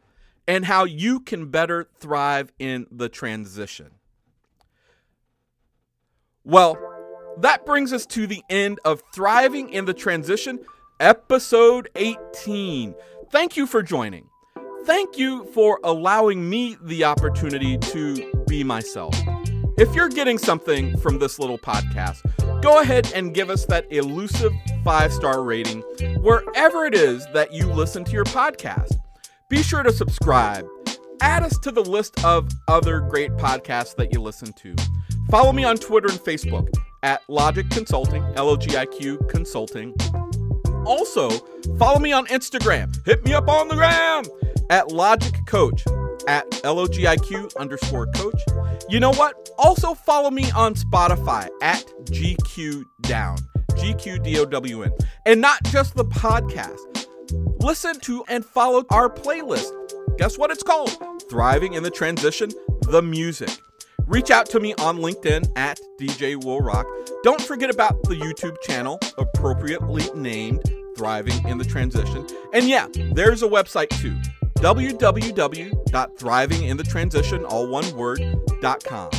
and 0.47 0.65
how 0.65 0.83
you 0.83 1.19
can 1.19 1.49
better 1.49 1.87
thrive 1.99 2.51
in 2.59 2.85
the 2.91 3.09
transition. 3.09 3.91
Well, 6.43 6.75
that 7.37 7.67
brings 7.67 7.93
us 7.93 8.07
to 8.07 8.25
the 8.25 8.41
end 8.49 8.79
of 8.83 9.03
Thriving 9.13 9.69
in 9.69 9.85
the 9.85 9.93
Transition, 9.93 10.59
episode 10.99 11.89
18. 11.95 12.95
Thank 13.31 13.55
you 13.55 13.67
for 13.67 13.83
joining. 13.83 14.27
Thank 14.85 15.19
you 15.19 15.45
for 15.53 15.79
allowing 15.83 16.49
me 16.49 16.77
the 16.81 17.03
opportunity 17.03 17.77
to 17.77 18.43
be 18.47 18.63
myself. 18.63 19.15
If 19.77 19.93
you're 19.93 20.09
getting 20.09 20.39
something 20.39 20.97
from 20.97 21.19
this 21.19 21.37
little 21.37 21.59
podcast, 21.59 22.23
go 22.63 22.81
ahead 22.81 23.11
and 23.13 23.35
give 23.35 23.51
us 23.51 23.65
that 23.65 23.85
elusive 23.91 24.51
five 24.83 25.13
star 25.13 25.43
rating 25.43 25.81
wherever 26.21 26.85
it 26.85 26.95
is 26.95 27.23
that 27.33 27.53
you 27.53 27.67
listen 27.67 28.03
to 28.05 28.11
your 28.11 28.25
podcast. 28.25 28.95
Be 29.47 29.61
sure 29.61 29.83
to 29.83 29.91
subscribe. 29.91 30.67
Add 31.21 31.43
us 31.43 31.59
to 31.59 31.71
the 31.71 31.83
list 31.83 32.25
of 32.25 32.49
other 32.67 32.99
great 32.99 33.31
podcasts 33.33 33.95
that 33.97 34.11
you 34.11 34.19
listen 34.19 34.51
to. 34.53 34.75
Follow 35.29 35.53
me 35.53 35.63
on 35.63 35.77
Twitter 35.77 36.09
and 36.09 36.19
Facebook 36.19 36.67
at 37.03 37.25
LogiQ 37.27 37.71
Consulting, 37.71 38.23
L 38.35 38.49
O 38.49 38.57
G 38.57 38.75
I 38.77 38.85
Q 38.85 39.17
Consulting. 39.29 39.93
Also, 40.85 41.29
follow 41.77 41.99
me 41.99 42.11
on 42.11 42.25
Instagram. 42.27 42.93
Hit 43.05 43.23
me 43.23 43.33
up 43.33 43.47
on 43.47 43.67
the 43.67 43.75
gram 43.75 44.23
at 44.71 44.87
LogiQ 44.87 45.45
Coach, 45.45 45.83
at 46.27 46.63
L-O-G-I-Q 46.63 47.49
underscore 47.57 48.07
coach. 48.07 48.41
You 48.89 48.99
know 48.99 49.11
what? 49.13 49.49
Also 49.57 49.93
follow 49.93 50.31
me 50.31 50.49
on 50.51 50.75
Spotify 50.75 51.49
at 51.61 51.85
GQ 52.05 52.83
Down, 53.01 53.37
G-Q-D-O-W-N. 53.77 54.91
And 55.25 55.41
not 55.41 55.63
just 55.65 55.95
the 55.95 56.05
podcast. 56.05 57.07
Listen 57.63 57.99
to 58.01 58.23
and 58.27 58.45
follow 58.45 58.85
our 58.89 59.09
playlist. 59.09 59.71
Guess 60.17 60.37
what 60.37 60.51
it's 60.51 60.63
called? 60.63 60.97
Thriving 61.29 61.73
in 61.73 61.83
the 61.83 61.91
Transition, 61.91 62.51
the 62.81 63.01
music. 63.01 63.49
Reach 64.07 64.31
out 64.31 64.47
to 64.47 64.59
me 64.59 64.73
on 64.75 64.97
LinkedIn 64.97 65.49
at 65.55 65.79
DJ 65.99 66.43
Will 66.43 66.59
Rock. 66.59 66.85
Don't 67.23 67.41
forget 67.41 67.69
about 67.69 68.03
the 68.03 68.15
YouTube 68.15 68.59
channel, 68.61 68.99
appropriately 69.17 70.03
named 70.15 70.61
Thriving 70.97 71.47
in 71.47 71.57
the 71.57 71.63
Transition. 71.63 72.27
And 72.53 72.67
yeah, 72.67 72.87
there's 73.13 73.41
a 73.43 73.47
website 73.47 73.87
too 74.01 74.17
www.thrivinginthetransition, 74.57 77.45
all 77.49 77.67
one 77.67 77.95
word.com. 77.95 79.09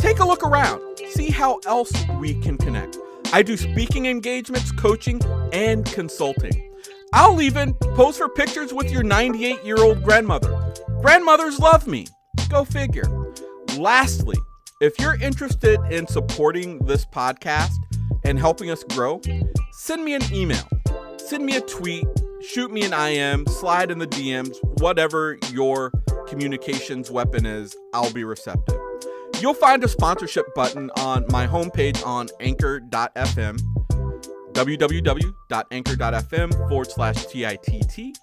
Take 0.00 0.18
a 0.18 0.24
look 0.24 0.42
around, 0.42 0.80
see 1.10 1.30
how 1.30 1.60
else 1.66 1.92
we 2.18 2.34
can 2.40 2.58
connect. 2.58 2.98
I 3.32 3.42
do 3.42 3.56
speaking 3.56 4.06
engagements, 4.06 4.72
coaching, 4.72 5.20
and 5.52 5.86
consulting. 5.86 6.70
I'll 7.12 7.40
even 7.40 7.74
pose 7.74 8.18
for 8.18 8.28
pictures 8.28 8.72
with 8.72 8.90
your 8.90 9.02
98 9.02 9.64
year 9.64 9.78
old 9.78 10.02
grandmother. 10.02 10.72
Grandmothers 11.00 11.58
love 11.58 11.86
me. 11.86 12.06
Go 12.48 12.64
figure. 12.64 13.04
Lastly, 13.82 14.38
If 14.80 14.98
you're 15.00 15.20
interested 15.20 15.80
in 15.90 16.06
supporting 16.06 16.78
this 16.86 17.04
podcast 17.04 17.74
and 18.24 18.38
helping 18.38 18.70
us 18.70 18.84
grow, 18.84 19.20
send 19.72 20.04
me 20.04 20.14
an 20.14 20.22
email, 20.32 20.62
send 21.16 21.44
me 21.44 21.56
a 21.56 21.60
tweet, 21.60 22.06
shoot 22.40 22.70
me 22.70 22.84
an 22.84 22.92
IM, 22.92 23.44
slide 23.48 23.90
in 23.90 23.98
the 23.98 24.06
DMs, 24.06 24.54
whatever 24.80 25.36
your 25.50 25.90
communications 26.28 27.10
weapon 27.10 27.44
is, 27.44 27.74
I'll 27.92 28.12
be 28.12 28.22
receptive. 28.22 28.78
You'll 29.40 29.52
find 29.52 29.82
a 29.82 29.88
sponsorship 29.88 30.54
button 30.54 30.88
on 30.98 31.24
my 31.30 31.48
homepage 31.48 32.06
on 32.06 32.28
anchor.fm, 32.38 33.58
www.anchor.fm 34.52 36.68
forward 36.68 36.88
slash 36.88 37.26
TITT, 37.26 38.16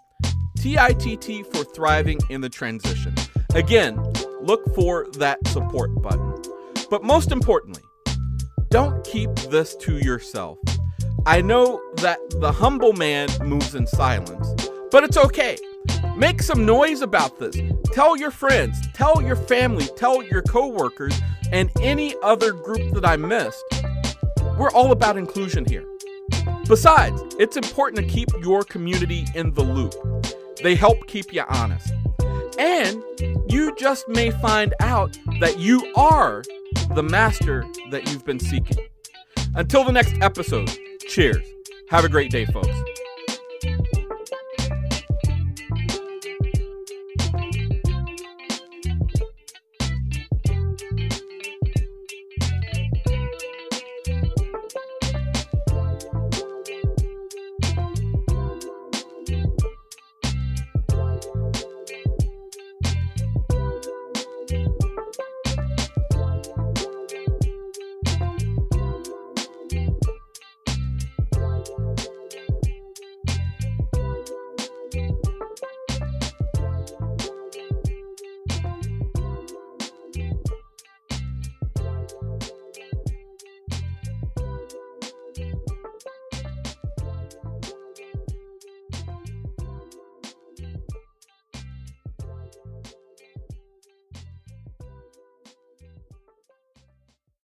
TITT 0.55 1.53
for 1.53 1.65
thriving 1.65 2.19
in 2.29 2.39
the 2.39 2.49
transition. 2.49 3.13
Again, 3.53 4.01
look 4.49 4.73
for 4.73 5.05
that 5.11 5.37
support 5.49 5.93
button. 6.01 6.33
But 6.89 7.03
most 7.03 7.31
importantly, 7.31 7.83
don't 8.69 9.05
keep 9.05 9.29
this 9.51 9.75
to 9.75 9.99
yourself. 9.99 10.57
I 11.27 11.39
know 11.39 11.79
that 11.97 12.17
the 12.39 12.51
humble 12.51 12.93
man 12.93 13.29
moves 13.43 13.75
in 13.75 13.85
silence, 13.85 14.55
but 14.89 15.03
it's 15.03 15.17
okay. 15.17 15.55
Make 16.17 16.41
some 16.41 16.65
noise 16.65 17.01
about 17.01 17.37
this. 17.37 17.61
Tell 17.93 18.17
your 18.17 18.31
friends, 18.31 18.75
tell 18.95 19.21
your 19.21 19.35
family, 19.35 19.87
tell 19.95 20.23
your 20.23 20.41
coworkers, 20.41 21.21
and 21.51 21.69
any 21.79 22.15
other 22.23 22.51
group 22.51 22.95
that 22.95 23.05
I 23.05 23.17
missed. 23.17 23.63
We're 24.57 24.71
all 24.71 24.91
about 24.91 25.15
inclusion 25.15 25.63
here. 25.63 25.85
Besides, 26.67 27.21
it's 27.37 27.55
important 27.55 27.97
to 28.01 28.11
keep 28.11 28.29
your 28.41 28.63
community 28.63 29.27
in 29.35 29.53
the 29.53 29.63
loop. 29.63 29.93
They 30.63 30.73
help 30.73 31.05
keep 31.05 31.31
you 31.31 31.43
honest. 31.47 31.93
And 32.59 33.01
you 33.49 33.73
just 33.77 34.09
may 34.09 34.31
find 34.31 34.73
out 34.81 35.17
that 35.39 35.59
you 35.59 35.91
are 35.95 36.43
the 36.93 37.01
master 37.01 37.65
that 37.89 38.11
you've 38.11 38.25
been 38.25 38.39
seeking. 38.39 38.85
Until 39.55 39.85
the 39.85 39.93
next 39.93 40.13
episode, 40.21 40.69
cheers. 41.07 41.47
Have 41.89 42.03
a 42.03 42.09
great 42.09 42.31
day, 42.31 42.45
folks. 42.45 42.67